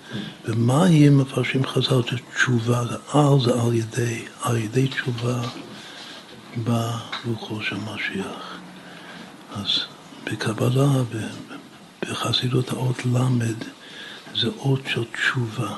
יהיה 0.89 1.11
מפרשים 1.11 1.67
חז"ל? 1.67 2.03
זה 2.11 2.17
תשובה, 2.35 2.85
זה 2.87 2.97
על 3.13 3.41
זה 3.45 3.63
על 3.63 3.75
ידי, 3.75 4.25
על 4.43 4.57
ידי 4.57 4.89
תשובה 4.89 5.43
בא 6.65 6.99
רוחו 7.25 7.63
של 7.63 7.77
משיח. 7.77 8.59
אז 9.55 9.81
בקבלה, 10.25 10.89
בחסידות 12.03 12.71
האות 12.71 13.07
ל', 13.07 13.19
זה 14.41 14.49
אות 14.59 14.81
של 14.87 15.05
תשובה, 15.05 15.77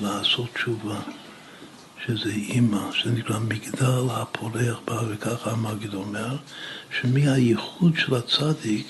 לעשות 0.00 0.54
תשובה, 0.54 0.98
שזה 2.06 2.30
אימא, 2.30 2.92
שזה 2.92 3.10
נקרא 3.12 3.38
מגדל 3.38 4.02
הפורח 4.10 4.80
בה, 4.84 5.00
וככה 5.08 5.50
המגיד 5.50 5.94
אומר, 5.94 6.36
שמהייחוד 7.00 7.92
של 7.96 8.14
הצדיק 8.14 8.86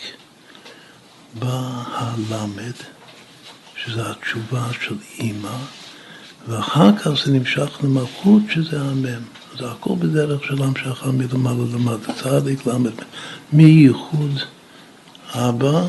בא 1.38 1.82
הלמד, 1.86 2.76
שזה 3.76 4.10
התשובה 4.10 4.68
של 4.80 4.96
אימא, 5.18 5.56
ואחר 6.48 6.96
כך 6.96 7.10
זה 7.24 7.32
נמשך 7.32 7.84
למלכות 7.84 8.42
שזה 8.50 8.80
המם. 8.80 9.39
זה 9.60 9.70
הכל 9.70 9.94
בדרך 9.98 10.44
של 10.44 10.62
המשכה 10.62 11.10
מלמעלה 11.10 11.64
למטה, 11.74 12.12
צדיק 12.12 12.66
למד, 12.66 12.90
מייחוד 13.52 14.38
אבא, 15.34 15.86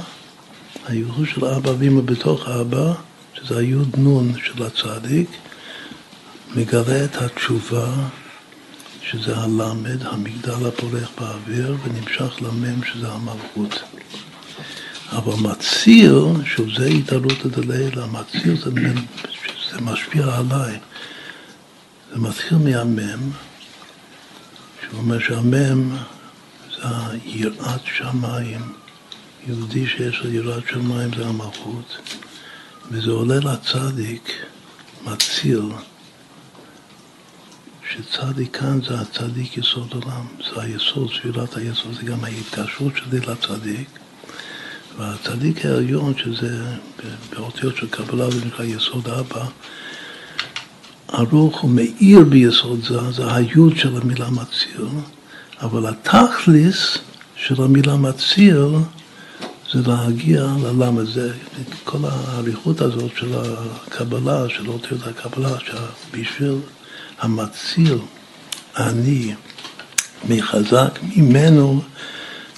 הייחוד 0.88 1.28
של 1.28 1.46
אבא 1.46 1.72
ואמא 1.80 2.02
בתוך 2.02 2.48
אבא, 2.48 2.94
שזה 3.34 3.58
היוד 3.58 3.90
נון 3.98 4.34
של 4.46 4.64
הצדיק, 4.64 5.30
מגלה 6.56 7.06
את 7.06 7.16
התשובה, 7.16 7.94
שזה 9.02 9.38
הלמד, 9.38 10.06
המגדל 10.06 10.68
הפורח 10.68 11.12
באוויר, 11.20 11.76
ונמשך 11.84 12.42
למם, 12.42 12.84
שזה 12.84 13.08
המלכות. 13.12 13.84
אבל 15.12 15.50
מציל, 15.50 16.14
שוב 16.46 16.68
זה 16.78 16.86
התעלות 16.86 17.46
הדלילה, 17.46 18.06
מציל 18.06 18.58
זה, 18.58 18.72
זה 19.72 19.82
משפיע 19.82 20.26
עליי. 20.38 20.80
זה 22.12 22.20
מתחיל 22.20 22.58
מהמם, 22.58 23.32
שהוא 24.92 25.20
שהמם 25.20 25.98
זה 26.76 26.88
יראת 27.24 27.82
שמיים. 27.86 28.74
יהודי 29.48 29.88
שיש 29.88 30.20
לו 30.20 30.32
יראת 30.32 30.64
שמיים 30.70 31.10
זה 31.18 31.28
המלכות, 31.28 31.98
וזה 32.92 33.12
עולה 33.12 33.36
לצדיק, 33.36 34.32
מציל, 35.06 35.62
שצדיק 37.90 38.58
כאן 38.58 38.80
זה 38.82 39.00
הצדיק 39.00 39.58
יסוד 39.58 39.94
עולם, 39.94 40.26
זה 40.38 40.62
היסוד, 40.62 41.12
ספירת 41.14 41.58
היסוד, 41.58 41.94
זה 41.94 42.04
גם 42.04 42.24
ההתקשרות 42.24 42.94
שלי 42.98 43.20
לצדיק. 43.20 43.90
והצדיק 44.98 45.66
העליון, 45.66 46.14
שזה 46.18 46.66
באותיות 47.30 47.78
של 47.78 47.88
קבלה, 47.90 48.30
זה 48.30 48.46
נקרא 48.46 48.66
יסוד 48.66 49.08
אבא, 49.08 49.46
הרוח 51.12 51.62
הוא 51.62 51.72
מאיר 51.72 52.20
ביסוד 52.24 52.80
זה, 52.84 53.12
זה 53.12 53.36
היוד 53.36 53.78
של 53.78 53.98
המילה 54.02 54.30
מציל, 54.30 54.88
אבל 55.62 55.86
התכליס 55.88 56.98
של 57.36 57.64
המילה 57.64 57.96
מציל 57.96 58.66
זה 59.74 59.80
להגיע 59.88 60.48
ללמה 60.64 61.06
זה, 61.06 61.34
כל 61.84 61.98
האריכות 62.04 62.82
הזאת 62.82 63.12
של 63.16 63.34
הקבלה, 63.36 64.50
של 64.50 64.68
אותיות 64.68 65.08
הקבלה, 65.08 65.58
שבשביל 65.60 66.56
המציל, 67.20 67.98
אני, 68.78 69.34
מחזק 70.30 71.00
ממנו, 71.16 71.82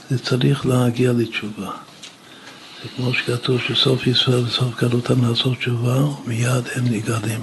זה 0.09 0.19
צריך 0.19 0.65
להגיע 0.65 1.11
לתשובה. 1.13 1.71
זה 2.83 2.89
כמו 2.95 3.13
שכתוב 3.13 3.61
שסוף 3.67 4.07
ישראל 4.07 4.43
וסוף 4.43 4.81
גלותם 4.81 5.29
לעשות 5.29 5.57
תשובה, 5.57 6.03
ומיד 6.03 6.63
הם 6.75 6.83
נגאלים. 6.83 7.41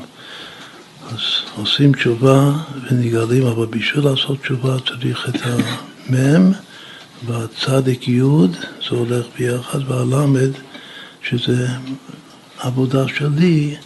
אז 1.11 1.21
עושים 1.57 1.93
תשובה 1.93 2.53
ונגאלים, 2.91 3.47
אבל 3.47 3.67
בשביל 3.67 4.05
לעשות 4.05 4.41
תשובה 4.41 4.77
צריך 4.89 5.29
את 5.29 5.41
המם 5.45 6.53
והצדיק 7.27 8.09
י' 8.09 8.23
זה 8.91 8.97
הולך 8.97 9.27
ביחד, 9.39 9.79
והלמד 9.91 10.51
שזה 11.23 11.69
עבודה 12.59 13.09
שלי 13.09 13.77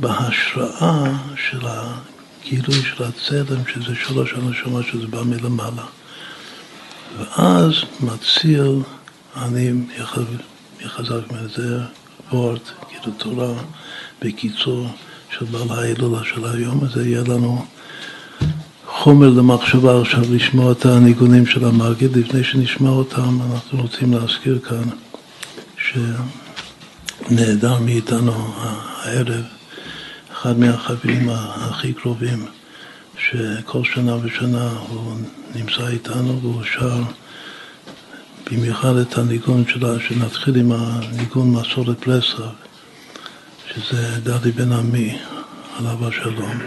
בהשראה 0.00 1.12
של 1.36 1.60
הגילוי 1.62 2.82
של 2.82 3.04
הצלם, 3.04 3.62
שזה 3.74 3.94
שלוש 3.94 4.32
הנשמה 4.32 4.80
שזה 4.82 5.06
בא 5.06 5.22
מלמעלה. 5.22 5.84
ואז 7.18 7.74
מציל, 8.00 8.82
אני 9.36 9.72
מחזק 10.84 11.32
מזה 11.32 11.80
וורט, 12.32 12.70
כאילו 12.88 13.16
תורה 13.18 13.52
בקיצור 14.22 14.88
של 15.38 15.44
בעל 15.44 15.78
ההילולה 15.78 16.24
של 16.24 16.44
היום 16.44 16.84
הזה, 16.84 17.08
יהיה 17.08 17.22
לנו 17.28 17.64
חומר 18.86 19.28
למחשבה 19.28 20.00
עכשיו 20.00 20.22
לשמוע 20.30 20.72
את 20.72 20.86
הניגונים 20.86 21.46
של 21.46 21.64
המגיד. 21.64 22.16
לפני 22.16 22.44
שנשמע 22.44 22.88
אותם, 22.90 23.38
אנחנו 23.52 23.82
רוצים 23.82 24.12
להזכיר 24.12 24.58
כאן 24.58 24.84
שנעדר 27.28 27.78
מאיתנו 27.78 28.32
הערב 29.02 29.44
אחד 30.32 30.58
מהחברים 30.58 31.28
הכי 31.30 31.92
קרובים, 31.92 32.46
שכל 33.18 33.84
שנה 33.84 34.16
ושנה 34.22 34.70
הוא 34.88 35.16
נמצא 35.54 35.88
איתנו 35.88 36.40
והוא 36.42 36.62
שר 36.74 37.02
במיוחד 38.50 38.96
את 38.96 39.18
הניגון 39.18 39.64
שלה, 39.68 40.00
שנתחיל 40.08 40.56
עם 40.56 40.72
הניגון 40.72 41.52
מסורת 41.52 42.00
פלסר, 42.00 42.48
שזה 43.76 44.20
דדי 44.20 44.52
בן 44.52 44.72
עמי, 44.72 45.18
עליו 45.78 46.08
השלום. 46.08 46.58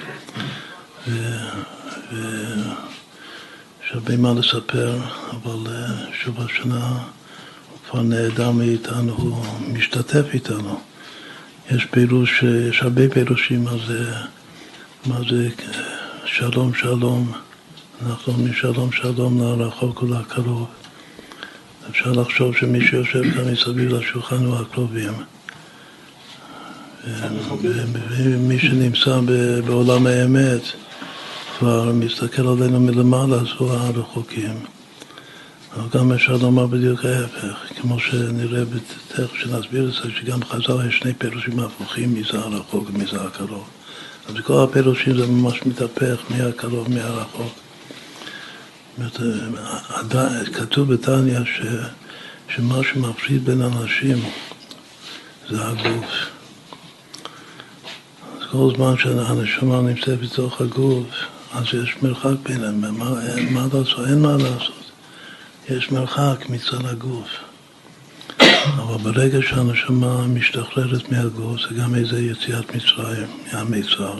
ויש 1.07 1.13
הרבה 3.91 4.17
מה 4.17 4.33
לספר, 4.33 4.99
אבל 5.31 5.73
אה, 5.73 5.87
שוב 6.23 6.41
השנה 6.41 6.89
הוא 7.69 7.79
כבר 7.89 8.01
נעדר 8.01 8.51
מאיתנו, 8.51 9.13
הוא 9.13 9.45
משתתף 9.73 10.25
איתנו. 10.33 10.79
יש 11.71 11.85
פירוש, 11.85 12.43
יש 12.43 12.81
הרבה 12.81 13.09
פירושים 13.09 13.63
מה 13.63 13.73
זה, 13.87 14.13
מה 15.05 15.19
זה 15.29 15.49
שלום 16.25 16.73
שלום, 16.73 17.31
אנחנו 18.05 18.33
אומרים 18.33 18.53
שלום 18.53 18.91
שלום 18.91 19.59
לרחוק 19.59 20.03
ולקרוב. 20.03 20.67
אפשר 21.89 22.11
לחשוב 22.11 22.55
שמי 22.55 22.87
שיושב 22.87 23.33
כאן 23.33 23.51
מסביב 23.51 23.93
לשולחן 23.93 24.45
הוא 24.45 24.55
הקרובים. 24.55 25.13
ומי 28.09 28.59
שנמצא 28.59 29.19
בעולם 29.65 30.07
האמת 30.07 30.61
כבר 31.59 31.91
מסתכל 31.93 32.47
עלינו 32.47 32.79
מלמעלה, 32.79 33.35
אז 33.35 33.47
הוא 33.57 33.71
הרחוקים. 33.71 34.59
אבל 35.75 35.99
גם 35.99 36.11
אפשר 36.11 36.37
לומר 36.37 36.67
בדיוק 36.67 37.05
ההפך, 37.05 37.55
כמו 37.81 37.99
שנראה 37.99 38.63
בתכף 38.65 39.35
שנסביר 39.35 39.89
את 39.89 39.93
זה, 39.93 40.09
שגם 40.19 40.43
חז"ל 40.43 40.87
יש 40.89 40.97
שני 40.97 41.13
פירושים 41.13 41.59
הפוכים, 41.59 42.13
מי 42.13 42.21
זה 42.31 42.39
הרחוק 42.39 42.89
ומי 42.89 43.05
זה 43.11 43.21
הקרוב. 43.21 43.67
אז 44.29 44.35
כל 44.43 44.63
הפירושים 44.63 45.17
זה 45.17 45.27
ממש 45.27 45.65
מתהפך, 45.65 46.21
מי 46.29 46.41
הקרוב, 46.41 46.89
מי 46.89 47.01
הרחוק. 47.01 47.53
כתוב 50.53 50.93
בתניא 50.93 51.39
שמה 52.55 52.79
שמפריד 52.93 53.45
בין 53.45 53.61
אנשים 53.61 54.17
זה 55.49 55.67
הגוף. 55.67 56.36
כל 58.51 58.71
זמן 58.75 58.97
שהנשמה 58.97 59.81
נמצאת 59.81 60.19
בתוך 60.19 60.61
הגוף, 60.61 61.05
אז 61.53 61.65
יש 61.73 61.95
מרחק 62.01 62.35
ביניהם, 62.43 62.81
מה, 62.81 63.09
מה 63.51 63.67
לעשות? 63.73 64.07
אין 64.07 64.21
מה 64.21 64.33
לעשות. 64.37 64.91
יש 65.69 65.91
מרחק 65.91 66.49
מצד 66.49 66.85
הגוף. 66.85 67.27
אבל 68.77 68.97
ברגע 68.97 69.37
שהנשמה 69.41 70.27
משתחררת 70.27 71.11
מהגוף, 71.11 71.61
זה 71.61 71.75
גם 71.81 71.95
איזה 71.95 72.21
יציאת 72.21 72.75
מצרים, 72.75 73.27
מהמיצר. 73.53 74.19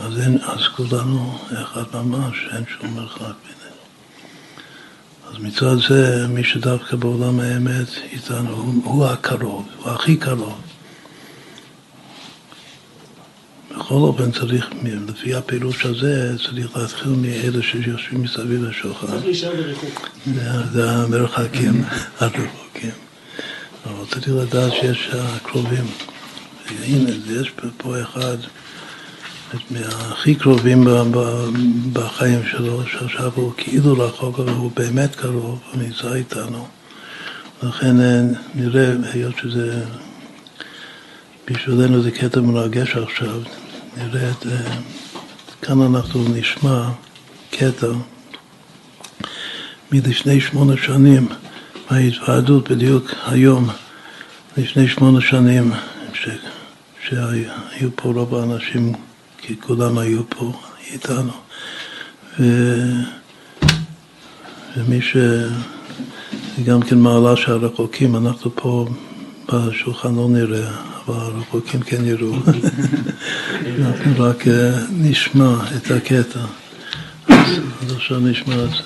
אז, 0.00 0.20
אין, 0.20 0.38
אז 0.42 0.68
כולנו 0.76 1.38
אחד 1.52 1.84
ממש, 1.94 2.48
אין 2.52 2.64
שום 2.78 2.94
מרחק 2.94 3.20
בינינו. 3.20 3.82
אז 5.30 5.38
מצד 5.38 5.88
זה, 5.88 6.26
מי 6.28 6.44
שדווקא 6.44 6.96
בעולם 6.96 7.40
האמת 7.40 7.88
איתנו, 8.12 8.50
הוא, 8.50 8.74
הוא 8.84 9.06
הקרוב, 9.06 9.68
הוא 9.76 9.90
הכי 9.90 10.16
קרוב. 10.16 10.71
בכל 13.76 13.94
אופן 13.94 14.30
צריך, 14.32 14.70
לפי 15.08 15.34
הפירוש 15.34 15.86
הזה, 15.86 16.34
צריך 16.46 16.76
להתחיל 16.76 17.12
מאלה 17.12 17.62
שיושבים 17.62 18.22
מסביב 18.22 18.64
לשולחן. 18.64 19.06
צריך 19.06 19.24
להישאר 19.24 19.54
בריחוק. 19.54 20.08
זה 20.72 20.90
המרחקים 20.90 21.84
הרחוקים. 22.18 22.90
אבל 23.86 24.04
צריך 24.10 24.28
לדעת 24.28 24.72
שיש 24.72 25.10
קרובים. 25.42 25.84
הנה, 26.84 27.10
יש 27.40 27.52
פה 27.76 28.02
אחד 28.02 28.36
מהכי 29.70 30.34
קרובים 30.34 30.84
בחיים 31.92 32.40
שלו, 32.50 32.86
שעכשיו 32.86 33.30
הוא 33.34 33.52
כאילו 33.56 33.92
רחוק, 33.98 34.38
אבל 34.38 34.52
הוא 34.52 34.70
באמת 34.76 35.14
קרוב, 35.14 35.60
הוא 35.72 35.82
נמצא 35.82 36.14
איתנו. 36.14 36.66
לכן 37.62 37.96
נראה, 38.54 38.92
היות 39.12 39.34
שזה, 39.42 39.84
בשבילנו 41.50 42.02
זה 42.02 42.10
קטע 42.10 42.40
מרגש 42.40 42.96
עכשיו, 42.96 43.40
נראה 43.96 44.30
את, 44.30 44.46
כאן 45.62 45.80
אנחנו 45.82 46.24
נשמע 46.28 46.88
קטע 47.50 47.86
מלפני 49.92 50.40
שמונה 50.40 50.76
שנים, 50.76 51.28
ההתוועדות 51.90 52.70
בדיוק 52.70 53.10
היום, 53.26 53.68
לפני 54.56 54.88
שמונה 54.88 55.20
שנים, 55.20 55.72
ש, 56.14 56.28
שהיו 57.08 57.88
פה 57.96 58.08
רוב 58.08 58.34
האנשים, 58.34 58.92
כי 59.38 59.60
כולם 59.60 59.98
היו 59.98 60.22
פה 60.28 60.52
איתנו. 60.92 61.32
ו, 62.40 62.44
ומי 64.76 65.02
ש... 65.02 65.16
גם 66.64 66.82
כן 66.82 66.98
מעלה 66.98 67.36
שהרחוקים, 67.36 68.16
אנחנו 68.16 68.50
פה 68.54 68.86
בשולחן 69.52 70.14
לא 70.14 70.28
נראה, 70.28 70.70
אבל 71.08 71.16
הרחוקים 71.16 71.80
כן 71.80 72.04
יראו. 72.04 72.34
אנחנו 73.78 74.24
רק 74.24 74.48
אה, 74.48 74.78
נשמע 74.90 75.54
את 75.76 75.90
הקטע. 75.90 76.40
אז 77.28 77.92
עכשיו 77.96 78.20
נשמע 78.20 78.54
את 78.54 78.70
זה. 78.70 78.82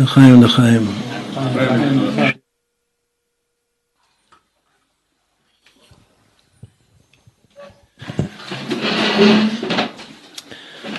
לחיים, 0.00 0.42
לחיים. 0.42 0.86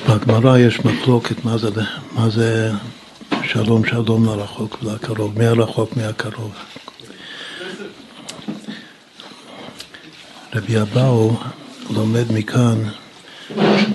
בגמרא 0.09 0.57
יש 0.57 0.79
מחלוקת 0.79 1.45
מה 1.45 1.57
זה, 1.57 1.69
מה 2.11 2.29
זה 2.29 2.71
שלום 3.43 3.85
שלום 3.85 4.25
לרחוק 4.25 4.77
ולקרוב, 4.83 5.39
מהרחוק 5.39 5.97
מהקרוב. 5.97 6.51
רבי 10.55 10.81
אבאו 10.81 11.37
לומד 11.89 12.31
מכאן, 12.31 12.83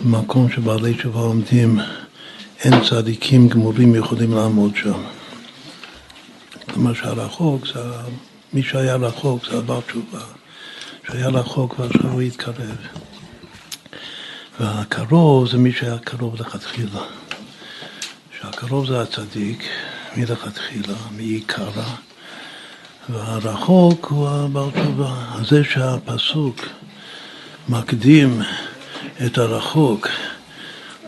במקום 0.05 0.51
שבעלי 0.51 0.95
תשובה 0.95 1.20
עומדים, 1.20 1.78
אין 2.65 2.74
צדיקים 2.89 3.49
גמורים 3.49 3.95
יכולים 3.95 4.35
לעמוד 4.35 4.77
שם. 4.77 5.03
כלומר 6.73 6.95
שהרחוק, 6.95 7.66
זה, 7.66 7.81
מי 8.53 8.62
שהיה 8.62 8.97
רחוק 8.97 9.47
זה 9.51 9.59
הבעל 9.59 9.81
תשובה, 9.81 10.20
שהיה 11.07 11.28
רחוק 11.28 11.78
ועכשיו 11.78 12.11
הוא 12.11 12.20
התקרב. 12.20 12.77
והקרוב 14.61 15.49
זה 15.49 15.59
מי 15.59 15.73
שהיה 15.73 15.99
קרוב 15.99 16.41
לכתחילה. 16.41 17.03
שהקרוב 18.41 18.87
זה 18.87 19.01
הצדיק 19.01 19.65
מלכתחילה, 20.16 20.95
מעיקרה, 21.16 21.95
והרחוק 23.12 24.07
הוא 24.07 24.28
הבעל 24.28 24.70
תשובה. 24.70 25.24
זה 25.49 25.65
שהפסוק 25.65 26.66
מקדים 27.69 28.43
את 29.27 29.39
הרחוק 29.39 30.09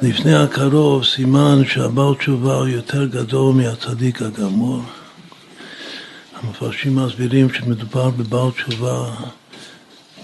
לפני 0.03 0.35
הקרוב, 0.35 1.05
סימן 1.05 1.63
שהבעל 1.67 2.15
תשובה 2.15 2.55
הוא 2.55 2.69
יותר 2.69 3.07
גדול 3.07 3.55
מהצדיק 3.55 4.23
הגמור. 4.23 4.83
המפרשים 6.35 6.97
מסבירים 6.97 7.55
שמדובר 7.55 8.11
בבעל 8.11 8.51
תשובה 8.51 9.15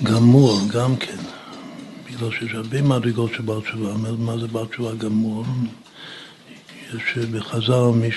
גמור 0.03 0.61
גם 0.73 0.97
כן. 0.97 1.19
בגלל 2.07 2.31
שיש 2.31 2.55
הרבה 2.55 2.83
מדרגות 2.83 3.31
של 3.35 3.43
בעל 3.43 3.61
תשובה. 3.61 3.93
מה 4.19 4.39
זה 4.39 4.47
בעל 4.47 4.67
תשובה 4.67 4.95
גמור? 4.95 5.45
יש 6.95 7.19
בחז"ל 7.19 7.91
מי 7.95 8.09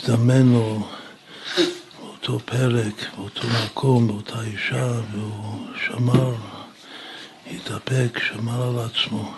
שהזדמן 0.00 0.52
לו 0.52 0.88
באותו 2.28 2.46
פרק, 2.46 3.16
באותו 3.16 3.42
מקום, 3.64 4.08
באותה 4.08 4.42
אישה, 4.42 4.92
והוא 5.12 5.66
שמר, 5.86 6.34
התאפק, 7.50 8.18
שמר 8.18 8.68
על 8.68 8.84
עצמו. 8.84 9.32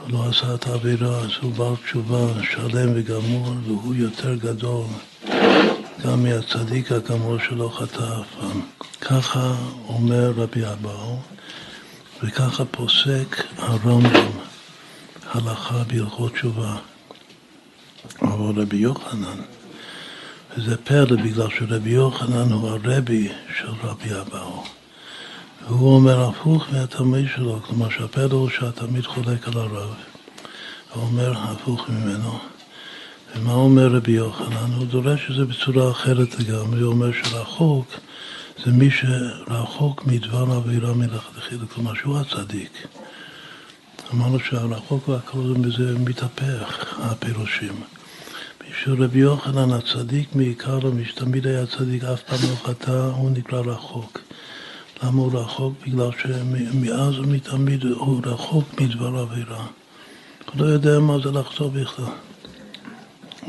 הוא 0.00 0.10
לא 0.12 0.28
עשה 0.28 0.54
את 0.54 0.66
העבירה, 0.66 1.18
אז 1.18 1.30
הוא 1.42 1.52
בעל 1.52 1.76
תשובה 1.76 2.26
שלם 2.52 2.92
וגמור, 2.94 3.54
והוא 3.66 3.94
יותר 3.94 4.34
גדול 4.34 4.84
גם 6.04 6.22
מהצדיק 6.22 6.92
הגמור 6.92 7.38
שלא 7.38 7.72
חטא 7.78 8.20
אף 8.20 8.34
פעם. 8.40 8.60
ככה 9.00 9.54
אומר 9.88 10.32
רבי 10.36 10.66
אבאו, 10.66 11.18
וככה 12.22 12.64
פוסק 12.64 13.44
הרמב"ם, 13.58 14.30
הלכה 15.30 15.84
בהלכות 15.86 16.32
תשובה. 16.32 16.76
אבל 18.22 18.62
רבי 18.62 18.76
יוחנן, 18.76 19.40
וזה 20.56 20.76
פלא 20.76 21.16
בגלל 21.24 21.48
שרבי 21.58 21.90
יוחנן 21.90 22.52
הוא 22.52 22.68
הרבי 22.68 23.28
של 23.58 23.68
רבי 23.82 24.10
אבאו. 24.20 24.64
והוא 25.66 25.94
אומר 25.94 26.28
הפוך 26.28 26.66
מהתלמיד 26.72 27.26
שלו, 27.34 27.60
כלומר 27.62 27.90
שהפלא 27.90 28.34
הוא 28.34 28.48
שהתלמיד 28.48 29.06
חולק 29.06 29.48
על 29.48 29.58
הרב. 29.58 29.94
הוא 30.94 31.02
אומר 31.02 31.32
הפוך 31.38 31.88
ממנו. 31.88 32.38
ומה 33.36 33.52
אומר 33.52 33.86
רבי 33.86 34.12
יוחנן? 34.12 34.72
הוא 34.76 34.86
דורש 34.86 35.30
את 35.30 35.36
זה 35.36 35.44
בצורה 35.44 35.90
אחרת 35.90 36.40
לגמרי, 36.40 36.80
הוא 36.80 36.92
אומר 36.92 37.10
שרחוק 37.12 37.86
זה 38.64 38.70
מי 38.70 38.90
שרחוק 38.90 40.06
מדבר 40.06 40.46
עבירה 40.56 40.94
מלכתחילה, 40.94 41.66
כלומר 41.74 41.94
שהוא 41.94 42.18
הצדיק. 42.18 42.86
אמרנו 44.14 44.40
שהרחוק 44.40 45.08
והקרוב 45.08 45.62
בזה 45.62 45.98
מתהפך, 45.98 46.94
הפירושים. 46.98 47.82
בשביל 48.72 49.04
רבי 49.04 49.18
יוחנן 49.18 49.72
הצדיק 49.72 50.34
מעיקר 50.34 50.78
למי 50.78 51.04
שתמיד 51.04 51.46
היה 51.46 51.66
צדיק, 51.66 52.04
אף 52.04 52.22
פעם 52.22 52.38
לא 52.50 52.56
חטא, 52.56 53.10
הוא 53.16 53.30
נקרא 53.30 53.60
רחוק. 53.60 54.20
למה 55.02 55.22
הוא 55.22 55.40
רחוק? 55.40 55.74
בגלל 55.86 56.10
שמאז 56.22 57.18
ומתמיד 57.18 57.84
הוא 57.84 58.20
רחוק 58.24 58.80
מדבר 58.80 59.18
עבירה. 59.18 59.66
הוא 60.46 60.60
לא 60.60 60.64
יודע 60.64 60.98
מה 60.98 61.16
זה 61.24 61.30
לחזור 61.30 61.70
בכלל. 61.70 62.04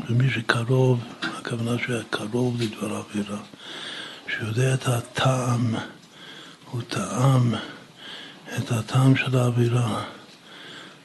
ומי 0.08 0.30
שקרוב, 0.30 1.00
הכוונה 1.22 1.78
שהיה 1.86 2.02
קרוב 2.10 2.62
לדבר 2.62 2.96
עבירה. 2.96 3.38
שיודע 4.28 4.74
את 4.74 4.88
הטעם, 4.88 5.74
הוא 6.70 6.82
טעם 6.88 7.54
את 8.56 8.72
הטעם 8.72 9.16
של 9.16 9.38
האווירה. 9.38 10.02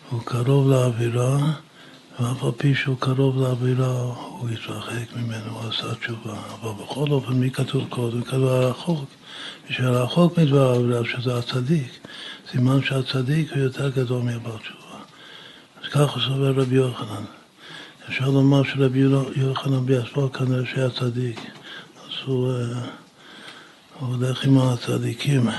הוא 0.10 0.22
קרוב 0.26 0.70
לאווירה, 0.70 1.38
ואף 2.22 2.44
על 2.44 2.52
פי 2.58 2.76
שהוא 2.76 2.98
קרוב 3.00 3.42
לאווירה, 3.42 4.02
הוא 4.40 4.50
יתרחק 4.50 5.16
ממנו, 5.16 5.52
הוא 5.52 5.70
עשה 5.70 5.96
תשובה. 5.96 6.40
אבל 6.62 6.84
בכל 6.84 7.12
אופן, 7.12 7.34
מי 7.34 7.52
כתוב 7.52 7.86
קודם? 7.90 8.22
כתוב 8.22 8.48
הרחוק. 8.48 9.06
מי 9.70 9.76
שהרחוק 9.76 10.40
מדבר 10.40 10.72
האווירה, 10.72 11.06
שזה 11.06 11.38
הצדיק, 11.38 12.08
סימן 12.52 12.84
שהצדיק 12.84 13.52
הוא 13.52 13.64
יותר 13.64 13.90
גדול 13.90 14.22
מהבר 14.22 14.58
תשובה. 14.58 14.98
אז 15.84 15.90
ככה 15.92 16.20
סובר 16.20 16.52
רבי 16.52 16.76
יוחנן. 16.76 17.24
אפשר 18.10 18.30
לומר 18.30 18.64
שרבי 18.64 19.04
יוחנן 19.36 19.86
ביאספור 19.86 20.30
כנראה 20.30 20.66
שהיה 20.66 20.90
צדיק. 20.90 21.40
אז 21.40 22.12
הוא... 22.26 22.54
הוא 24.00 24.16
הולך 24.16 24.46
עם 24.46 24.58
הצדיקים, 24.58 25.50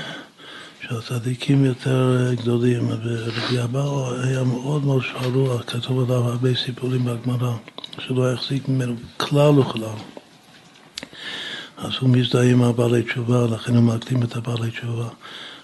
שהצדיקים 0.91 1.65
יותר 1.65 2.33
גדולים, 2.33 2.87
ורבי 2.87 3.63
אבאו 3.63 4.13
היה 4.23 4.43
מאוד 4.43 4.85
מאוד 4.85 5.03
שרוע, 5.03 5.61
כתוב 5.63 6.11
עליו 6.11 6.27
הרבה 6.27 6.55
סיפורים 6.55 7.05
בגמרא, 7.05 7.53
שלא 7.99 8.33
החזיק 8.33 8.67
ממנו 8.67 8.95
כלל 9.17 9.59
וכלל. 9.59 9.97
אז 11.77 11.91
הוא 11.99 12.09
מזדהה 12.09 12.51
עם 12.51 12.63
הבעלי 12.63 13.03
תשובה, 13.03 13.45
לכן 13.45 13.75
הוא 13.75 13.83
מקדים 13.83 14.23
את 14.23 14.35
הבעלי 14.35 14.71
תשובה. 14.71 15.07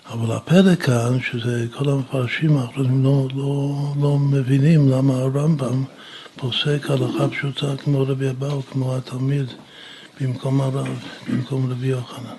אבל 0.09 0.35
הפלא 0.35 0.75
כאן, 0.75 1.19
שזה 1.31 1.65
כל 1.77 1.89
המפרשים 1.89 2.57
האחרונים 2.57 3.03
לא, 3.03 3.27
לא, 3.35 3.75
לא 4.01 4.17
מבינים 4.19 4.89
למה 4.89 5.13
הרמב"ם 5.13 5.83
פוסק 6.35 6.89
הלכה 6.89 7.27
פשוטה 7.29 7.77
כמו 7.77 8.01
רבי 8.01 8.29
אבאו, 8.29 8.61
כמו 8.71 8.95
התלמיד, 8.95 9.45
במקום 10.21 10.61
הרב, 10.61 10.99
במקום 11.29 11.71
רבי 11.71 11.87
יוחנן. 11.87 12.35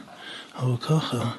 אבל 0.58 0.76
ככה, 0.76 1.30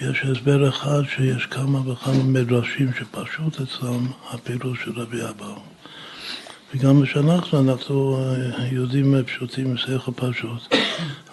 יש 0.00 0.22
הסבר 0.22 0.68
אחד 0.68 1.02
שיש 1.16 1.46
כמה 1.46 1.90
וכמה 1.90 2.22
מדרשים 2.24 2.90
שפשוט 2.98 3.60
אצלם 3.60 4.06
הפירוש 4.30 4.84
של 4.84 5.00
רבי 5.00 5.28
אבאו. 5.28 5.54
וגם 6.74 7.02
כשאנחנו, 7.02 7.60
אנחנו 7.60 8.24
יהודים 8.72 9.14
פשוטים, 9.26 9.76
שכל 9.76 10.12
פשוט. 10.14 10.74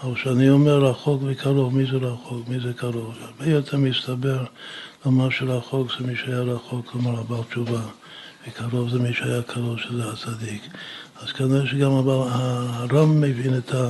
אבל 0.03 0.15
כשאני 0.15 0.49
אומר 0.49 0.83
רחוק 0.83 1.21
וקרוב, 1.25 1.75
מי 1.75 1.85
זה 1.85 1.97
רחוק, 1.97 2.47
מי 2.47 2.59
זה 2.59 2.73
קרוב? 2.73 3.15
הרבה 3.21 3.45
יותר 3.45 3.77
מסתבר 3.77 4.43
לומר 5.05 5.29
שרחוק 5.29 5.91
זה 5.99 6.07
מי 6.07 6.15
שהיה 6.15 6.39
רחוק, 6.39 6.85
כלומר 6.85 7.19
הבעל 7.19 7.43
תשובה, 7.49 7.81
וקרוב 8.47 8.89
זה 8.89 8.99
מי 8.99 9.13
שהיה 9.13 9.41
קרוב, 9.41 9.79
שזה 9.79 10.11
הצדיק. 10.11 10.61
אז 11.21 11.31
כנראה 11.31 11.67
שגם 11.67 11.91
הרם 12.09 13.21
מבין 13.21 13.57
את 13.57 13.73
ה... 13.73 13.89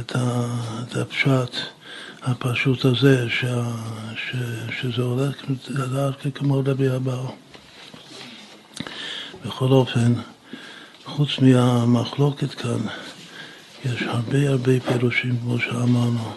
את, 0.00 0.16
ה, 0.16 0.46
את 0.82 0.96
הפשט 0.96 1.56
הפשוט 2.26 2.84
הזה, 2.84 3.30
ש, 3.30 3.44
ש, 4.16 4.36
שזה 4.80 5.02
הולך 5.02 5.36
לדעת 5.68 6.26
כמו 6.34 6.62
רבי 6.66 6.96
אבאו. 6.96 7.34
בכל 9.44 9.68
אופן, 9.68 10.12
חוץ 11.04 11.38
מהמחלוקת 11.38 12.54
כאן, 12.54 12.78
יש 13.84 14.02
הרבה 14.02 14.48
הרבה 14.48 14.80
פירושים, 14.80 15.36
כמו 15.40 15.58
שאמרנו, 15.58 16.32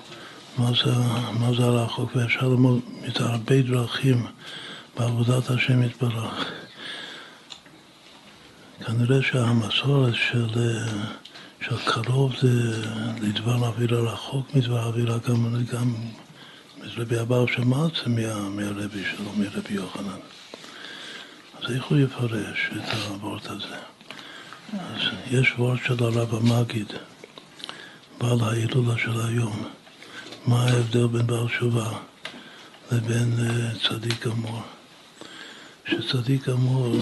מה 0.57 0.71
זה, 0.83 0.91
מה 1.39 1.53
זה 1.57 1.63
הרחוק, 1.63 2.15
ואפשר 2.15 2.47
ללמוד 2.47 2.79
את 3.07 3.21
הרבה 3.21 3.61
דרכים 3.61 4.25
בעבודת 4.97 5.49
השם 5.49 5.83
יתברך. 5.83 6.51
כנראה 8.85 9.21
שהמסורת 9.21 10.13
של, 10.15 10.47
של 11.61 11.77
קרוב 11.85 12.35
זה 12.41 12.81
לדבר 13.21 13.67
אווירה 13.67 14.13
רחוק 14.13 14.55
מדבר 14.55 14.85
אווירה 14.85 15.17
גם, 15.17 15.55
גם 15.73 15.93
רבי 16.97 17.19
אבאו 17.21 17.47
שמעצה 17.47 18.07
מה, 18.07 18.49
מהרבי 18.49 19.03
שלו, 19.03 19.31
מרבי 19.37 19.73
יוחנן. 19.73 20.19
אז 21.61 21.75
איך 21.75 21.85
הוא 21.85 21.97
יפרש 21.97 22.69
את 22.75 22.93
הוורט 23.07 23.47
הזה? 23.49 23.75
אז 24.73 25.01
יש 25.31 25.53
וורט 25.57 25.79
של 25.85 26.03
הרב 26.03 26.35
המגיד, 26.35 26.93
בעל 28.17 28.41
ההילולה 28.41 28.97
של 28.97 29.21
היום. 29.21 29.67
מה 30.45 30.63
ההבדל 30.63 31.07
בין 31.07 31.27
בעל 31.27 31.47
תשובה 31.47 31.89
לבין 32.91 33.33
אה, 33.39 33.71
צדיק 33.89 34.27
גמור? 34.27 34.61
שצדיק 35.85 36.49
גמור, 36.49 36.95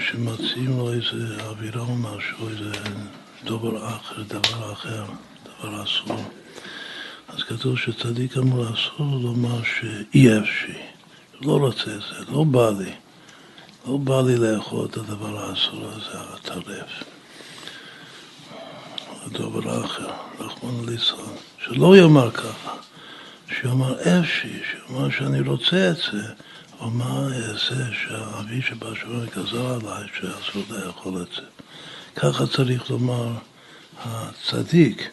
שמציעים 0.00 0.78
לו 0.78 0.92
איזה 0.92 1.44
אווירה 1.44 1.80
או 1.80 1.96
משהו, 1.96 2.48
איזה 2.48 2.72
דבר 3.44 3.88
אחר, 3.88 4.22
דבר 4.22 4.72
אחר, 4.72 5.04
דבר 5.44 5.84
אסור. 5.84 6.24
אז 7.28 7.42
כתוב 7.42 7.78
שצדיק 7.78 8.36
גמור 8.36 8.64
אסור 8.64 9.06
לומר 9.22 9.62
שאי 9.62 10.38
אפשי, 10.38 10.78
לא 11.40 11.52
רוצה 11.58 11.94
את 11.94 12.00
זה, 12.00 12.32
לא 12.32 12.44
בא 12.44 12.70
לי. 12.70 12.92
לא 13.86 13.96
בא 13.96 14.20
לי 14.20 14.36
לאכול 14.36 14.86
את 14.86 14.96
הדבר 14.96 15.38
האסור 15.38 15.84
הזה, 15.84 16.20
הטרף. 16.34 17.04
הדבר 19.26 19.70
האחר, 19.70 20.10
רחמנא 20.38 20.90
ליצלן, 20.90 21.34
שלא 21.64 21.96
יאמר 21.96 22.30
ככה, 22.30 22.74
שיאמר 23.48 23.94
אפשי, 24.00 24.60
שיאמר 24.70 25.10
שאני 25.10 25.40
רוצה 25.40 25.90
את 25.90 25.96
זה, 25.96 26.32
אבל 26.80 26.88
מה 26.88 27.28
אעשה 27.32 27.74
שהאבי 27.92 28.62
שבשמיים 28.62 29.26
גזר 29.36 29.74
עליי 29.74 30.08
שאסור 30.14 30.62
לאכול 30.70 31.22
את 31.22 31.28
זה. 31.36 31.57
ככה 32.20 32.46
צריך 32.46 32.90
לומר 32.90 33.28
הצדיק. 34.04 35.10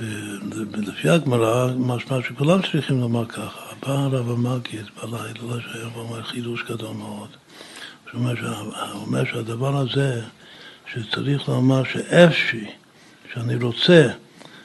ולפי 0.00 1.08
הגמרא, 1.08 1.72
משמע 1.76 2.18
שכולם 2.28 2.60
צריכים 2.72 3.00
לומר 3.00 3.26
ככה. 3.26 3.74
בא 3.82 3.92
הרב 3.92 4.30
המגיד 4.30 4.86
בלילה, 5.02 5.62
שהיה 5.62 5.88
אומר 5.96 6.22
חידוש 6.22 6.64
גדול 6.70 6.96
מאוד. 6.96 7.28
הוא 8.12 8.22
אומר 8.94 9.24
שהדבר 9.24 9.76
הזה, 9.76 10.22
שצריך 10.92 11.48
לומר 11.48 11.84
שאפשי, 11.84 12.66
שאני 13.32 13.56
רוצה, 13.56 14.08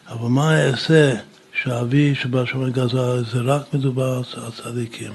אבל 0.08 0.28
מה 0.28 0.66
אעשה 0.66 1.16
שאבי 1.64 2.16
שבשמיים 2.16 2.72
גזר, 2.72 3.24
זה 3.24 3.42
רק 3.42 3.74
מדובר 3.74 4.22
על 4.38 4.52
צדיקים. 4.52 5.14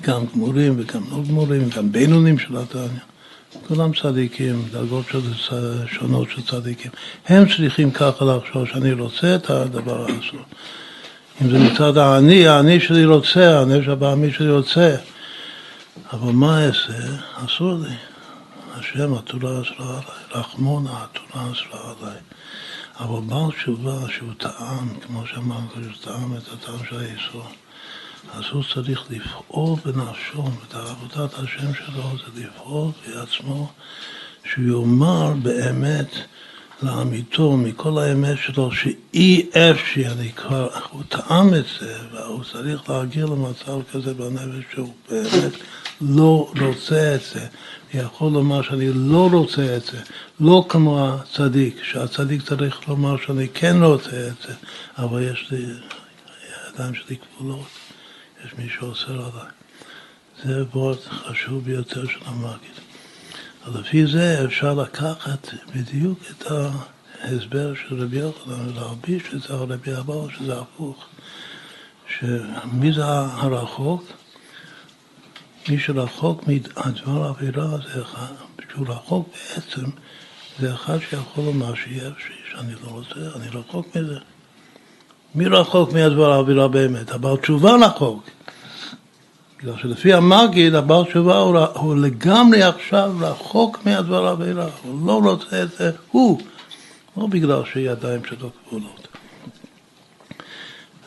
גם 0.00 0.26
גמורים 0.26 0.74
וגם 0.78 1.02
לא 1.10 1.22
גמורים, 1.28 1.68
גם 1.76 1.92
בינונים 1.92 2.38
של 2.38 2.56
התניא. 2.56 3.13
כולם 3.68 3.92
צדיקים, 4.02 4.62
דרגות 4.70 5.06
של 5.06 5.20
שונות 5.86 6.30
של 6.30 6.42
צדיקים. 6.42 6.90
הם 7.26 7.44
צריכים 7.48 7.90
ככה 7.90 8.24
לחשוב 8.24 8.66
שאני 8.66 8.92
רוצה 8.92 9.34
את 9.34 9.50
הדבר 9.50 10.02
האסור. 10.02 10.40
אם 11.42 11.50
זה 11.50 11.58
מצד 11.58 11.96
האני, 11.96 12.48
האני 12.48 12.80
שלי 12.80 13.04
רוצה, 13.04 13.60
הנפש 13.60 13.88
הבעמי 13.88 14.32
שלי 14.32 14.50
רוצה. 14.50 14.96
אבל 16.12 16.32
מה 16.32 16.66
אעשה? 16.66 16.92
אסור 17.34 17.74
לי. 17.74 17.94
השם, 18.74 19.14
התורה 19.14 19.60
אסרה 19.60 19.86
עליי, 19.88 20.42
רחמונה, 20.42 20.90
התורה 20.90 21.52
אסרה 21.52 21.94
עליי. 22.00 22.18
אבל 23.00 23.20
בעל 23.26 23.50
תשובה 23.50 24.08
שהוא 24.08 24.32
טעם, 24.38 24.88
כמו 25.06 25.26
שאמרנו, 25.26 25.68
שהוא 25.72 26.04
טעם 26.04 26.36
את 26.36 26.42
הטעם 26.52 26.78
של 26.88 26.98
היסוד. 26.98 27.63
אז 28.36 28.44
הוא 28.52 28.62
צריך 28.74 29.04
לפעול 29.10 29.78
בנפשו, 29.84 30.44
ואת 30.44 30.74
עבודת 30.74 31.34
השם 31.34 31.74
שלו 31.74 32.02
זה 32.18 32.40
לפעול 32.40 32.90
בעצמו, 33.06 33.72
שהוא 34.44 34.64
יאמר 34.64 35.32
באמת 35.42 36.10
לאמיתו, 36.82 37.56
מכל 37.56 37.98
האמת 37.98 38.38
שלו, 38.38 38.72
שאי 38.72 39.50
אפשי, 39.52 40.06
אני 40.06 40.32
כבר, 40.32 40.68
הוא 40.90 41.02
טעם 41.08 41.54
את 41.54 41.64
זה, 41.80 41.98
והוא 42.12 42.44
צריך 42.52 42.90
להגיע 42.90 43.24
למצב 43.24 43.80
כזה 43.92 44.14
בנפש 44.14 44.64
שהוא 44.72 44.92
באמת 45.10 45.52
לא 46.00 46.52
רוצה 46.60 47.14
את 47.14 47.20
זה. 47.34 47.46
יכול 47.94 48.32
לומר 48.32 48.62
שאני 48.62 48.90
לא 48.94 49.28
רוצה 49.32 49.76
את 49.76 49.84
זה, 49.84 50.00
לא 50.40 50.64
כמו 50.68 51.08
הצדיק, 51.08 51.76
שהצדיק 51.82 52.42
צריך 52.42 52.88
לומר 52.88 53.16
שאני 53.26 53.48
כן 53.48 53.82
רוצה 53.82 54.28
את 54.28 54.46
זה, 54.46 54.54
אבל 54.98 55.22
יש 55.22 55.50
לי, 55.50 55.64
הידיים 56.66 56.94
שלי 56.94 57.16
כבולות. 57.16 57.83
יש 58.44 58.54
מי 58.58 58.68
שאוסר 58.68 59.12
עליי. 59.12 59.50
זה 60.44 60.64
וורט 60.64 60.98
חשוב 61.04 61.64
ביותר 61.64 62.06
של 62.06 62.20
המגיד. 62.24 62.74
לפי 63.74 64.06
זה 64.06 64.44
אפשר 64.44 64.74
לקחת 64.74 65.48
בדיוק 65.74 66.18
את 66.30 66.46
ההסבר 67.20 67.74
של 67.74 68.02
רבי 68.02 68.16
יוחנן 68.16 68.68
ולהלביש 68.68 69.22
את 69.34 69.42
זה 69.42 69.54
על 69.54 69.72
רבי 69.72 69.96
אבאו, 69.98 70.30
שזה 70.30 70.60
הפוך. 70.60 71.06
שמי 72.18 72.92
זה 72.92 73.04
הרחוק? 73.04 74.04
מי 75.68 75.78
שרחוק 75.78 76.42
מדבר 76.46 77.24
עבירה 77.24 77.68
זה 77.78 78.02
אחד, 78.02 78.34
שהוא 78.72 78.88
רחוק 78.88 79.28
בעצם, 79.28 79.86
זה 80.58 80.74
אחד 80.74 80.98
שיכול 81.10 81.44
לומר 81.44 81.74
שיש, 81.74 82.12
שאני 82.50 82.74
לא 82.74 82.88
רוצה, 82.88 83.36
אני 83.36 83.48
רחוק 83.48 83.96
מזה. 83.96 84.18
מי 85.34 85.46
רחוק 85.46 85.92
מהדבר 85.92 86.32
האווירה 86.32 86.68
באמת? 86.68 87.10
הבעל 87.10 87.36
תשובה 87.36 87.76
רחוק. 87.86 88.24
בגלל 89.58 89.74
שלפי 89.82 90.12
המגיד, 90.12 90.74
הבעל 90.74 91.04
תשובה 91.04 91.38
הוא, 91.38 91.58
הוא 91.58 91.96
לגמרי 91.96 92.62
עכשיו 92.62 93.12
רחוק 93.20 93.78
מהדבר 93.84 94.26
האווירה. 94.26 94.68
הוא 94.82 95.06
לא 95.06 95.30
רוצה 95.30 95.62
את 95.62 95.68
זה, 95.78 95.90
הוא. 96.10 96.40
לא 97.16 97.26
בגלל 97.26 97.62
שידיים 97.72 98.24
שלו 98.24 98.50
כבולות. 98.68 99.08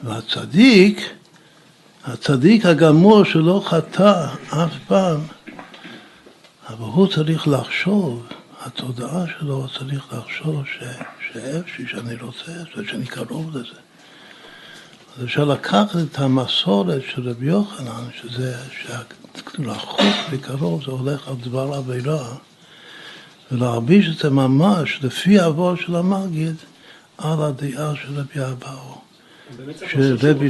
והצדיק, 0.04 1.02
הצדיק 2.06 2.66
הגמור 2.66 3.24
שלא 3.24 3.62
חטא 3.66 4.28
אף 4.50 4.74
פעם, 4.88 5.20
אבל 6.70 6.86
הוא 6.86 7.08
צריך 7.08 7.48
לחשוב, 7.48 8.28
התודעה 8.62 9.26
שלו 9.40 9.68
צריך 9.80 10.14
לחשוב 10.14 10.64
שאיפשהו 11.32 11.88
שאני 11.88 12.16
רוצה 12.22 12.52
שאני 12.88 13.06
קרוב 13.06 13.58
לזה. 13.58 13.87
אז 15.18 15.24
אפשר 15.24 15.46
לקחת 15.46 15.96
את 15.96 16.20
המסורת 16.20 17.02
של 17.10 17.30
רבי 17.30 17.46
יוחנן, 17.46 18.04
שזה 18.22 18.56
רחוק 19.60 20.02
וקרוב, 20.32 20.84
זה 20.86 20.92
הולך 20.92 21.28
על 21.28 21.36
דבר 21.36 21.74
עבירה, 21.74 22.36
ולהרביש 23.52 24.08
את 24.08 24.18
זה 24.18 24.30
ממש 24.30 25.00
לפי 25.04 25.40
העבור 25.40 25.76
של 25.76 25.96
המגיד 25.96 26.56
על 27.18 27.42
הדעה 27.42 27.94
של 27.96 28.20
רבי 28.20 28.46
אבאו. 28.52 29.02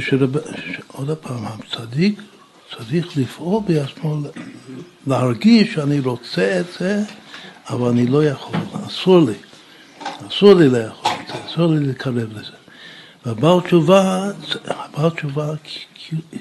עוד 0.86 1.16
פעם, 1.16 1.44
הצדיק 1.46 2.20
צריך 2.76 3.16
לפעול 3.16 3.62
בעצמו, 3.66 4.16
להרגיש 5.06 5.74
שאני 5.74 6.00
רוצה 6.00 6.60
את 6.60 6.66
זה, 6.78 7.02
אבל 7.70 7.88
אני 7.88 8.06
לא 8.06 8.24
יכול, 8.24 8.56
אסור 8.86 9.20
לי, 9.20 9.34
אסור 10.28 10.54
לי 10.54 10.68
לאכול 10.68 11.12
את 11.22 11.28
זה, 11.28 11.34
אסור 11.46 11.66
לי 11.66 11.86
לקרב 11.86 12.32
לזה. 12.32 12.57
והבעל 13.28 13.60
תשובה, 13.60 14.30
הבעל 14.66 15.10
תשובה, 15.10 15.52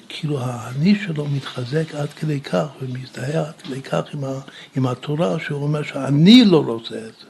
כאילו 0.09 0.39
האני 0.39 0.95
שלו 1.05 1.25
מתחזק 1.25 1.95
עד 1.95 2.09
כדי 2.09 2.39
כך 2.39 2.65
ומזדהה 2.81 3.47
עד 3.47 3.61
כדי 3.63 3.81
כך 3.81 4.01
עם, 4.13 4.23
ה, 4.23 4.39
עם 4.75 4.87
התורה, 4.87 5.39
שהוא 5.39 5.63
אומר 5.63 5.83
שאני 5.83 6.45
לא 6.45 6.63
רוצה 6.65 6.95
את 6.95 7.01
זה. 7.01 7.27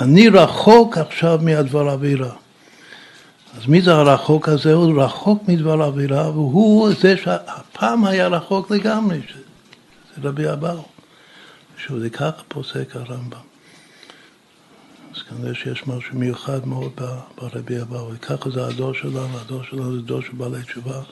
אני 0.00 0.28
רחוק 0.28 0.98
עכשיו 0.98 1.38
מהדבר 1.42 1.92
אווירה. 1.92 2.32
אז 3.56 3.66
מי 3.66 3.80
זה 3.80 3.94
הרחוק 3.94 4.48
הזה? 4.48 4.72
הוא 4.72 5.02
רחוק 5.02 5.48
מדבר 5.48 5.84
אווירה, 5.84 6.30
והוא 6.30 6.90
זה 7.00 7.16
שהפעם 7.16 8.04
היה 8.04 8.28
רחוק 8.28 8.70
לגמרי, 8.70 9.20
זה 10.16 10.28
רבי 10.28 10.52
אבאו. 10.52 10.84
שהוא 11.76 12.00
זה 12.00 12.10
ככה 12.10 12.42
פוסק 12.48 12.96
הרמב"ם. 12.96 13.51
אז 15.14 15.22
כנראה 15.22 15.54
שיש 15.54 15.86
משהו 15.86 16.18
מיוחד 16.18 16.66
מאוד 16.66 16.92
ברבי 17.36 17.80
אבאו, 17.80 18.12
וככה 18.14 18.50
זה 18.50 18.66
הדור 18.66 18.94
שלנו, 18.94 19.38
הדור 19.38 19.62
שלנו 19.64 19.96
זה 19.96 20.02
דור 20.02 20.22
של 20.22 20.32
בעלי 20.32 20.62
תשובה, 20.62 21.02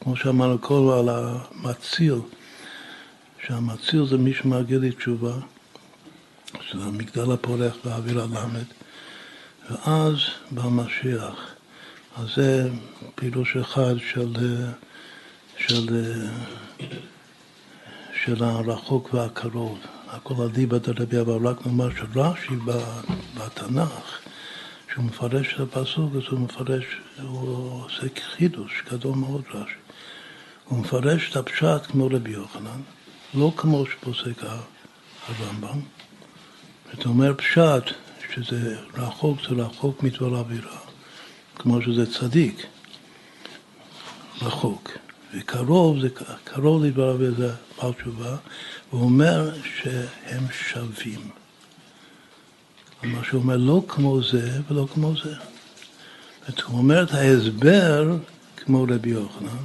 כמו 0.00 0.16
שאמרנו 0.16 0.58
קודם 0.58 0.88
על 0.88 1.08
המציל, 1.08 2.18
שהמציל 3.46 4.06
זה 4.06 4.16
מי 4.18 4.34
שמגיע 4.34 4.78
לי 4.78 4.92
תשובה, 4.92 5.32
שזה 6.60 6.84
המגדל 6.84 7.32
הפורח 7.32 7.76
באוויר 7.84 8.20
הלמד, 8.20 8.64
ואז 9.70 10.16
בא 10.50 10.62
משיח. 10.62 11.54
אז 12.16 12.26
זה 12.36 12.68
פירוש 13.14 13.56
אחד 13.56 13.94
של, 14.12 14.32
של, 15.56 16.12
של 18.24 18.44
הרחוק 18.44 19.14
והקרוב. 19.14 19.78
הכל 20.10 20.34
אליבא 20.42 20.78
דרבי 20.78 21.20
אבא, 21.20 21.32
רק 21.50 21.66
נאמר 21.66 21.88
שרש"י 21.90 22.54
בתנ"ך, 23.34 24.18
שהוא 24.92 25.04
מפרש 25.04 25.54
את 25.54 25.60
הפסוק, 25.60 26.12
אז 26.16 26.22
הוא 26.30 26.40
מפרש, 26.40 26.84
הוא 27.22 27.82
עושה 27.84 28.06
חידוש 28.36 28.82
גדול 28.92 29.16
מאוד 29.16 29.42
רש"י. 29.54 29.74
הוא 30.64 30.78
מפרש 30.78 31.30
את 31.30 31.36
הפשט 31.36 31.86
כמו 31.86 32.06
רבי 32.06 32.30
יוחנן, 32.30 32.80
לא 33.34 33.52
כמו 33.56 33.86
שפוסק 33.86 34.42
הרמב"ם. 35.28 35.80
זאת 36.92 37.06
אומר 37.06 37.34
פשט, 37.34 37.94
שזה 38.34 38.76
רחוק, 38.94 39.38
זה 39.48 39.54
רחוק 39.54 40.02
מדבר 40.02 40.38
אווירה, 40.38 40.78
כמו 41.54 41.82
שזה 41.82 42.12
צדיק, 42.12 42.66
רחוק. 44.42 45.07
וקרוב, 45.34 46.00
זה 46.00 46.08
קרוב 46.44 46.84
לדבר 46.84 47.10
אווירה, 47.10 47.34
זה 47.34 47.50
בעל 47.78 47.92
תשובה, 47.92 48.36
הוא 48.90 49.02
אומר 49.02 49.50
שהם 49.64 50.44
שווים. 50.52 51.30
מה 53.02 53.24
שהוא 53.24 53.42
אומר, 53.42 53.56
לא 53.56 53.82
כמו 53.88 54.22
זה 54.22 54.50
ולא 54.68 54.86
כמו 54.94 55.12
זה. 55.24 55.34
הוא 56.66 56.78
אומר 56.78 57.02
את 57.02 57.12
ההסבר 57.12 58.16
כמו 58.56 58.82
רבי 58.82 59.10
יוחנן, 59.10 59.64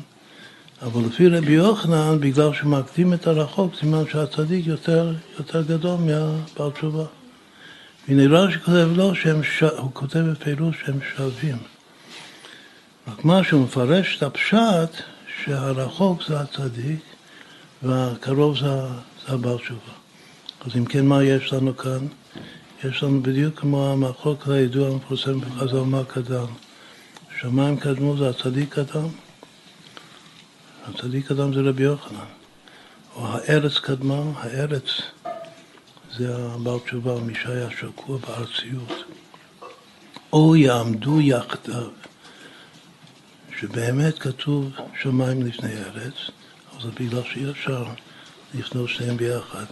אבל 0.81 1.01
לפי 1.05 1.27
רבי 1.27 1.51
יוחנן, 1.51 2.17
בגלל 2.19 2.53
שמקדים 2.53 3.13
את 3.13 3.27
הרחוק, 3.27 3.75
סימן 3.79 4.03
שהצדיק 4.11 4.67
יותר, 4.67 5.13
יותר 5.39 5.61
גדול 5.61 5.99
מהבעל 5.99 6.71
תשובה. 6.71 7.05
ונראה 8.09 8.51
שכותב 8.51 8.87
לו 8.95 9.15
שהם, 9.15 9.43
ש... 9.43 9.63
הוא 9.63 9.89
כותב 9.93 10.19
בפירוש 10.19 10.75
שהם 10.85 10.99
שווים. 11.15 11.57
רק 13.07 13.25
מה 13.25 13.43
שהוא 13.43 13.63
מפרש 13.63 14.17
את 14.17 14.23
הפשט, 14.23 15.03
שהרחוק 15.43 16.23
זה 16.27 16.39
הצדיק 16.39 16.99
והקרוב 17.83 18.57
זה, 18.57 18.65
זה 19.27 19.33
הבעל 19.33 19.57
תשובה. 19.57 19.93
אז 20.65 20.77
אם 20.77 20.85
כן, 20.85 21.05
מה 21.05 21.23
יש 21.23 21.53
לנו 21.53 21.77
כאן? 21.77 22.07
יש 22.83 23.03
לנו 23.03 23.21
בדיוק 23.21 23.59
כמו 23.59 23.91
המחלוק 23.91 24.47
הידוע 24.47 24.89
המפורסם 24.89 25.39
בחז"ל 25.39 25.79
מה 25.79 26.03
קדם. 26.03 26.45
שמיים 27.41 27.77
קדמו 27.77 28.17
זה 28.17 28.29
הצדיק 28.29 28.73
קדם, 28.73 29.07
הצדיק 30.87 31.27
קדם 31.27 31.53
זה 31.53 31.61
רבי 31.61 31.83
יוחנן. 31.83 32.25
או 33.15 33.27
הארץ 33.27 33.77
קדמה, 33.79 34.21
הארץ 34.35 34.83
זה 36.17 36.35
הבעל 36.35 36.79
תשובה, 36.79 37.19
מי 37.19 37.35
שהיה 37.35 37.67
שקוע 37.79 38.17
בארציות. 38.17 39.03
או 40.33 40.55
יעמדו 40.55 41.21
יחדיו, 41.21 41.87
שבאמת 43.63 44.19
כתוב 44.19 44.71
שמיים 45.01 45.45
לפני 45.45 45.69
ארץ, 45.69 46.13
אבל 46.71 46.81
זה 46.83 46.89
בגלל 46.99 47.23
שאי 47.23 47.49
אפשר 47.49 47.85
לפנות 48.53 48.89
שניהם 48.89 49.17
ביחד. 49.17 49.65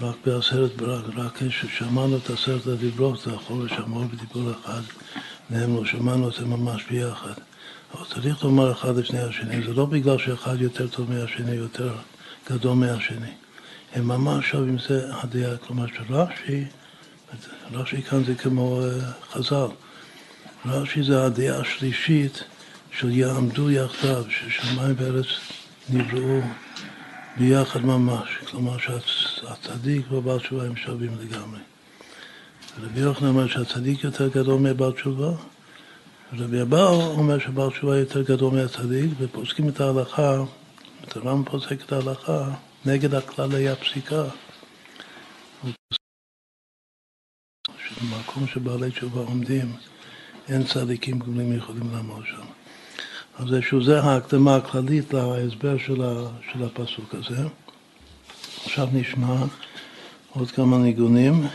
רק 0.00 0.16
בעשרת 0.26 0.76
ברק, 0.76 1.04
רק 1.16 1.32
כששמענו 1.36 2.16
את 2.16 2.30
עשרת 2.30 2.66
הדיברות, 2.66 3.20
זה 3.20 3.32
יכול 3.32 3.66
לשמור 3.66 4.04
בדיבור 4.04 4.50
אחד, 4.50 4.80
והם 5.50 5.76
לא 5.76 5.84
שמענו 5.84 6.32
זה 6.32 6.46
ממש 6.46 6.84
ביחד. 6.90 7.32
אבל 7.94 8.04
צריך 8.04 8.44
לומר 8.44 8.72
אחד 8.72 8.96
לפני 8.96 9.20
השני, 9.20 9.62
זה 9.62 9.74
לא 9.74 9.86
בגלל 9.86 10.18
שאחד 10.18 10.60
יותר 10.60 10.88
טוב 10.88 11.12
מהשני, 11.12 11.54
יותר 11.54 11.94
גדול 12.50 12.74
מהשני. 12.74 13.32
הם 13.94 14.08
ממש 14.08 14.50
שווים 14.50 14.78
זה 14.88 15.14
הדעה, 15.14 15.56
כלומר 15.56 15.86
שרש"י, 15.86 16.64
רש"י 17.72 18.02
כאן 18.02 18.24
זה 18.24 18.34
כמו 18.34 18.80
אה, 18.82 18.88
חז"ל, 19.32 19.66
רש"י 20.66 21.02
זה 21.02 21.24
הדעה 21.24 21.60
השלישית 21.60 22.44
של 22.92 23.10
יעמדו 23.10 23.70
יחדיו, 23.70 24.24
ששמיים 24.28 24.94
וארץ 24.98 25.26
נבראו 25.90 26.40
ביחד 27.36 27.84
ממש, 27.84 28.28
כלומר 28.50 28.76
שהצדיק 28.78 30.12
והבעל 30.12 30.38
תשובה 30.38 30.66
הם 30.66 30.76
שווים 30.76 31.16
לגמרי. 31.20 31.60
רבי 32.82 33.00
יוחנן 33.00 33.28
אומר 33.28 33.46
שהצדיק 33.46 34.04
יותר 34.04 34.28
גדול 34.28 34.60
מבעל 34.60 34.92
תשובה, 34.92 35.32
רבי 36.32 36.62
אבאו 36.62 37.02
אומר 37.02 37.38
שבעל 37.38 37.70
תשובה 37.70 37.98
יותר 37.98 38.22
גדול 38.22 38.54
מהצדיק, 38.54 39.10
ופוסקים 39.18 39.68
את 39.68 39.80
ההלכה, 39.80 40.44
את 41.04 41.16
הרמב"ם 41.16 41.44
פוסק 41.44 41.84
את 41.84 41.92
ההלכה 41.92 42.50
נגד 42.84 43.14
הכללי 43.14 43.68
הפסיקה. 43.68 44.24
שבמקום 47.88 48.46
שבעלי 48.46 48.90
תשובה 48.90 49.20
עומדים, 49.20 49.76
אין 50.48 50.64
צדיקים 50.64 51.18
גדולים 51.18 51.56
יכולים 51.56 51.92
לעמוד 51.92 52.24
שם. 52.26 52.59
אז 53.42 53.54
איזשהו 53.54 53.84
זה 53.84 54.00
ההקדמה 54.00 54.56
הכללית 54.56 55.12
להסבר 55.14 55.78
של, 55.78 56.02
הפסוק 56.64 57.14
הזה. 57.14 57.48
עכשיו 58.64 58.88
נשמע 58.92 59.36
עוד 60.32 60.50
כמה 60.50 60.78
ניגונים 60.78 61.46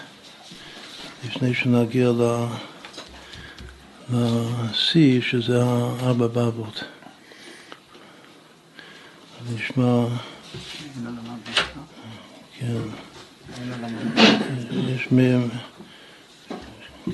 לפני 1.26 1.54
שנגיע 1.54 2.12
לשיא, 4.10 5.22
שזה 5.22 5.64
הארבע 5.64 6.28
בבות. 6.28 6.84
נשמע... 9.56 10.06
כן. 12.60 12.78
יש 14.88 15.12
מהם 15.12 15.50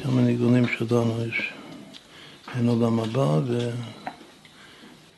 כמה 0.04 0.22
ניגונים 0.22 0.66
שלנו, 0.78 1.26
יש 1.28 1.54
אין 2.56 2.68
עולם 2.68 3.00
הבא 3.00 3.40
ו... 3.48 3.70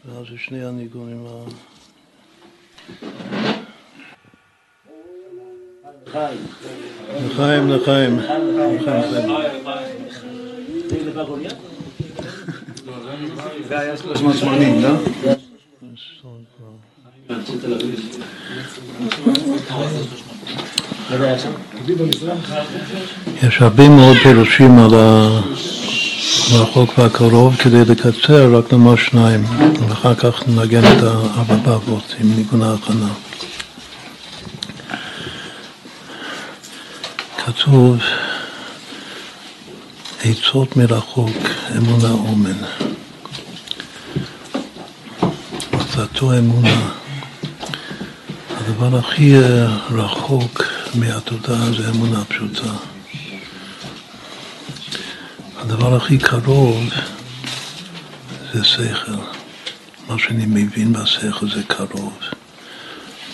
ואז 0.05 0.25
יש 0.35 0.45
שני 0.45 0.65
הניגונים 0.65 1.25
ה... 1.27 1.45
לחיים, 7.25 7.69
לחיים. 7.69 8.19
זה 13.67 13.79
היה 13.79 13.97
380? 13.97 14.83
יש 23.43 23.61
הרבה 23.61 23.89
מאוד 23.89 24.17
פירושים 24.23 24.79
על 24.79 24.89
הרחוק 26.51 26.97
והקרוב 26.97 27.55
כדי 27.55 27.85
לקצר 27.85 28.57
רק 28.57 28.73
נאמר 28.73 28.95
שניים 28.95 29.43
ואחר 29.89 30.15
כך 30.15 30.43
נגן 30.47 30.83
את 30.83 31.03
הארבע 31.03 31.55
באבות 31.55 32.15
עם 32.19 32.35
ניגון 32.35 32.61
ההכנה. 32.61 33.09
כתוב 37.45 37.97
עצות 40.23 40.77
מרחוק, 40.77 41.37
אמונה 41.77 42.11
אומן. 42.11 42.57
מצאתו 45.73 46.37
אמונה. 46.37 46.89
הדבר 48.49 48.97
הכי 48.97 49.33
רחוק 49.91 50.63
מהתודעה 50.95 51.71
זה 51.77 51.89
אמונה 51.89 52.25
פשוטה. 52.25 52.92
הדבר 55.73 55.95
הכי 55.95 56.17
קרוב 56.17 56.89
זה 58.53 58.63
שכל. 58.63 59.11
מה 60.07 60.19
שאני 60.19 60.45
מבין 60.45 60.93
בשכל 60.93 61.49
זה 61.49 61.63
קרוב. 61.67 62.17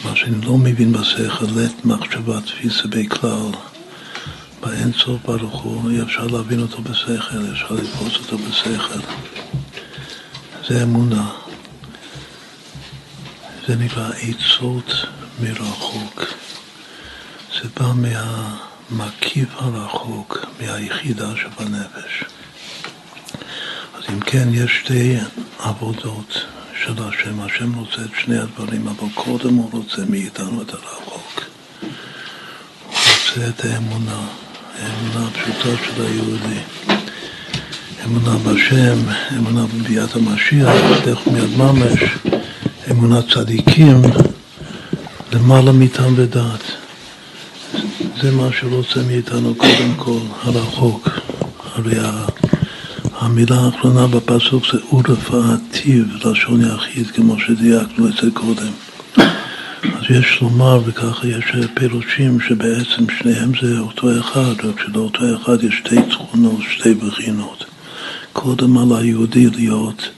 מה 0.03 0.15
שאני 0.15 0.45
לא 0.45 0.57
מבין 0.57 0.91
בשכל, 0.91 1.45
לית 1.55 1.85
מחשבה 1.85 2.41
תפיסה 2.41 2.87
בכלל. 2.87 3.51
באין 4.61 4.91
סוף 4.93 5.21
ברוך 5.25 5.61
הוא, 5.61 5.91
אי 5.91 6.01
אפשר 6.01 6.27
להבין 6.27 6.61
אותו 6.61 6.81
בשכל, 6.81 7.51
אפשר 7.51 7.71
לתפוס 7.71 8.17
אותו 8.17 8.37
בשכל. 8.37 8.99
זה 10.67 10.83
אמונה. 10.83 11.29
זה 13.67 13.75
נקרא 13.75 14.09
עצות 14.21 14.91
מרחוק. 15.39 16.23
זה 17.53 17.69
בא 17.79 17.93
מהמקיף 18.91 19.49
הרחוק, 19.55 20.45
מהיחידה 20.59 21.27
שבנפש. 21.35 22.23
אז 23.97 24.03
אם 24.09 24.19
כן, 24.19 24.47
יש 24.51 24.79
שתי 24.83 25.17
עבודות 25.59 26.45
של 26.83 26.93
השם. 27.03 27.41
השם 27.41 27.75
רוצה 27.75 28.01
את 28.01 28.09
שני 28.23 28.37
הדברים, 28.37 28.87
אבל 28.87 29.07
קודם 29.13 29.55
הוא 29.55 29.69
רוצה 29.71 30.01
מאיתנו 30.09 30.61
את 30.61 30.73
הרחוק. 30.73 31.41
הוא 31.81 32.91
רוצה 32.91 33.49
את 33.49 33.65
האמונה. 33.65 34.27
האמונה 34.79 35.27
הפשוטה 35.27 35.83
של 35.85 36.01
היהודי. 36.01 36.59
אמונה 38.05 38.37
בשם, 38.37 38.97
אמונה 39.37 39.65
בביאת 39.65 40.15
המשיח, 40.15 40.75
דרך 41.05 41.27
מיד 41.27 41.57
ממש, 41.57 41.99
אמונת 42.91 43.25
צדיקים, 43.33 44.01
למעלה 45.33 45.71
מטעם 45.71 46.13
ודעת. 46.15 46.63
זה 48.21 48.31
מה 48.31 48.49
שרוצה 48.59 48.99
מאיתנו 49.07 49.55
קודם 49.55 49.93
כל, 49.97 50.19
הרחוק. 50.41 51.09
הרי 51.75 51.95
המילה 53.13 53.55
האחרונה 53.55 54.07
בפסוק 54.07 54.63
זה 54.73 54.95
ורפאתיו, 54.95 56.03
לשון 56.25 56.61
יחיד, 56.61 57.07
כמו 57.11 57.39
שדייקנו 57.39 58.07
את 58.07 58.13
זה 58.21 58.31
קודם. 58.33 58.71
אז 59.83 60.03
יש 60.09 60.41
לומר, 60.41 60.81
וככה 60.85 61.27
יש 61.27 61.45
פירושים 61.73 62.39
שבעצם 62.39 63.05
שניהם 63.19 63.51
זה 63.61 63.79
אותו 63.79 64.19
אחד, 64.19 64.65
רק 64.65 64.79
שלאותו 64.85 65.23
אחד 65.35 65.63
יש 65.63 65.75
שתי 65.85 65.95
תכונות, 66.09 66.61
שתי 66.69 66.93
בחינות. 66.93 67.65
קודם 68.33 68.77
על 68.77 68.97
היהודי 69.01 69.49
להיות 69.49 70.09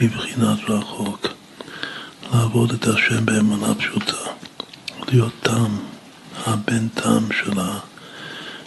בבחינת 0.00 0.58
רחוק. 0.68 1.28
לעבוד 2.32 2.72
את 2.72 2.86
השם 2.86 3.26
באמונה 3.26 3.74
פשוטה, 3.74 4.30
להיות 5.12 5.32
תם, 5.42 5.87
הבן 6.46 6.88
תם 6.88 7.28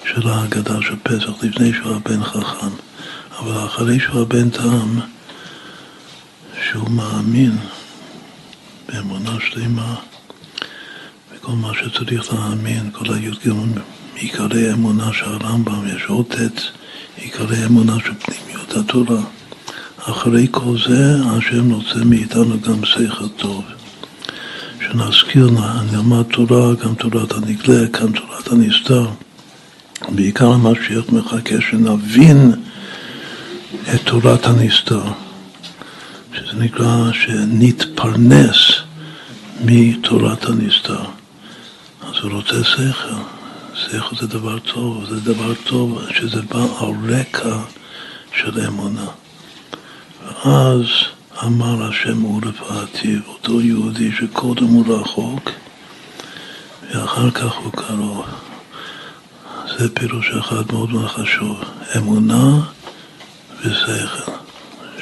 של, 0.06 0.28
ההגדה 0.28 0.76
של 0.82 0.96
פסח, 1.04 1.44
לפני 1.44 1.74
שהוא 1.74 1.96
הבן 1.96 2.24
חכם. 2.24 2.76
אבל 3.40 3.66
אחרי 3.66 4.00
שהוא 4.00 4.22
הבן 4.22 4.50
תם, 4.50 5.00
שהוא 6.68 6.90
מאמין 6.90 7.58
באמונה 8.90 9.38
שלמה 9.50 9.96
וכל 11.32 11.52
מה 11.52 11.72
שצריך 11.74 12.34
להאמין, 12.34 12.90
כל 12.92 13.14
הי"ג 13.14 13.52
עיקרי 14.16 14.74
אמונה 14.74 15.14
של 15.14 15.26
הרמב"ם, 15.26 15.88
יש 15.96 16.04
עוד 16.08 16.26
ט' 16.26 16.62
עיקרי 17.16 17.66
אמונה 17.66 17.98
של 18.06 18.14
פנימיות 18.14 18.78
התורה. 18.78 19.22
אחרי 19.98 20.48
כל 20.52 20.78
זה, 20.88 21.16
השם 21.26 21.72
רוצה 21.72 22.06
מאיתנו 22.06 22.62
גם 22.62 22.86
שכל 22.86 23.28
טוב. 23.28 23.64
שנזכיר, 24.92 25.50
נלמד 25.92 26.24
תורה, 26.24 26.74
גם 26.76 26.96
תורת 26.96 27.32
הנגלה, 27.32 27.88
גם 27.88 28.12
תורת 28.12 28.48
הנסתר. 28.48 29.08
בעיקר 30.10 30.52
המשיח 30.52 31.06
מחכה 31.10 31.56
שנבין 31.62 32.52
את 33.96 34.02
תורת 34.04 34.46
הנסתר, 34.46 35.04
שזה 36.34 36.58
נקרא 36.58 37.12
שנתפרנס 37.14 38.72
מתורת 39.66 40.46
הנסתר. 40.46 41.04
אז 42.02 42.14
הוא 42.24 42.32
רוצה 42.32 42.64
שכל, 42.64 43.14
שכל 43.76 44.16
זה 44.20 44.28
דבר 44.28 44.60
טוב, 44.60 45.06
זה 45.10 45.20
דבר 45.20 45.54
טוב 45.64 46.02
שזה 46.10 46.42
בא 46.42 46.66
על 46.80 47.14
רקע 47.16 47.58
של 48.38 48.66
אמונה. 48.68 49.06
ואז 50.24 50.86
אמר 51.46 51.84
השם 51.90 52.22
הוא 52.22 52.42
רפאתי, 52.46 53.18
אותו 53.28 53.62
יהודי 53.62 54.12
שקודם 54.12 54.66
הוא 54.66 54.96
רחוק 54.96 55.50
ואחר 56.92 57.32
כך 57.32 57.56
הוא 57.56 57.72
קרוב. 57.72 58.26
זה 59.78 59.96
פירוש 59.96 60.30
אחד 60.30 60.72
מאוד 60.72 60.92
מאוד 60.92 61.08
חשוב, 61.08 61.64
אמונה 61.98 62.60
ושכל, 63.60 64.32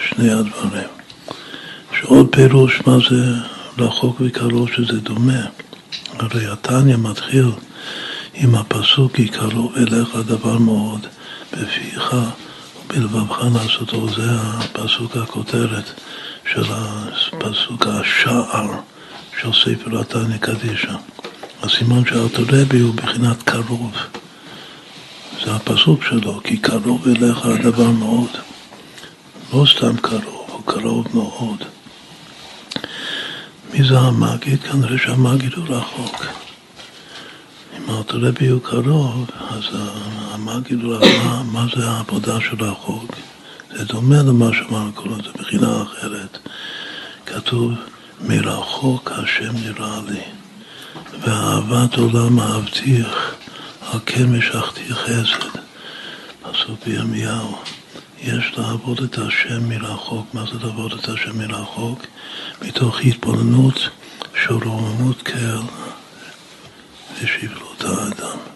שני 0.07 0.31
הדברים. 0.31 0.89
יש 1.93 2.01
עוד 2.03 2.27
פירוש 2.31 2.81
מה 2.87 2.97
זה 3.09 3.33
רחוק 3.77 4.17
וקרוב 4.21 4.69
שזה 4.69 4.99
דומה. 4.99 5.41
הרי 6.19 6.47
התניא 6.47 6.95
מתחיל 6.95 7.51
עם 8.33 8.55
הפסוק 8.55 9.15
כי 9.15 9.27
קרוב 9.27 9.75
אליך 9.77 10.15
דבר 10.15 10.57
מאוד 10.57 11.07
בפיך 11.53 12.15
ובלבבך 12.85 13.43
לעשותו, 13.53 14.09
זה 14.09 14.31
הפסוק 14.31 15.17
הכותרת 15.17 15.93
של 16.53 16.63
הפסוק 16.73 17.87
השער 17.87 18.67
של 19.41 19.53
ספר 19.53 19.99
התניא 19.99 20.37
קדישא. 20.37 20.93
הסימן 21.63 22.01
רבי 22.37 22.79
הוא 22.79 22.93
בחינת 22.93 23.43
קרוב. 23.43 23.91
זה 25.45 25.55
הפסוק 25.55 26.03
שלו, 26.03 26.41
כי 26.43 26.57
קרוב 26.57 27.07
אליך 27.07 27.45
הדבר 27.45 27.89
מאוד. 27.89 28.29
לא 29.53 29.65
סתם 29.77 29.97
קרוב, 29.97 30.49
הוא 30.51 30.61
קרוב 30.65 31.07
מאוד. 31.13 31.63
מי 33.73 33.87
זה 33.87 33.99
המגיד? 33.99 34.63
כנראה 34.63 34.97
שהמגיד 34.97 35.53
הוא 35.53 35.65
רחוק. 35.69 36.25
אם 37.77 37.83
רבי 38.11 38.47
הוא 38.47 38.61
קרוב, 38.61 39.29
אז 39.49 39.63
המגיד 40.31 40.83
הוא 40.83 40.95
רחוק. 40.95 41.45
מה 41.51 41.65
זה 41.75 41.87
העבודה 41.89 42.41
של 42.41 42.63
רחוק? 42.63 43.15
זה 43.71 43.85
דומה 43.85 44.17
למה 44.23 44.49
שאמרנו 44.53 44.93
קודם, 44.93 45.23
זה 45.23 45.29
מבחינה 45.39 45.83
אחרת. 45.83 46.37
כתוב, 47.25 47.71
מרחוק 48.21 49.11
השם 49.11 49.55
נראה 49.55 49.99
לי, 50.09 50.21
ואהבת 51.19 51.95
עולם 51.95 52.39
אהבתיך, 52.39 53.35
על 53.81 53.99
כן 54.05 54.25
משכתי 54.37 54.93
חסד. 54.93 55.59
פסוק 56.41 56.85
בירמיהו. 56.85 57.57
יש 58.21 58.53
לעבוד 58.57 59.03
את 59.03 59.17
השם 59.17 59.69
מרחוק. 59.69 60.33
מה 60.33 60.43
זה 60.45 60.65
לעבוד 60.65 60.93
את 60.93 61.09
השם 61.09 61.37
מרחוק? 61.37 61.99
מתוך 62.61 62.99
התבוננות 63.01 63.89
של 64.45 64.53
רוממות 64.53 65.21
קהל 65.21 65.61
ושבלות 67.21 67.83
האדם. 67.83 68.48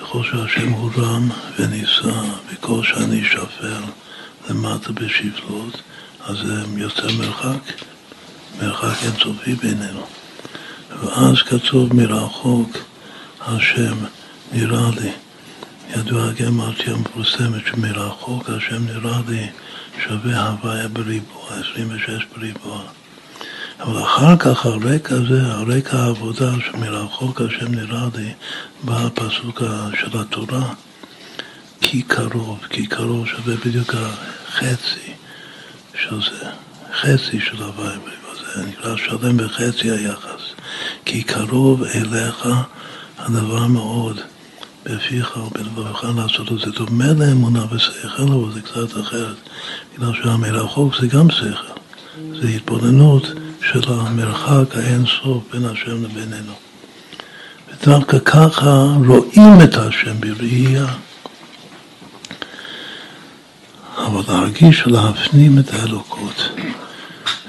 ככל 0.00 0.22
שהשם 0.22 0.68
הוא 0.68 0.90
רם 0.96 1.28
ונישא, 1.58 2.22
וכל 2.52 2.82
שאני 2.82 3.24
שפל 3.24 3.82
למטה 4.50 4.92
בשבלות, 4.92 5.82
אז 6.24 6.36
זה 6.36 6.62
יוצא 6.76 7.06
מרחק, 7.18 7.72
מרחק 8.62 9.04
אינסופי 9.04 9.54
בינינו. 9.54 10.06
ואז 11.02 11.42
כתוב 11.42 11.94
מרחוק 11.94 12.78
השם 13.40 13.96
נראה 14.52 14.90
לי. 15.00 15.10
ידוע 15.96 16.28
הגמרתי 16.28 16.90
המפורסמת 16.90 17.66
שמרחוק 17.66 18.50
השם 18.50 18.86
נראה 18.86 19.20
לי 19.28 19.46
שווה 20.04 20.48
הוויה 20.48 20.88
בריבוע, 20.88 21.46
26 21.74 22.26
בריבוע. 22.36 22.82
אבל 23.82 24.02
אחר 24.02 24.36
כך 24.36 24.66
הרקע 24.66 25.14
הזה, 25.14 25.42
הרקע 25.42 25.98
העבודה 25.98 26.52
שמרחוק 26.66 27.40
השם 27.40 27.74
נראה 27.74 28.06
לי, 28.14 28.32
בא 28.84 29.06
הפסוק 29.06 29.62
של 30.00 30.18
התורה, 30.20 30.74
כי 31.80 32.02
קרוב, 32.02 32.58
כי 32.70 32.86
קרוב 32.86 33.26
שווה 33.26 33.54
בדיוק 33.66 33.94
החצי 33.94 35.12
של 35.94 36.20
זה, 36.20 36.46
חצי 37.00 37.40
של 37.40 37.62
הוויה 37.62 37.98
בריבוע, 37.98 38.54
זה 38.54 38.66
נקרא 38.66 38.96
שלם 38.96 39.36
בחצי 39.36 39.90
היחס. 39.90 40.42
כי 41.04 41.22
קרוב 41.22 41.82
אליך 41.84 42.48
הדבר 43.18 43.66
מאוד. 43.66 44.20
בפיך 44.84 45.36
ובלבבך 45.36 46.04
לעשות 46.16 46.52
את 46.52 46.58
זה. 46.58 46.70
דומה 46.70 47.12
לאמונה 47.18 47.64
ושכל, 47.70 48.22
אבל 48.22 48.52
זה 48.52 48.60
קצת 48.60 49.00
אחרת. 49.00 49.36
בגלל 49.94 50.12
שהמרחוק 50.14 50.94
זה 51.00 51.06
גם 51.06 51.30
שכל. 51.30 51.80
זה 52.40 52.48
התבוננות 52.48 53.26
של 53.62 53.80
המרחק 53.92 54.76
האין 54.76 55.04
סוף 55.06 55.42
בין 55.52 55.64
השם 55.64 56.04
לבינינו. 56.04 56.52
ודווקא 57.68 58.18
ככה 58.18 58.86
רואים 59.06 59.60
את 59.64 59.74
השם 59.74 60.20
בראייה. 60.20 60.86
אבל 63.98 64.22
להרגיש 64.28 64.86
ולהפנים 64.86 65.58
את 65.58 65.74
האלוקות. 65.74 66.48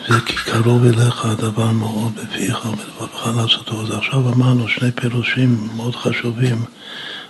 זה 0.08 0.20
כי 0.26 0.36
קרוב 0.36 0.84
אליך 0.86 1.26
הדבר 1.26 1.72
מאוד 1.72 2.16
בפיך 2.16 2.66
ולבבך 2.66 3.28
לעשותו. 3.36 3.82
אז 3.82 3.92
עכשיו 3.92 4.34
אמרנו 4.34 4.68
שני 4.68 4.92
פירושים 4.92 5.68
מאוד 5.76 5.96
חשובים 5.96 6.66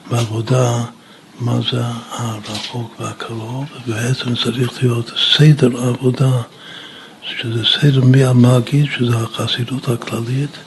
בעבודה 0.10 0.84
מה 1.40 1.60
זה 1.72 1.82
הרחוק 2.12 2.96
והקרוב, 3.00 3.66
ובעצם 3.88 4.36
צריך 4.36 4.84
להיות 4.84 5.12
סדר 5.38 5.88
עבודה, 5.88 6.42
שזה 7.26 7.64
סדר 7.66 8.02
מהמגיד, 8.36 8.86
שזה 8.98 9.18
החסידות 9.18 9.90
הכללית, 9.90 10.58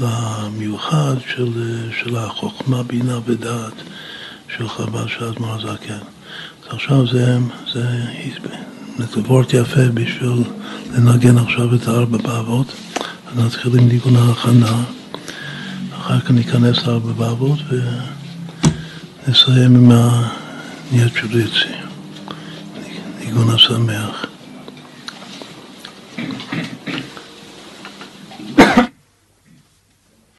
למיוחד 0.00 1.14
של, 1.34 1.80
של 2.00 2.16
החוכמה, 2.16 2.82
בינה 2.82 3.18
ודעת 3.26 3.72
של 4.56 4.68
חב"ד 4.68 5.08
של 5.08 5.24
אדמו"ר 5.24 5.54
הזקן. 5.54 5.98
אז 6.62 6.74
עכשיו 6.74 7.06
זה, 7.06 7.38
זה 7.72 7.88
נתגבורת 8.98 9.54
יפה 9.54 9.88
בשביל 9.94 10.42
לנגן 10.94 11.38
עכשיו 11.38 11.74
את 11.74 11.88
הארבע 11.88 12.18
באבות, 12.18 12.66
אז 13.26 13.38
נתחיל 13.38 13.78
עם 13.78 13.88
ניגון 13.88 14.16
ההכנה, 14.16 14.82
אחר 15.98 16.20
כך 16.20 16.30
ניכנס 16.30 16.86
לארבע 16.86 17.12
באבות 17.12 17.58
ו... 17.68 17.80
נסיים 19.28 19.76
עם 19.76 19.90
הניאצ'וריצי, 19.92 21.72
ניגון 23.20 23.50
השמח. 23.50 24.25